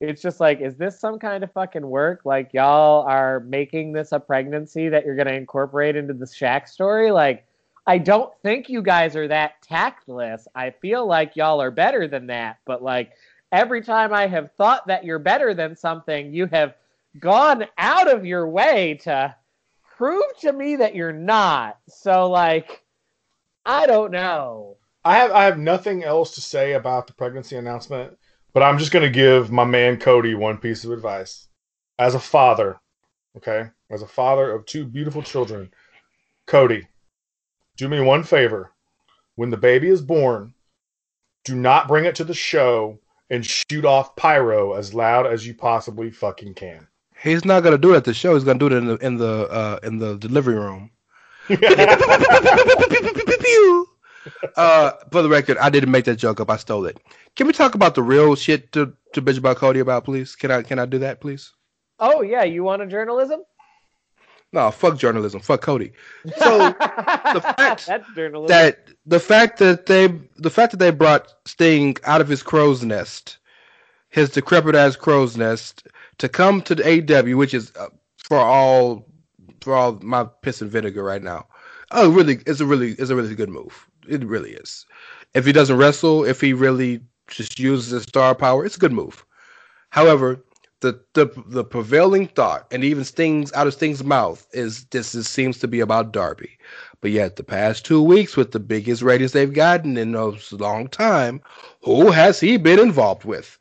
[0.00, 2.20] it's just like, is this some kind of fucking work?
[2.24, 7.10] Like y'all are making this a pregnancy that you're gonna incorporate into the Shaq story?
[7.10, 7.44] Like,
[7.88, 10.46] I don't think you guys are that tactless.
[10.54, 13.14] I feel like y'all are better than that, but like
[13.50, 16.74] every time I have thought that you're better than something, you have
[17.20, 19.34] gone out of your way to
[19.96, 21.78] prove to me that you're not.
[21.88, 22.82] So like
[23.64, 24.76] I don't know.
[25.04, 28.16] I have I have nothing else to say about the pregnancy announcement,
[28.52, 31.48] but I'm just gonna give my man Cody one piece of advice.
[31.98, 32.78] As a father,
[33.36, 35.72] okay, as a father of two beautiful children,
[36.46, 36.86] Cody,
[37.76, 38.72] do me one favor.
[39.34, 40.54] When the baby is born,
[41.44, 42.98] do not bring it to the show
[43.30, 46.86] and shoot off pyro as loud as you possibly fucking can.
[47.22, 48.34] He's not gonna do it at the show.
[48.34, 50.90] He's gonna do it in the in the uh, in the delivery room.
[54.56, 56.50] uh, for the record, I didn't make that joke up.
[56.50, 56.98] I stole it.
[57.36, 60.36] Can we talk about the real shit to to bitch about Cody about, please?
[60.36, 61.52] Can I can I do that, please?
[61.98, 63.42] Oh yeah, you want a journalism?
[64.52, 65.40] No, fuck journalism.
[65.40, 65.92] Fuck Cody.
[66.38, 70.06] So the fact that the fact that they
[70.36, 73.38] the fact that they brought Sting out of his crow's nest,
[74.08, 75.86] his decrepit ass crow's nest,
[76.18, 77.88] to come to the AW, which is uh,
[78.18, 79.06] for all
[79.60, 81.46] for all my piss and vinegar right now.
[81.92, 82.40] Oh, really?
[82.46, 83.86] It's a really it's a really good move.
[84.08, 84.86] It really is.
[85.34, 88.92] If he doesn't wrestle, if he really just uses his star power, it's a good
[88.92, 89.24] move.
[89.90, 90.44] However,
[90.80, 95.28] the the the prevailing thought, and even Sting's out of Sting's mouth, is this is,
[95.28, 96.58] seems to be about Darby.
[97.00, 100.88] But yet, the past two weeks, with the biggest ratings they've gotten in a long
[100.88, 101.40] time,
[101.82, 103.58] who has he been involved with?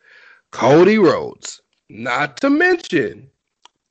[0.52, 1.62] Cody Rhodes.
[1.90, 3.30] Not to mention,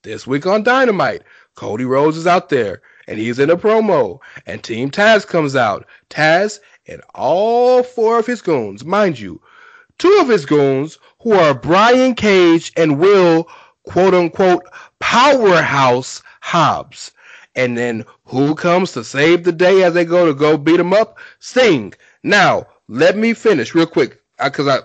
[0.02, 1.22] this week on Dynamite,
[1.54, 5.86] Cody Rhodes is out there and he's in a promo, and Team Taz comes out.
[6.10, 6.58] Taz
[6.88, 9.40] and all four of his goons, mind you,
[9.98, 13.48] two of his goons who are Brian Cage and Will,
[13.84, 14.64] quote unquote,
[14.98, 17.12] powerhouse Hobbs.
[17.54, 20.92] And then who comes to save the day as they go to go beat him
[20.92, 21.18] up?
[21.38, 21.94] Sting.
[22.24, 24.80] Now, let me finish real quick uh, because I,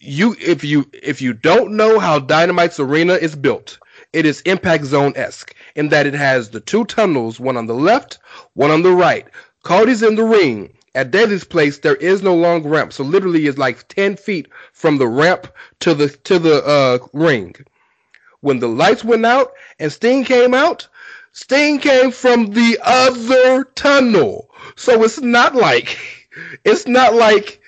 [0.00, 3.78] you, if you if you don't know how Dynamite's arena is built,
[4.12, 7.74] it is Impact Zone esque in that it has the two tunnels, one on the
[7.74, 8.18] left,
[8.54, 9.26] one on the right.
[9.64, 10.72] Cody's in the ring.
[10.94, 14.98] At Daily's place, there is no long ramp, so literally it's like ten feet from
[14.98, 15.46] the ramp
[15.80, 17.54] to the to the uh, ring.
[18.40, 20.88] When the lights went out and Sting came out,
[21.32, 24.48] Sting came from the other tunnel.
[24.76, 25.98] So it's not like
[26.64, 27.60] It's not like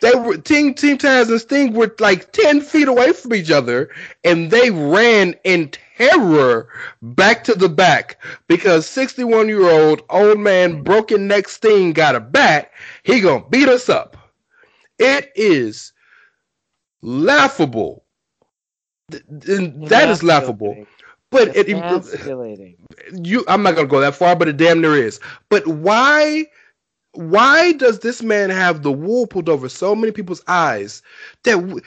[0.00, 3.90] they were Team Team Taz and Sting were like ten feet away from each other,
[4.24, 6.68] and they ran in terror
[7.02, 12.20] back to the back because sixty-one year old old man broken neck Sting got a
[12.20, 12.70] bat.
[13.04, 14.16] He gonna beat us up.
[14.98, 15.92] It is
[17.02, 18.04] laughable.
[19.10, 20.80] Th- th- That is laughable.
[21.30, 21.68] But it,
[23.12, 25.20] you I'm not gonna go that far, but it damn near is.
[25.48, 26.46] But why
[27.14, 31.02] why does this man have the wool pulled over so many people's eyes
[31.44, 31.80] that w-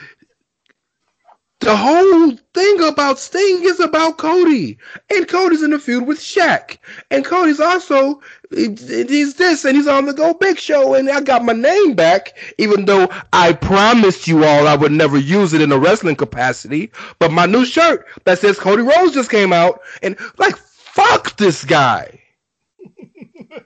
[1.60, 4.78] the whole thing about Sting is about Cody,
[5.10, 6.78] and Cody's in the feud with Shaq,
[7.10, 8.20] and Cody's also
[8.52, 12.36] he's this, and he's on the Go Big Show, and I got my name back,
[12.58, 16.92] even though I promised you all I would never use it in a wrestling capacity.
[17.18, 21.64] But my new shirt that says Cody Rhodes just came out, and like fuck this
[21.64, 22.22] guy.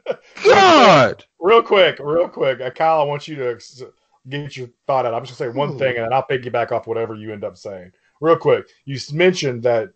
[0.44, 1.24] God.
[1.40, 3.82] Real quick, real quick, uh, Kyle, I want you to ex-
[4.28, 5.14] get your thought out.
[5.14, 7.56] I'm just gonna say one thing, and then I'll piggyback off whatever you end up
[7.56, 7.92] saying.
[8.20, 9.90] Real quick, you mentioned that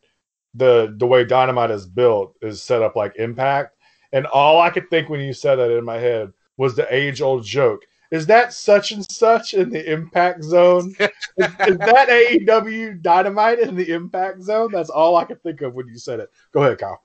[0.55, 3.77] the the way Dynamite is built is set up like Impact,
[4.12, 7.20] and all I could think when you said that in my head was the age
[7.20, 7.82] old joke.
[8.10, 10.94] Is that such and such in the Impact Zone?
[11.01, 14.70] is, is that AEW Dynamite in the Impact Zone?
[14.70, 16.31] That's all I could think of when you said it.
[16.52, 17.02] Go ahead, Kyle.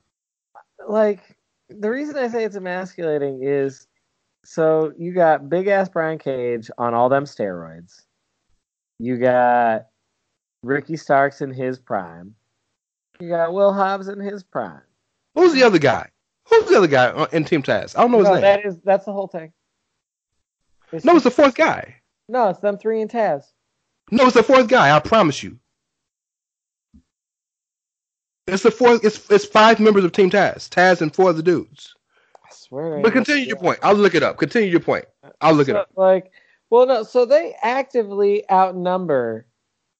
[0.88, 1.36] like
[1.69, 3.88] the reason I say it's emasculating is
[4.45, 8.03] so you got big ass Brian Cage on all them steroids.
[8.99, 9.88] You got
[10.64, 12.34] Ricky Starks in his prime.
[13.19, 14.81] You got Will Hobbs in his prime.
[15.35, 16.10] Who's the other guy?
[16.49, 17.98] Who's the other guy in Team Taz?
[17.98, 18.41] I don't know his No, name.
[18.41, 19.52] that is that's the whole thing.
[20.91, 21.95] It's No, it's the fourth guy.
[22.30, 23.44] no, it's them three and Taz.
[24.11, 24.95] No, it's the fourth guy.
[24.95, 25.60] I promise you.
[28.47, 29.03] It's the fourth.
[29.03, 30.69] It's it's five members of Team Taz.
[30.69, 31.95] Taz and four of the dudes.
[32.45, 33.01] I swear.
[33.01, 33.79] But continue your point.
[33.83, 34.37] I'll look it up.
[34.37, 35.05] Continue your point.
[35.41, 35.89] I'll look it up.
[35.95, 36.31] Like,
[36.69, 39.47] well, no, so they actively outnumber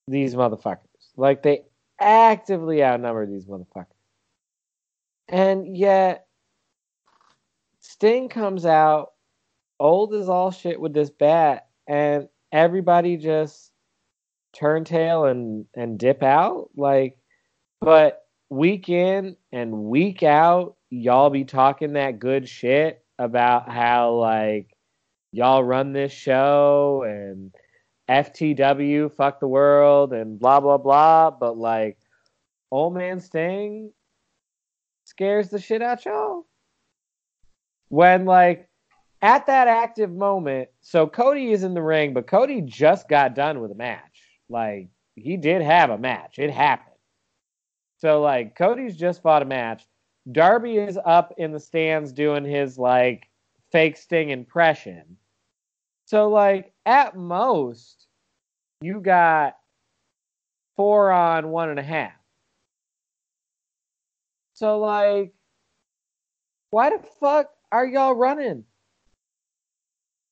[0.08, 0.80] these motherfuckers.
[1.18, 1.64] Like, they
[2.00, 3.86] actively outnumber these motherfuckers.
[5.28, 6.28] And yet,
[7.82, 9.12] Sting comes out
[9.78, 13.72] old as all shit with this bat, and everybody just
[14.54, 16.70] turn tail and, and dip out.
[16.78, 17.18] Like,
[17.82, 24.78] but week in and week out, y'all be talking that good shit about how, like,
[25.32, 27.54] y'all run this show and
[28.10, 31.32] FTW, fuck the world, and blah blah blah.
[31.32, 31.98] But like,
[32.72, 33.92] old man Sting
[35.04, 36.46] scares the shit out y'all.
[37.90, 38.70] When like
[39.22, 43.62] at that active moment, so Cody is in the ring, but Cody just got done
[43.62, 44.24] with a match.
[44.50, 46.40] Like he did have a match.
[46.40, 46.87] It happened.
[47.98, 49.88] So like Cody's just fought a match.
[50.32, 53.28] Darby is up in the stands doing his like
[53.72, 55.18] fake Sting impression.
[56.06, 58.08] So like at most,
[58.82, 59.58] you got
[60.76, 62.14] four on one and a half.
[64.54, 65.34] So like,
[66.70, 68.64] why the fuck are y'all running?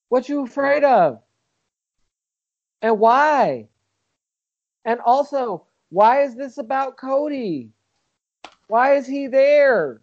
[0.10, 1.22] What you afraid of?
[2.82, 3.70] And why?
[4.84, 5.66] And also,
[5.96, 7.70] why is this about Cody?
[8.68, 10.02] Why is he there?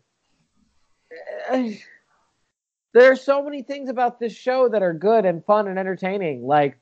[2.94, 6.46] There are so many things about this show that are good and fun and entertaining.
[6.46, 6.78] Like,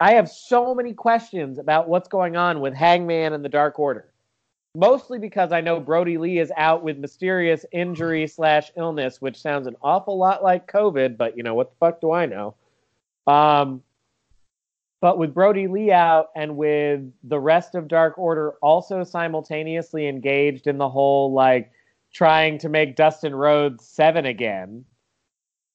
[0.00, 4.14] I have so many questions about what's going on with Hangman and the Dark Order.
[4.74, 9.66] Mostly because I know Brodie Lee is out with mysterious injury slash illness, which sounds
[9.66, 12.54] an awful lot like COVID, but you know, what the fuck do I know?
[13.26, 13.82] Um,
[15.02, 20.68] but with Brodie Lee out and with the rest of Dark Order also simultaneously engaged
[20.68, 21.72] in the whole like
[22.14, 24.84] trying to make Dustin Rhodes seven again.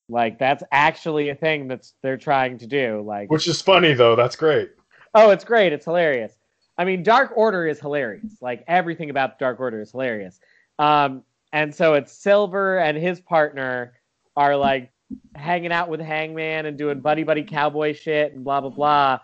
[0.07, 3.03] Like that's actually a thing that's they're trying to do.
[3.05, 4.15] Like Which is funny though.
[4.15, 4.71] That's great.
[5.13, 5.73] Oh, it's great.
[5.73, 6.31] It's hilarious.
[6.77, 8.37] I mean, Dark Order is hilarious.
[8.39, 10.39] Like everything about Dark Order is hilarious.
[10.79, 13.93] Um, and so it's Silver and his partner
[14.37, 14.89] are like
[15.35, 19.19] hanging out with Hangman and doing buddy buddy cowboy shit and blah blah blah.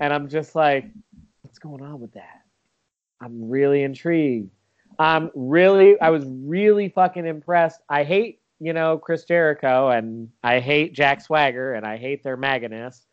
[0.00, 0.86] And I'm just like,
[1.42, 2.42] what's going on with that?
[3.20, 4.50] I'm really intrigued.
[4.98, 7.80] I'm really, I was really fucking impressed.
[7.88, 12.36] I hate, you know, Chris Jericho and I hate Jack Swagger and I hate their
[12.36, 13.04] Magoness,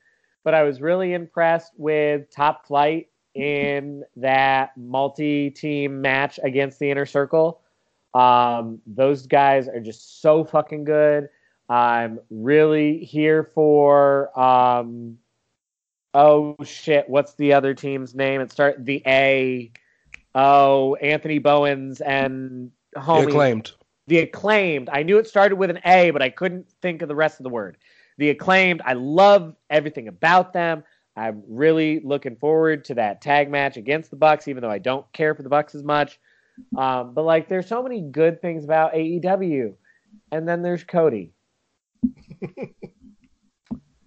[0.44, 7.06] but I was really impressed with Top Flight in that multi-team match against the Inner
[7.06, 7.62] Circle.
[8.14, 11.30] Um, those guys are just so fucking good.
[11.70, 15.18] I'm really here for um,
[16.14, 18.42] oh shit, what's the other team's name?
[18.42, 19.72] It start the A.
[20.34, 23.72] Oh, Anthony Bowens and homie Acclaimed.
[24.08, 24.90] the acclaimed.
[24.92, 27.44] I knew it started with an A, but I couldn't think of the rest of
[27.44, 27.78] the word.
[28.18, 28.82] the acclaimed.
[28.86, 30.84] I love everything about them.
[31.16, 35.12] I'm really looking forward to that tag match against the Bucks, even though I don't
[35.12, 36.20] care for the Bucks as much.
[36.78, 39.74] Um, but like, there's so many good things about AEW,
[40.32, 41.34] and then there's Cody,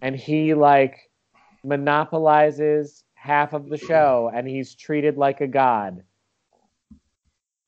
[0.03, 0.97] and he like
[1.65, 6.03] monopolizes half of the show, and he's treated like a god,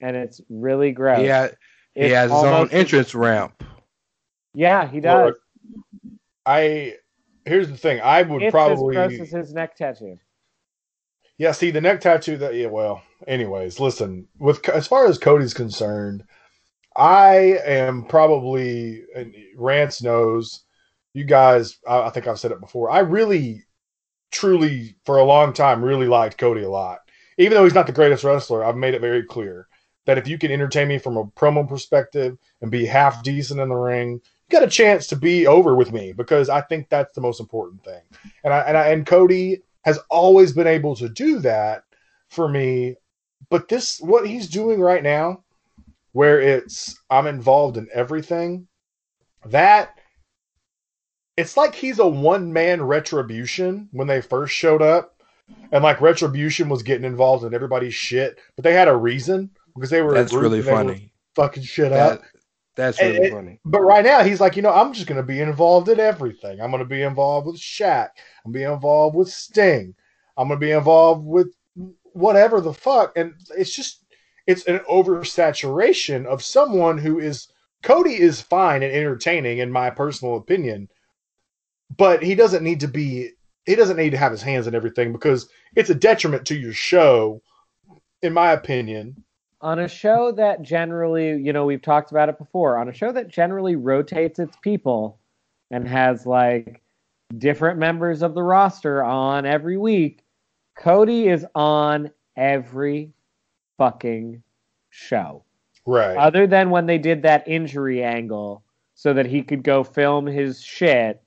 [0.01, 1.21] and it's really gross.
[1.21, 1.49] He, ha-
[1.95, 3.65] he has his own almost- entrance ramp.
[4.55, 5.27] Yeah, he does.
[5.27, 5.39] Look,
[6.45, 6.95] I
[7.45, 8.01] here's the thing.
[8.01, 10.19] I would it's probably as gross as his neck tattoo.
[11.39, 15.53] Yeah, see the neck tattoo that yeah, well, anyways, listen, with as far as Cody's
[15.55, 16.25] concerned,
[16.97, 19.05] I am probably
[19.57, 20.65] Rance knows,
[21.15, 22.91] you guys, I, I think I've said it before.
[22.91, 23.65] I really
[24.33, 26.99] truly for a long time really liked Cody a lot.
[27.39, 29.69] Even though he's not the greatest wrestler, I've made it very clear
[30.07, 33.69] that if you can entertain me from a promo perspective and be half decent in
[33.69, 37.15] the ring, you got a chance to be over with me because I think that's
[37.15, 38.03] the most important thing.
[38.45, 41.85] And I and I and Cody has always been able to do that
[42.29, 42.97] for me.
[43.51, 45.45] But this, what he's doing right now,
[46.17, 48.67] where it's I'm involved in everything,
[49.45, 49.91] that
[51.37, 55.13] it's like he's a one man retribution when they first showed up.
[55.73, 59.91] And like retribution was getting involved in everybody's shit, but they had a reason because
[59.91, 61.13] they were That's really and they were funny.
[61.35, 62.23] fucking shit up.
[62.77, 63.61] That's really and- funny.
[63.67, 66.63] But right now, he's like, you know, I'm just going to be involved in everything.
[66.63, 68.09] I'm going to be involved with Shaq.
[68.45, 69.95] I'm going to be involved with Sting.
[70.39, 71.49] I'm going to be involved with
[72.15, 73.13] whatever the fuck.
[73.17, 74.06] And it's just,
[74.47, 77.49] it's an oversaturation of someone who is,
[77.83, 80.89] Cody is fine and entertaining, in my personal opinion,
[81.97, 83.31] but he doesn't need to be,
[83.65, 86.73] he doesn't need to have his hands in everything because it's a detriment to your
[86.73, 87.43] show,
[88.23, 89.25] in my opinion.
[89.61, 93.11] on a show that generally, you know, we've talked about it before, on a show
[93.11, 95.19] that generally rotates its people
[95.71, 96.83] and has like
[97.39, 100.23] different members of the roster on every week,
[100.77, 103.13] Cody is on every
[103.79, 104.43] fucking
[104.91, 105.45] show.
[105.85, 106.17] Right.
[106.17, 110.63] Other than when they did that injury angle so that he could go film his
[110.63, 111.23] shit,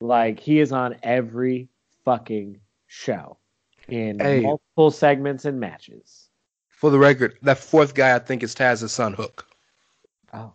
[0.00, 1.68] like he is on every
[2.04, 3.36] fucking show
[3.88, 4.40] in Hey.
[4.40, 6.28] multiple segments and matches.
[6.68, 9.46] For the record, that fourth guy I think is Taz's son Hook.
[10.32, 10.52] Oh.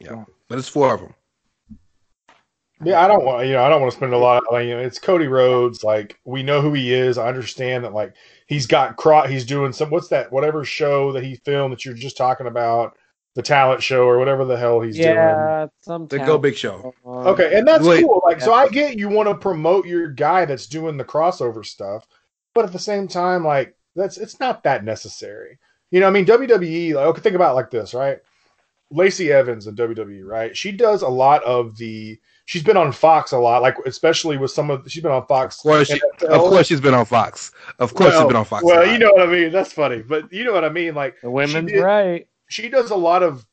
[0.00, 1.14] Yeah, but it's four of them.
[2.84, 4.66] Yeah, I don't want you know I don't want to spend a lot of like,
[4.66, 7.18] you know it's Cody Rhodes like we know who he is.
[7.18, 8.14] I understand that like
[8.46, 11.94] he's got cro- he's doing some what's that whatever show that he filmed that you're
[11.94, 12.96] just talking about
[13.34, 15.14] the talent show or whatever the hell he's doing.
[15.14, 16.94] yeah, some The Go Big Show.
[17.04, 17.28] on.
[17.28, 18.04] Okay, and that's Wait.
[18.04, 18.20] cool.
[18.24, 22.06] Like so I get you want to promote your guy that's doing the crossover stuff,
[22.54, 25.58] but at the same time like that's it's not that necessary.
[25.90, 28.18] You know, I mean WWE like okay think about it like this, right?
[28.90, 30.54] Lacey Evans in WWE, right?
[30.54, 34.50] She does a lot of the she's been on Fox a lot, like especially with
[34.50, 35.56] some of she's been on Fox.
[35.58, 37.52] Of course, she, of course she's been on Fox.
[37.78, 38.64] Of course, she's been on Fox.
[38.64, 39.52] Well, you know what I mean.
[39.52, 40.94] That's funny, but you know what I mean.
[40.94, 42.28] Like The women's she did- right.
[42.48, 43.46] She does a lot of.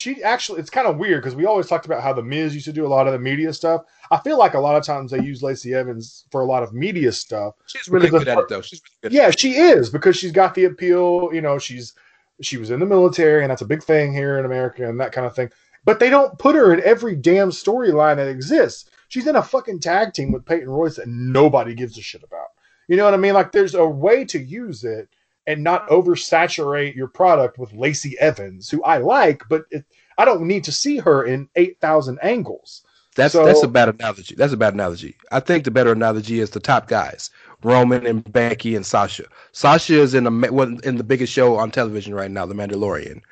[0.00, 2.66] She actually, it's kind of weird because we always talked about how the Miz used
[2.66, 3.84] to do a lot of the media stuff.
[4.10, 6.74] I feel like a lot of times they use Lacey Evans for a lot of
[6.74, 7.54] media stuff.
[7.66, 8.60] she's really good at her- it, though.
[8.60, 9.16] She's really good.
[9.16, 11.30] Yeah, she is because she's got the appeal.
[11.32, 11.94] You know, she's
[12.42, 15.10] she was in the military, and that's a big thing here in America, and that
[15.12, 15.50] kind of thing.
[15.88, 18.90] But they don't put her in every damn storyline that exists.
[19.08, 22.48] She's in a fucking tag team with Peyton Royce that nobody gives a shit about.
[22.88, 23.32] You know what I mean?
[23.32, 25.08] Like, there's a way to use it
[25.46, 29.86] and not oversaturate your product with Lacey Evans, who I like, but it,
[30.18, 32.82] I don't need to see her in eight thousand angles.
[33.16, 34.34] That's So- that's a bad analogy.
[34.34, 35.16] That's a bad analogy.
[35.32, 37.30] I think the better analogy is the top guys:
[37.62, 39.24] Roman and Becky and Sasha.
[39.52, 40.52] Sasha is in a
[40.86, 43.22] in the biggest show on television right now, The Mandalorian.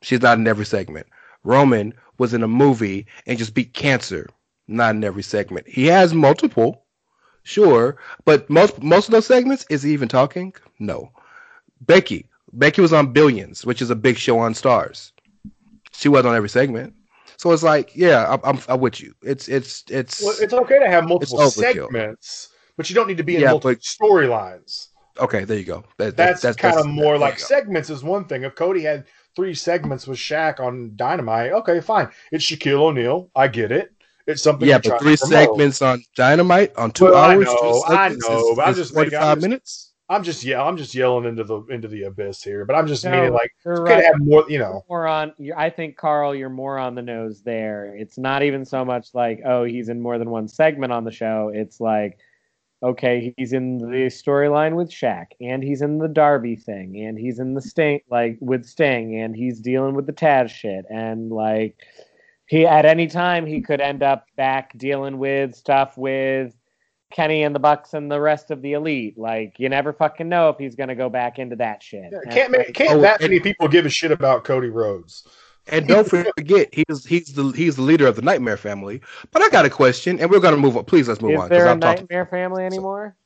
[0.00, 1.06] She's not in every segment.
[1.44, 4.28] Roman was in a movie and just beat cancer.
[4.68, 5.66] Not in every segment.
[5.68, 6.84] He has multiple,
[7.42, 10.52] sure, but most most of those segments is he even talking?
[10.78, 11.10] No.
[11.80, 12.28] Becky.
[12.52, 15.12] Becky was on Billions, which is a big show on Starz.
[15.92, 16.94] She was on every segment.
[17.36, 19.14] So it's like, yeah, I'm, I'm, I'm with you.
[19.22, 23.24] It's it's it's Well, it's okay to have multiple segments, but you don't need to
[23.24, 24.88] be in Yeah, multiple storylines.
[25.18, 25.44] okay.
[25.44, 25.84] There you go.
[25.96, 28.42] That, that's, that- kind of more like segments is one thing.
[28.42, 29.06] If Cody had
[29.36, 32.08] three segments with Shaq on Dynamite, okay, fine.
[32.32, 33.30] It's Shaquille O'Neal.
[33.34, 33.92] I get it.
[34.26, 34.68] It's something.
[34.68, 38.14] Yeah, but three segments on Dynamite on two Well, I know, three I know,
[38.50, 39.86] is- but I'm just making- I'm 45 just- minutes.
[40.08, 42.64] I'm just yeah, I'm just yelling into the into the abyss here.
[42.64, 44.04] But I'm just No, meaning like you're could right.
[44.04, 44.44] have more.
[44.48, 47.94] You know, more on I think Carl you're more on the nose there.
[47.96, 51.12] It's not even so much like oh he's in more than one segment on the
[51.12, 51.52] show.
[51.54, 52.18] It's like
[52.82, 57.38] okay, he's in the storyline with Shaq and he's in the Darby thing and he's
[57.38, 61.76] in the Sting like with Sting and he's dealing with the Taz shit and like
[62.46, 66.54] he at any time he could end up back dealing with stuff with
[67.12, 69.18] Kenny and the Bucks and the rest of the elite.
[69.18, 72.12] Like you never fucking know if he's gonna go back into that shit.
[72.12, 74.68] Yeah, can't ma- like, can't Oh, that and- many people give a shit about Cody
[74.68, 75.26] Rhodes?
[75.68, 79.00] And don't forget, he's he's the he's the leader of the Nightmare family.
[79.30, 80.84] But I got a question, and we're gonna move on.
[80.84, 82.02] Please let's move is on because there a I'm talking.
[82.02, 83.16] Nightmare Family anymore?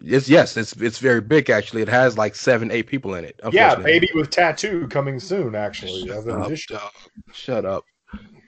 [0.00, 1.82] It's yes, it's it's very big actually.
[1.82, 3.40] It has like seven, eight people in it.
[3.52, 5.54] Yeah, baby with tattoo coming soon.
[5.54, 6.76] Actually, as an Shut up, addition.
[6.76, 6.90] dog.
[7.32, 7.84] Shut up,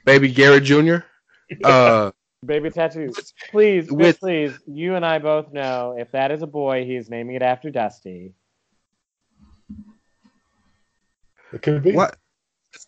[0.05, 0.97] baby Garrett Jr.
[1.65, 2.13] Uh,
[2.47, 3.35] Baby tattoos.
[3.51, 4.57] Please, with- please.
[4.67, 7.71] You and I both know if that is a boy, he is naming it after
[7.71, 8.33] Dusty.
[11.53, 11.93] It could be.
[11.93, 12.17] what?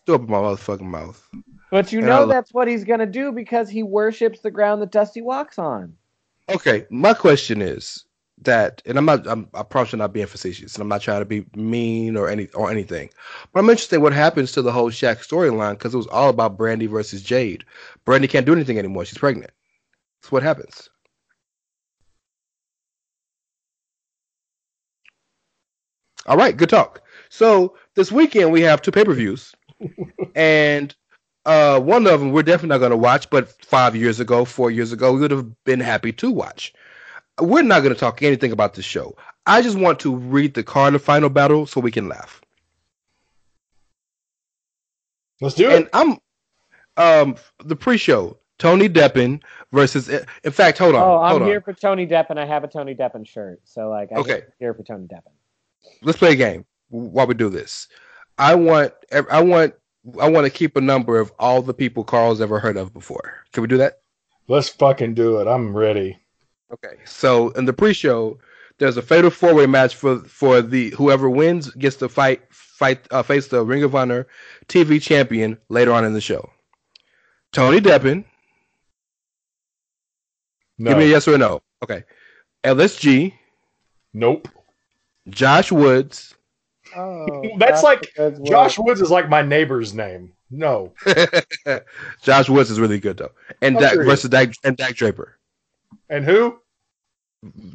[0.03, 1.29] Still my motherfucking mouth.
[1.71, 4.81] But you And know I that's what he's gonna do because he worships the ground
[4.81, 5.95] that Dusty walks on.
[6.49, 8.05] Okay, my question is
[8.41, 11.21] that, and I'm not, I'm, I probably should not being facetious, and I'm not trying
[11.21, 13.09] to be mean or any or anything,
[13.53, 16.29] but I'm interested in what happens to the whole Shaq storyline because it was all
[16.29, 17.63] about Brandi versus Jade.
[18.05, 19.51] Brandi can't do anything anymore; she's pregnant.
[20.21, 20.89] That's what happens.
[26.25, 27.01] All right, good talk.
[27.29, 29.53] So this weekend we have two pay per views,
[30.35, 30.95] and
[31.45, 34.71] uh, one of them we're definitely not going to watch, but five years ago, four
[34.71, 36.73] years ago, we would have been happy to watch.
[37.41, 39.15] We're not going to talk anything about this show.
[39.45, 42.41] I just want to read the card of final battle so we can laugh.
[45.41, 45.89] Let's do And it.
[45.93, 46.17] I'm
[46.97, 49.41] um the pre-show Tony Deppen
[49.71, 50.09] versus.
[50.09, 51.01] In fact, hold on.
[51.01, 51.49] Oh, I'm hold on.
[51.49, 52.37] here for Tony Deppen.
[52.37, 54.43] I have a Tony Deppen shirt, so like, I'm Okay.
[54.59, 55.33] here for Tony Deppen.
[56.01, 57.87] Let's play a game while we do this.
[58.37, 58.93] I want.
[59.11, 59.73] I want.
[60.19, 63.45] I want to keep a number of all the people Carl's ever heard of before.
[63.53, 64.01] Can we do that?
[64.47, 65.47] Let's fucking do it.
[65.47, 66.17] I'm ready.
[66.73, 66.97] Okay.
[67.05, 68.37] So in the pre-show,
[68.79, 73.23] there's a fatal four-way match for for the whoever wins gets to fight fight uh,
[73.23, 74.27] face the Ring of Honor
[74.67, 76.49] TV champion later on in the show.
[77.51, 78.25] Tony Deppen.
[80.77, 80.89] No.
[80.91, 81.61] Give me a yes or a no.
[81.83, 82.03] Okay.
[82.63, 83.33] LSG.
[84.13, 84.49] Nope.
[85.29, 86.35] Josh Woods.
[86.95, 90.33] Oh, That's Josh like Woods Josh Woods is like my neighbor's name.
[90.51, 90.93] No.
[92.21, 94.05] Josh Woods is really good though, and Dak Agreed.
[94.05, 95.37] versus Dak and Dak Draper.
[96.09, 96.59] And who?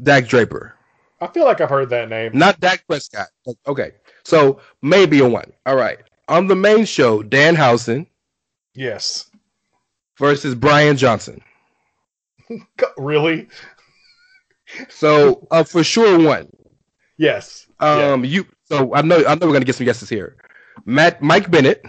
[0.03, 0.75] Dak Draper,
[1.21, 2.31] I feel like I've heard that name.
[2.35, 3.27] not Dak Prescott.
[3.67, 3.93] Okay,
[4.25, 5.53] so maybe a one.
[5.67, 5.99] All right.
[6.29, 8.07] On the main show, Danhausen
[8.75, 9.31] Yes.
[10.19, 11.43] versus Brian Johnson.
[12.97, 13.49] Really?
[14.89, 16.49] So uh, for sure one.
[17.19, 17.67] Yes.
[17.81, 18.47] Yeah, Um, you.
[18.65, 20.37] So I know I know we're gonna get some guesses here.
[20.85, 21.85] Matt Mike Bennett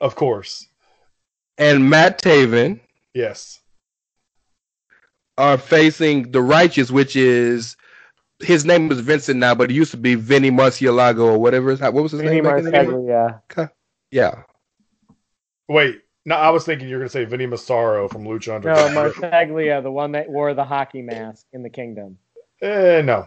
[0.00, 0.68] of course.
[1.58, 2.80] and Matt Taven
[3.14, 3.60] Yes.
[5.38, 7.76] are facing the Righteous, which is
[8.40, 11.70] his name is Vincent now, but it used to be Vinny Marseglia or whatever.
[11.70, 12.44] his- What was his Vinny name?
[12.44, 13.70] back in the.
[14.10, 14.42] Yeah.
[15.68, 16.00] Wait.
[16.24, 18.94] No, I was thinking you were going to say Vinny Massaro from Lucha Underground.
[18.94, 19.84] No, Underground.
[19.84, 22.18] The one that wore the hockey mask in the Kingdom.
[22.60, 23.26] Eh, no.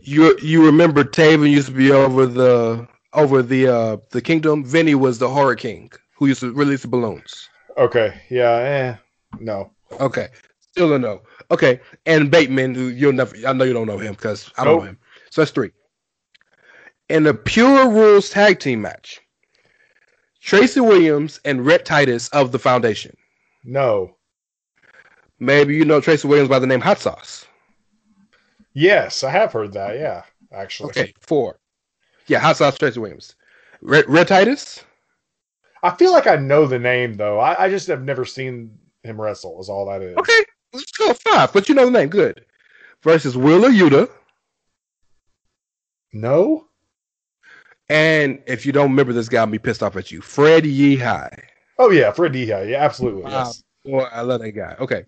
[0.00, 4.64] You you remember Taven used to be over the over the uh the kingdom.
[4.64, 7.48] Vinny was the horror king who used to release the balloons.
[7.76, 8.20] Okay.
[8.30, 8.50] Yeah.
[8.52, 8.96] Eh.
[9.40, 9.72] No.
[10.00, 10.28] Okay,
[10.60, 11.22] still a no.
[11.50, 14.74] Okay, and Bateman, who you'll never, I know you don't know him because I don't
[14.74, 14.82] Nope.
[14.82, 14.98] know him.
[15.30, 15.70] So that's three.
[17.08, 19.20] In the Pure Rules tag team match,
[20.40, 23.14] Tracy Williams and Rhett Titus of the Foundation.
[23.64, 24.16] No.
[25.38, 27.44] Maybe you know Tracy Williams by the name Hot Sauce.
[28.74, 29.96] Yes, I have heard that.
[29.96, 30.22] Yeah.
[30.52, 30.90] Actually.
[30.90, 31.58] Okay, four.
[32.26, 33.34] Yeah, Hot Sauce Tracy Williams.
[33.80, 34.84] Rhett, Rhett Titus.
[35.82, 37.40] I feel like I know the name though.
[37.40, 39.60] I, I just have never seen him wrestle.
[39.60, 40.16] Is all that is.
[40.16, 41.52] Okay, let's go five.
[41.52, 42.44] But you know the name, good.
[43.02, 44.08] Versus Wheeler Yuta.
[46.12, 46.68] No.
[47.88, 50.20] And if you don't remember this guy, I'll be pissed off at you.
[50.20, 51.42] Fred Yehi.
[51.78, 52.70] Oh yeah, Fred Yehi.
[52.70, 53.22] Yeah, absolutely.
[53.24, 53.30] Wow.
[53.30, 53.62] Yes.
[53.84, 54.76] Well, I love that guy.
[54.78, 55.04] Okay.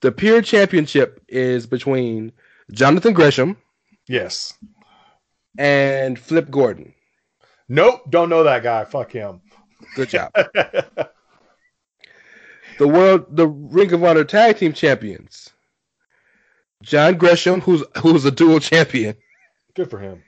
[0.00, 2.32] The Pure Championship is between
[2.72, 3.56] Jonathan Gresham
[4.08, 4.54] Yes.
[5.58, 6.94] and Flip Gordon.
[7.68, 8.02] Nope.
[8.10, 8.84] Don't know that guy.
[8.84, 9.40] Fuck him.
[9.94, 10.30] Good job.
[10.34, 11.08] the
[12.88, 15.50] world, the Ring of Honor Tag Team Champions.
[16.82, 19.14] John Gresham, who's who's a dual champion,
[19.74, 20.22] Good for him.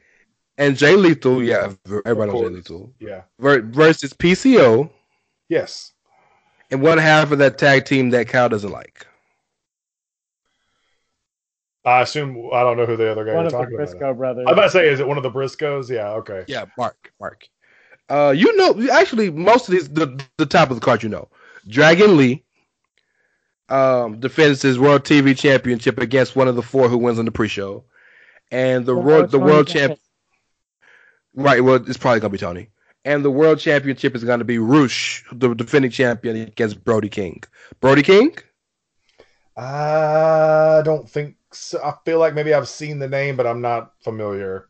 [0.58, 1.42] and Jay Lethal.
[1.42, 1.72] Yeah,
[2.04, 2.48] everybody knows Jay.
[2.54, 2.92] Lethal.
[3.00, 3.22] Yeah.
[3.38, 4.90] Versus PCO
[5.48, 5.92] Yes.
[6.70, 9.06] and one half of that tag team that Kyle doesn't like.
[11.84, 13.86] I assume I don't know who the other guy One you're of the talking about.
[13.88, 14.44] Briscoe brothers.
[14.46, 15.88] I'm about to say, is it one of the Briscoes?
[15.88, 16.10] Yeah.
[16.12, 16.44] Okay.
[16.46, 17.48] Yeah, Mark, Mark.
[18.08, 21.28] Uh, you know, actually, most of these, the the top of the card, you know,
[21.68, 22.44] Dragon Lee,
[23.68, 27.30] um, defends his World TV Championship against one of the four who wins on the
[27.32, 27.84] pre-show,
[28.50, 29.72] and the Well, world, it's the world Deppen.
[29.72, 29.98] champ.
[31.34, 32.68] Right, well, it's probably gonna be Tony,
[33.04, 37.42] And the world championship is going to be Rush, the defending champion, against Brody King.
[37.80, 38.36] Brody King?
[39.56, 41.41] I don't think so.
[41.82, 44.68] I feel like maybe I've seen the name, but I'm not familiar.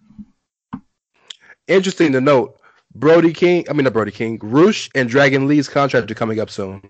[1.69, 2.59] Interesting to note,
[2.95, 6.51] Brody King, I mean not Brody King, Rush and Dragon Lee's contract are coming up
[6.51, 6.83] soon,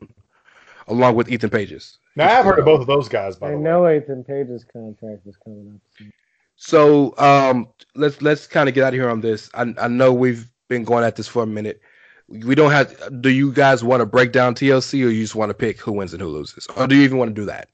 [0.89, 1.99] along with Ethan Page's.
[2.17, 3.37] Now I've heard of both of those guys.
[3.37, 5.81] By I the way, know Ethan Page's contract is coming up.
[5.99, 6.13] soon.
[6.57, 9.51] So um, let's let's kind of get out of here on this.
[9.55, 11.81] I I know we've been going at this for a minute.
[12.29, 13.21] We don't have.
[13.23, 15.93] Do you guys want to break down TLC, or you just want to pick who
[15.93, 17.69] wins and who loses, or do you even want to do that?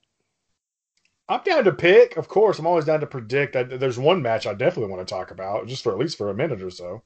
[1.29, 2.17] I'm down to pick.
[2.17, 3.55] Of course, I'm always down to predict.
[3.55, 6.31] I, there's one match I definitely want to talk about, just for at least for
[6.31, 7.03] a minute or so.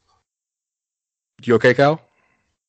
[1.45, 2.01] You okay, Cal?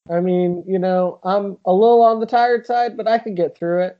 [0.10, 3.56] I mean, you know, I'm a little on the tired side, but I can get
[3.56, 3.98] through it.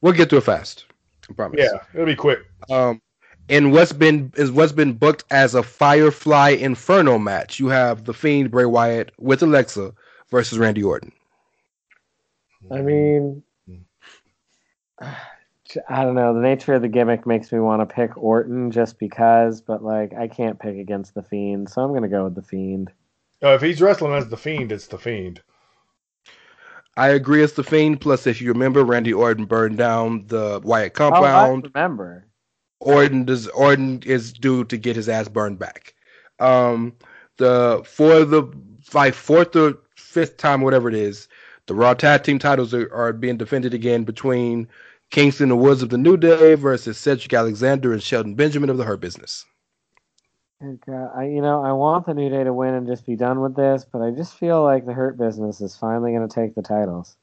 [0.00, 0.86] We'll get to it fast.
[1.30, 1.58] I promise.
[1.58, 2.40] Yeah, it'll be quick.
[2.70, 3.00] Um,
[3.48, 7.58] and what's been is what's been booked as a Firefly Inferno match.
[7.58, 9.92] You have the Fiend Bray Wyatt with Alexa
[10.30, 11.12] versus Randy Orton.
[12.70, 13.42] I mean,
[15.88, 16.34] I don't know.
[16.34, 20.12] The nature of the gimmick makes me want to pick Orton just because, but like,
[20.14, 22.90] I can't pick against the Fiend, so I'm gonna go with the Fiend.
[23.42, 25.42] Uh, if he's wrestling as the Fiend, it's the Fiend.
[26.96, 27.42] I agree.
[27.42, 28.00] It's the Fiend.
[28.00, 31.64] Plus, if you remember, Randy Orton burned down the Wyatt Oh, I compound.
[31.74, 32.26] remember.
[32.80, 35.94] Orton does Orton is due to get his ass burned back.
[36.38, 36.94] Um,
[37.38, 38.44] the for the
[38.92, 41.28] like fourth or fifth time, whatever it is,
[41.66, 44.68] the Raw Tag Team titles are, are being defended again between
[45.12, 48.84] Kingston and Woods of the New Day versus Cedric Alexander and Shelton Benjamin of the
[48.84, 49.44] Hurt Business.
[50.60, 53.14] Like, uh, I, you know, I want the New Day to win and just be
[53.14, 56.34] done with this, but I just feel like the Hurt Business is finally going to
[56.34, 57.16] take the titles.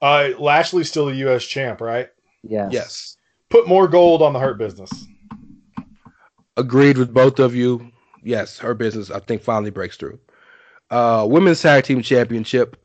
[0.00, 1.44] Uh, Lashley's still the U.S.
[1.44, 2.08] champ, right?
[2.42, 2.70] Yes.
[2.72, 3.16] Yes,
[3.50, 4.90] Put more gold on the Hurt Business.
[6.56, 7.90] agreed with both of you.
[8.22, 10.18] Yes, Hurt Business I think finally breaks through.
[10.90, 12.76] Uh, women's tag team championship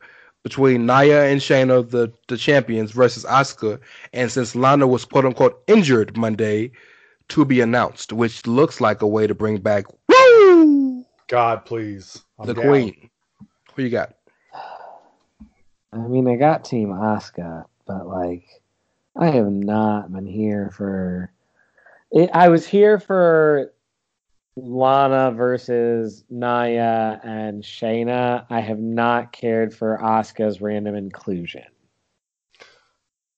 [0.43, 3.79] between Nia and Shayna, the the champions, versus Asuka,
[4.13, 6.71] and since Lana was quote unquote injured Monday,
[7.29, 12.23] to be announced, which looks like a way to bring back woo God, please.
[12.39, 12.63] I'm the down.
[12.63, 13.09] queen.
[13.75, 14.15] Who you got?
[15.93, 18.45] I mean, I got Team Asuka, but like,
[19.15, 21.31] I have not been here for.
[22.11, 23.71] It, I was here for
[24.64, 28.45] Lana versus Nia and Shayna.
[28.49, 31.64] I have not cared for Asuka's random inclusion.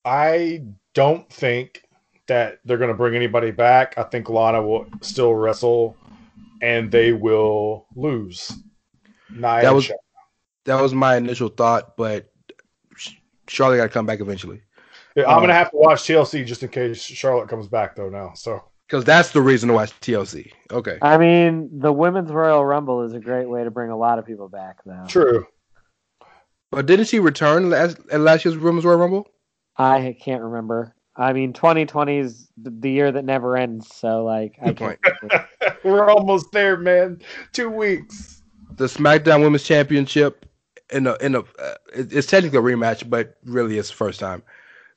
[0.04, 1.84] I don't think
[2.28, 3.98] that they're going to bring anybody back.
[3.98, 5.96] I think Lana will still wrestle,
[6.62, 8.52] and they will lose.
[9.30, 9.96] Nia That was- Shayna.
[10.66, 12.32] That was my initial thought, but
[13.48, 14.62] Charlotte got to come back eventually
[15.16, 17.96] Yeah, I'm going to um, have to watch TLC just in case Charlotte comes back,
[17.96, 18.10] though.
[18.10, 20.52] Now, so because that's the reason to watch TLC.
[20.70, 24.20] Okay, I mean, the Women's Royal Rumble is a great way to bring a lot
[24.20, 25.06] of people back, though.
[25.08, 25.48] true.
[26.72, 29.30] but didn't she return last at last year's Women's Royal Rumble?
[29.78, 30.94] I can't remember.
[31.16, 35.02] I mean, 2020 is the the year that never ends, so like, I Good can't.
[35.02, 35.44] point.
[35.86, 37.22] We're almost there, man.
[37.54, 38.42] Two weeks.
[38.76, 40.46] the SmackDown Women's Championship
[40.92, 44.44] in a in a uh, it's technically a rematch, but really it's the first time.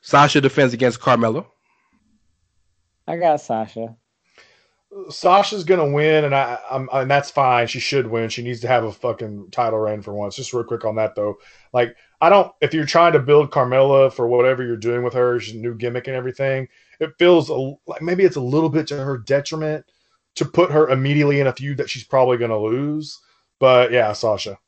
[0.00, 1.46] Sasha defends against Carmella.
[3.06, 3.96] I got Sasha.
[5.08, 7.66] Sasha's gonna win, and I, I'm, and that's fine.
[7.66, 8.28] She should win.
[8.28, 10.36] She needs to have a fucking title reign for once.
[10.36, 11.36] Just real quick on that though,
[11.72, 12.52] like I don't.
[12.60, 15.74] If you're trying to build Carmella for whatever you're doing with her, she's a new
[15.74, 16.68] gimmick and everything,
[17.00, 17.54] it feels a,
[17.86, 19.84] like maybe it's a little bit to her detriment
[20.36, 23.20] to put her immediately in a feud that she's probably gonna lose.
[23.58, 24.58] But yeah, Sasha.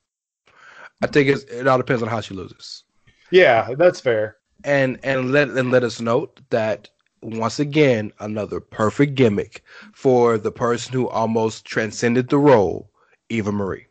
[1.02, 2.84] I think it's, it all depends on how she loses.
[3.30, 4.38] Yeah, that's fair.
[4.64, 6.88] And and let and let us note that
[7.22, 9.62] once again another perfect gimmick
[9.92, 12.90] for the person who almost transcended the role,
[13.28, 13.86] Eva Marie.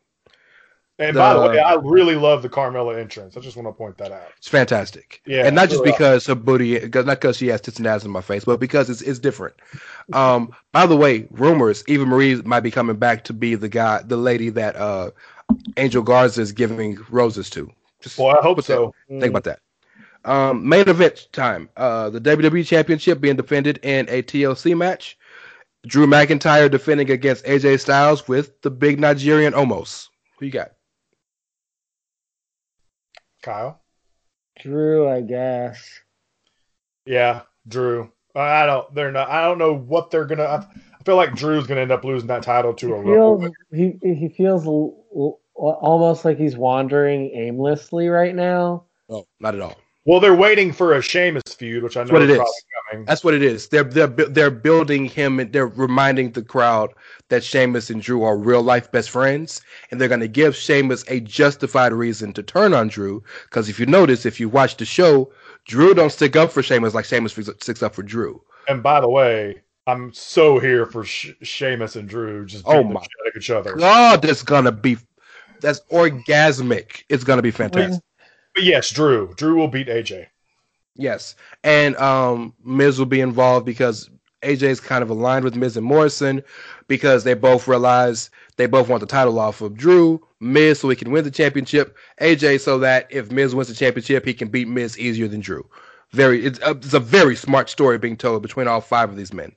[0.98, 3.36] And by the The- way, I really love the Carmella entrance.
[3.36, 4.30] I just want to point that out.
[4.38, 5.22] It's fantastic.
[5.26, 8.12] Yeah, and not just because her booty, not because she has tits and ass in
[8.12, 9.56] my face, but because it's it's different.
[10.14, 14.04] Um, by the way, rumors Eva Marie might be coming back to be the guy,
[14.06, 15.12] the lady that uh,
[15.76, 17.70] Angel Garza is giving roses to.
[18.00, 18.96] Just Boy, I hope put that- so.
[19.10, 19.60] Think about that.
[20.26, 21.70] Um, main event time.
[21.78, 25.18] Uh, the WWE Championship being defended in a TLC match.
[25.86, 30.08] Drew McIntyre defending against AJ Styles with the big Nigerian Omos.
[30.40, 30.72] Who you got?
[33.44, 33.82] Kyle.
[34.60, 36.00] Drew, I guess.
[37.06, 38.12] Yeah, Drew.
[38.36, 38.94] I I don't.
[38.96, 39.30] They're not.
[39.30, 40.44] I don't know what they're gonna.
[40.44, 43.54] I, I feel like Drew's gonna end up losing that title to a He Rumble.
[43.72, 48.86] feels he he feels l- l- almost like he's wandering aimlessly right now.
[49.10, 49.76] Oh, not at all.
[50.06, 52.38] Well, they're waiting for a Sheamus feud, which I know what it is is.
[52.38, 52.54] probably
[52.94, 53.06] doing.
[53.06, 53.68] That's what it is.
[53.70, 56.92] They're they're they're building him and they're reminding the crowd
[57.30, 61.04] that Sheamus and Drew are real life best friends, and they're going to give Sheamus
[61.08, 63.24] a justified reason to turn on Drew.
[63.46, 65.32] Because if you notice, if you watch the show,
[65.66, 68.42] Drew don't stick up for Sheamus like Sheamus sticks up for Drew.
[68.68, 72.90] And by the way, I'm so here for Sh- Sheamus and Drew just Oh beating
[72.90, 73.74] the my shit out of each other.
[73.76, 74.98] God, that's gonna be
[75.62, 77.04] that's orgasmic.
[77.10, 78.04] It's gonna be fantastic.
[78.56, 79.34] But yes, Drew.
[79.36, 80.28] Drew will beat AJ.
[80.96, 84.10] Yes, and um, Miz will be involved because
[84.44, 86.42] AJ is kind of aligned with Miz and Morrison
[86.88, 90.26] because they both realize they both want the title off of Drew.
[90.40, 91.98] Miz so he can win the championship.
[92.22, 95.68] AJ so that if Miz wins the championship, he can beat Miz easier than Drew.
[96.12, 99.34] Very, it's a, it's a very smart story being told between all five of these
[99.34, 99.52] men,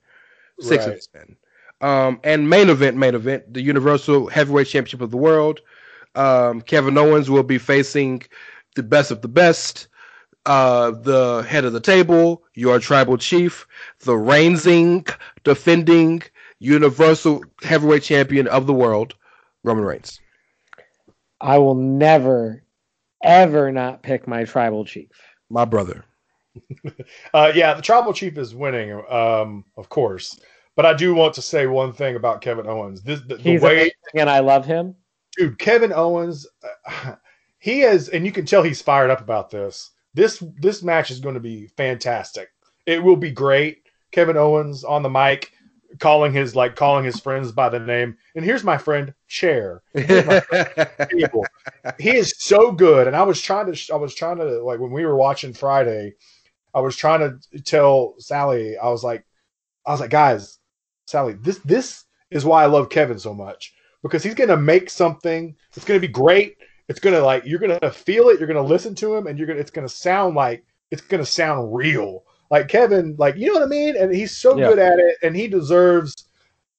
[0.61, 1.37] six of these men.
[1.81, 5.61] Um, and main event, main event, the Universal Heavyweight Championship of the World.
[6.17, 8.23] Um, Kevin Owens will be facing
[8.75, 9.89] the best of the best
[10.49, 13.67] uh, the head of the table, your tribal chief,
[14.01, 15.05] the reigning,
[15.45, 16.23] defending
[16.59, 19.15] Universal Heavyweight Champion of the world,
[19.63, 20.21] Roman Reigns.
[21.41, 22.65] I will never,
[23.23, 25.11] ever not pick my tribal chief.
[25.51, 26.05] My brother.
[27.35, 30.41] Uh, yeah, the tribal chief is winning, um, of course.
[30.75, 33.03] But I do want to say one thing about Kevin Owens.
[33.03, 34.97] This the, the He's way, and I love him.
[35.37, 36.47] dude, Kevin Owens,
[36.87, 37.15] uh,
[37.59, 39.91] he is, and you can tell he's fired up about this.
[40.15, 42.51] This this match is going to be fantastic.
[42.87, 43.83] It will be great.
[44.11, 45.53] Kevin Owens on the mic,
[45.99, 48.17] calling his like calling his friends by the name.
[48.35, 49.83] And here's my friend Chair.
[49.95, 51.45] People.
[51.99, 53.07] He is so good.
[53.07, 56.15] And I was trying to I was trying to like when we were watching Friday,
[56.75, 58.77] I was trying to tell Sally.
[58.77, 59.25] I was like,
[59.87, 60.59] I was like, guys,
[61.07, 65.57] Sally, this this is why I love Kevin so much because he's gonna make something.
[65.75, 66.57] It's gonna be great.
[66.89, 68.39] It's gonna like you're gonna feel it.
[68.39, 69.61] You're gonna listen to him, and you're gonna.
[69.61, 72.25] It's gonna sound like it's gonna sound real.
[72.51, 73.95] Like Kevin, like you know what I mean.
[73.97, 74.69] And he's so Yeah.
[74.69, 76.29] good at it, and he deserves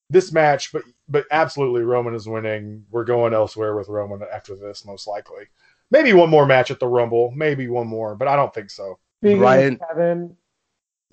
[0.10, 0.72] this match.
[0.74, 2.84] But but absolutely, Roman is winning.
[2.90, 5.46] We're going elsewhere with Roman after this, most likely.
[5.92, 7.32] Maybe one more match at the Rumble.
[7.36, 8.98] Maybe one more, but I don't think so.
[9.22, 10.36] Speaking Ryan- of Kevin,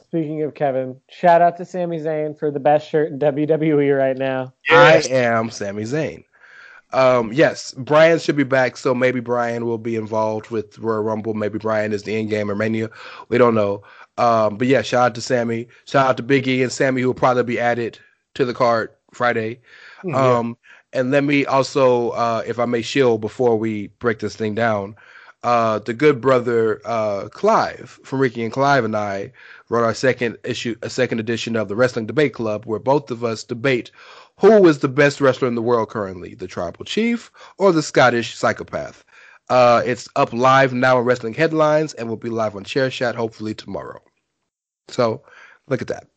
[0.03, 4.17] speaking of Kevin, shout out to Sami Zayn for the best shirt in WWE right
[4.17, 4.55] now.
[4.71, 5.07] Yes.
[5.11, 6.25] I am Sami Zayn.
[6.97, 11.35] Um, yes, Brian should be back, so maybe Brian will be involved with Royal Rumble.
[11.35, 12.91] Maybe Brian is the end game or Mania.
[13.29, 13.83] We don't know.
[14.19, 15.69] Um, but yeah, shout out to Sami.
[15.87, 17.99] Shout out to Big E and Sami, who will probably be added
[18.35, 19.61] to the card Friday.
[20.03, 20.59] Hmm, Um,
[20.93, 24.97] and let me also, uh, if I may shield before we break this thing down,
[25.43, 29.33] uh, the good brother uh, Clive from Ricky and Clive and I
[29.69, 33.23] wrote our second issue, a second edition of the Wrestling Debate Club, where both of
[33.25, 33.91] us debate
[34.39, 38.35] who is the best wrestler in the world currently, the Tribal Chief or the Scottish
[38.35, 39.05] Psychopath.
[39.49, 43.55] Uh, it's up live now in Wrestling Headlines and will be live on Chairshot hopefully
[43.55, 44.01] tomorrow.
[44.89, 45.23] So
[45.69, 46.09] look at that.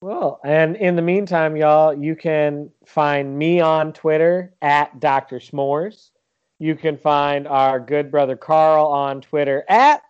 [0.00, 5.38] Well, and in the meantime, y'all, you can find me on Twitter at Dr.
[5.38, 6.10] S'mores.
[6.58, 10.02] You can find our good brother Carl on Twitter at.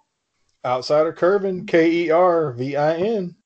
[0.65, 3.36] Outsider Kervin, K E R V I N.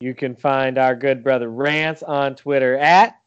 [0.00, 3.18] You can find our good brother Rance on Twitter at.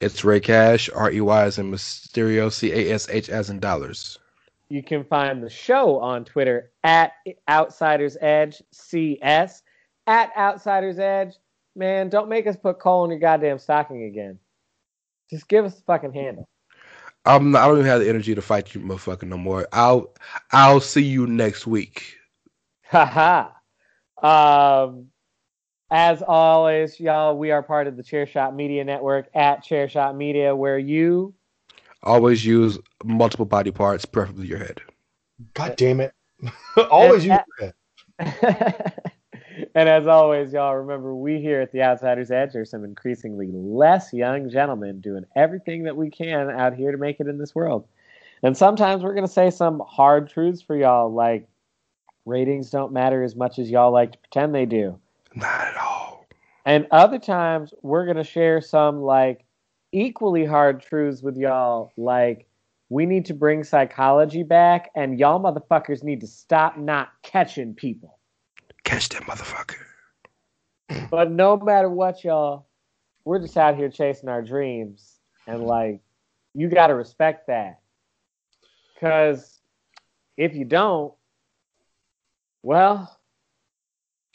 [0.00, 3.60] It's Rey Cash, R E Y as in Mysterio, C A S H as in
[3.60, 4.18] dollars.
[4.68, 7.12] You can find the show on Twitter at
[7.48, 9.62] Outsiders Edge CS.
[10.06, 11.34] At Outsiders Edge.
[11.74, 14.38] Man, don't make us put coal in your goddamn stocking again.
[15.30, 16.46] Just give us the fucking handle.
[17.24, 19.66] I'm not, I don't even have the energy to fight you, motherfucker, no more.
[19.72, 20.14] I'll
[20.52, 22.18] I'll see you next week.
[22.82, 23.48] Haha.
[24.22, 25.06] um,
[25.90, 30.78] as always, y'all, we are part of the Chairshot Media Network at Chairshot Media, where
[30.78, 31.34] you
[32.02, 34.80] Always use multiple body parts, preferably your head.
[35.54, 36.12] God damn it.
[36.90, 37.72] Always use And-
[38.18, 39.12] that.
[39.74, 44.12] and as always, y'all remember we here at the Outsiders Edge are some increasingly less
[44.12, 47.86] young gentlemen doing everything that we can out here to make it in this world.
[48.42, 51.48] And sometimes we're going to say some hard truths for y'all, like
[52.24, 54.98] ratings don't matter as much as y'all like to pretend they do.
[55.36, 56.26] Not at all.
[56.64, 59.44] And other times we're going to share some like
[59.92, 62.48] equally hard truths with y'all, like
[62.88, 68.18] we need to bring psychology back and y'all motherfuckers need to stop not catching people.
[68.84, 69.76] Catch that motherfucker.
[71.10, 72.68] But no matter what, y'all,
[73.24, 75.16] we're just out here chasing our dreams.
[75.48, 76.00] And like,
[76.54, 77.80] you got to respect that.
[78.94, 79.60] Because
[80.36, 81.12] if you don't,
[82.62, 83.15] well,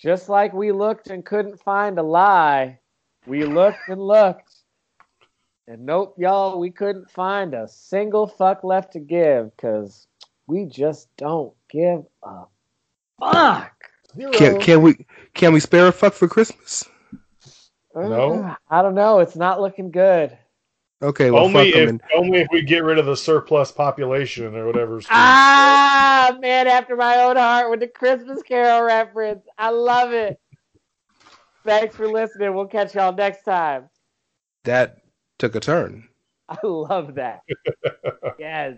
[0.01, 2.79] just like we looked and couldn't find a lie,
[3.27, 4.55] we looked and looked.
[5.67, 10.07] And nope, y'all, we couldn't find a single fuck left to give because
[10.47, 12.43] we just don't give a
[13.19, 13.73] fuck.
[14.15, 14.31] Zero.
[14.31, 16.89] Can can we can we spare a fuck for Christmas?
[17.95, 18.43] No.
[18.43, 19.19] Uh, I don't know.
[19.19, 20.37] It's not looking good.
[21.03, 23.71] Okay, well only fuck 'em if and only if we get rid of the surplus
[23.71, 25.01] population or whatever.
[25.09, 29.45] Ah, man, after my own heart with the Christmas Carol reference.
[29.57, 30.39] I love it.
[31.65, 32.53] Thanks for listening.
[32.53, 33.89] We'll catch y'all next time.
[34.63, 34.97] that
[35.39, 36.07] took a turn.
[36.49, 37.41] I love that.
[38.39, 38.77] yes.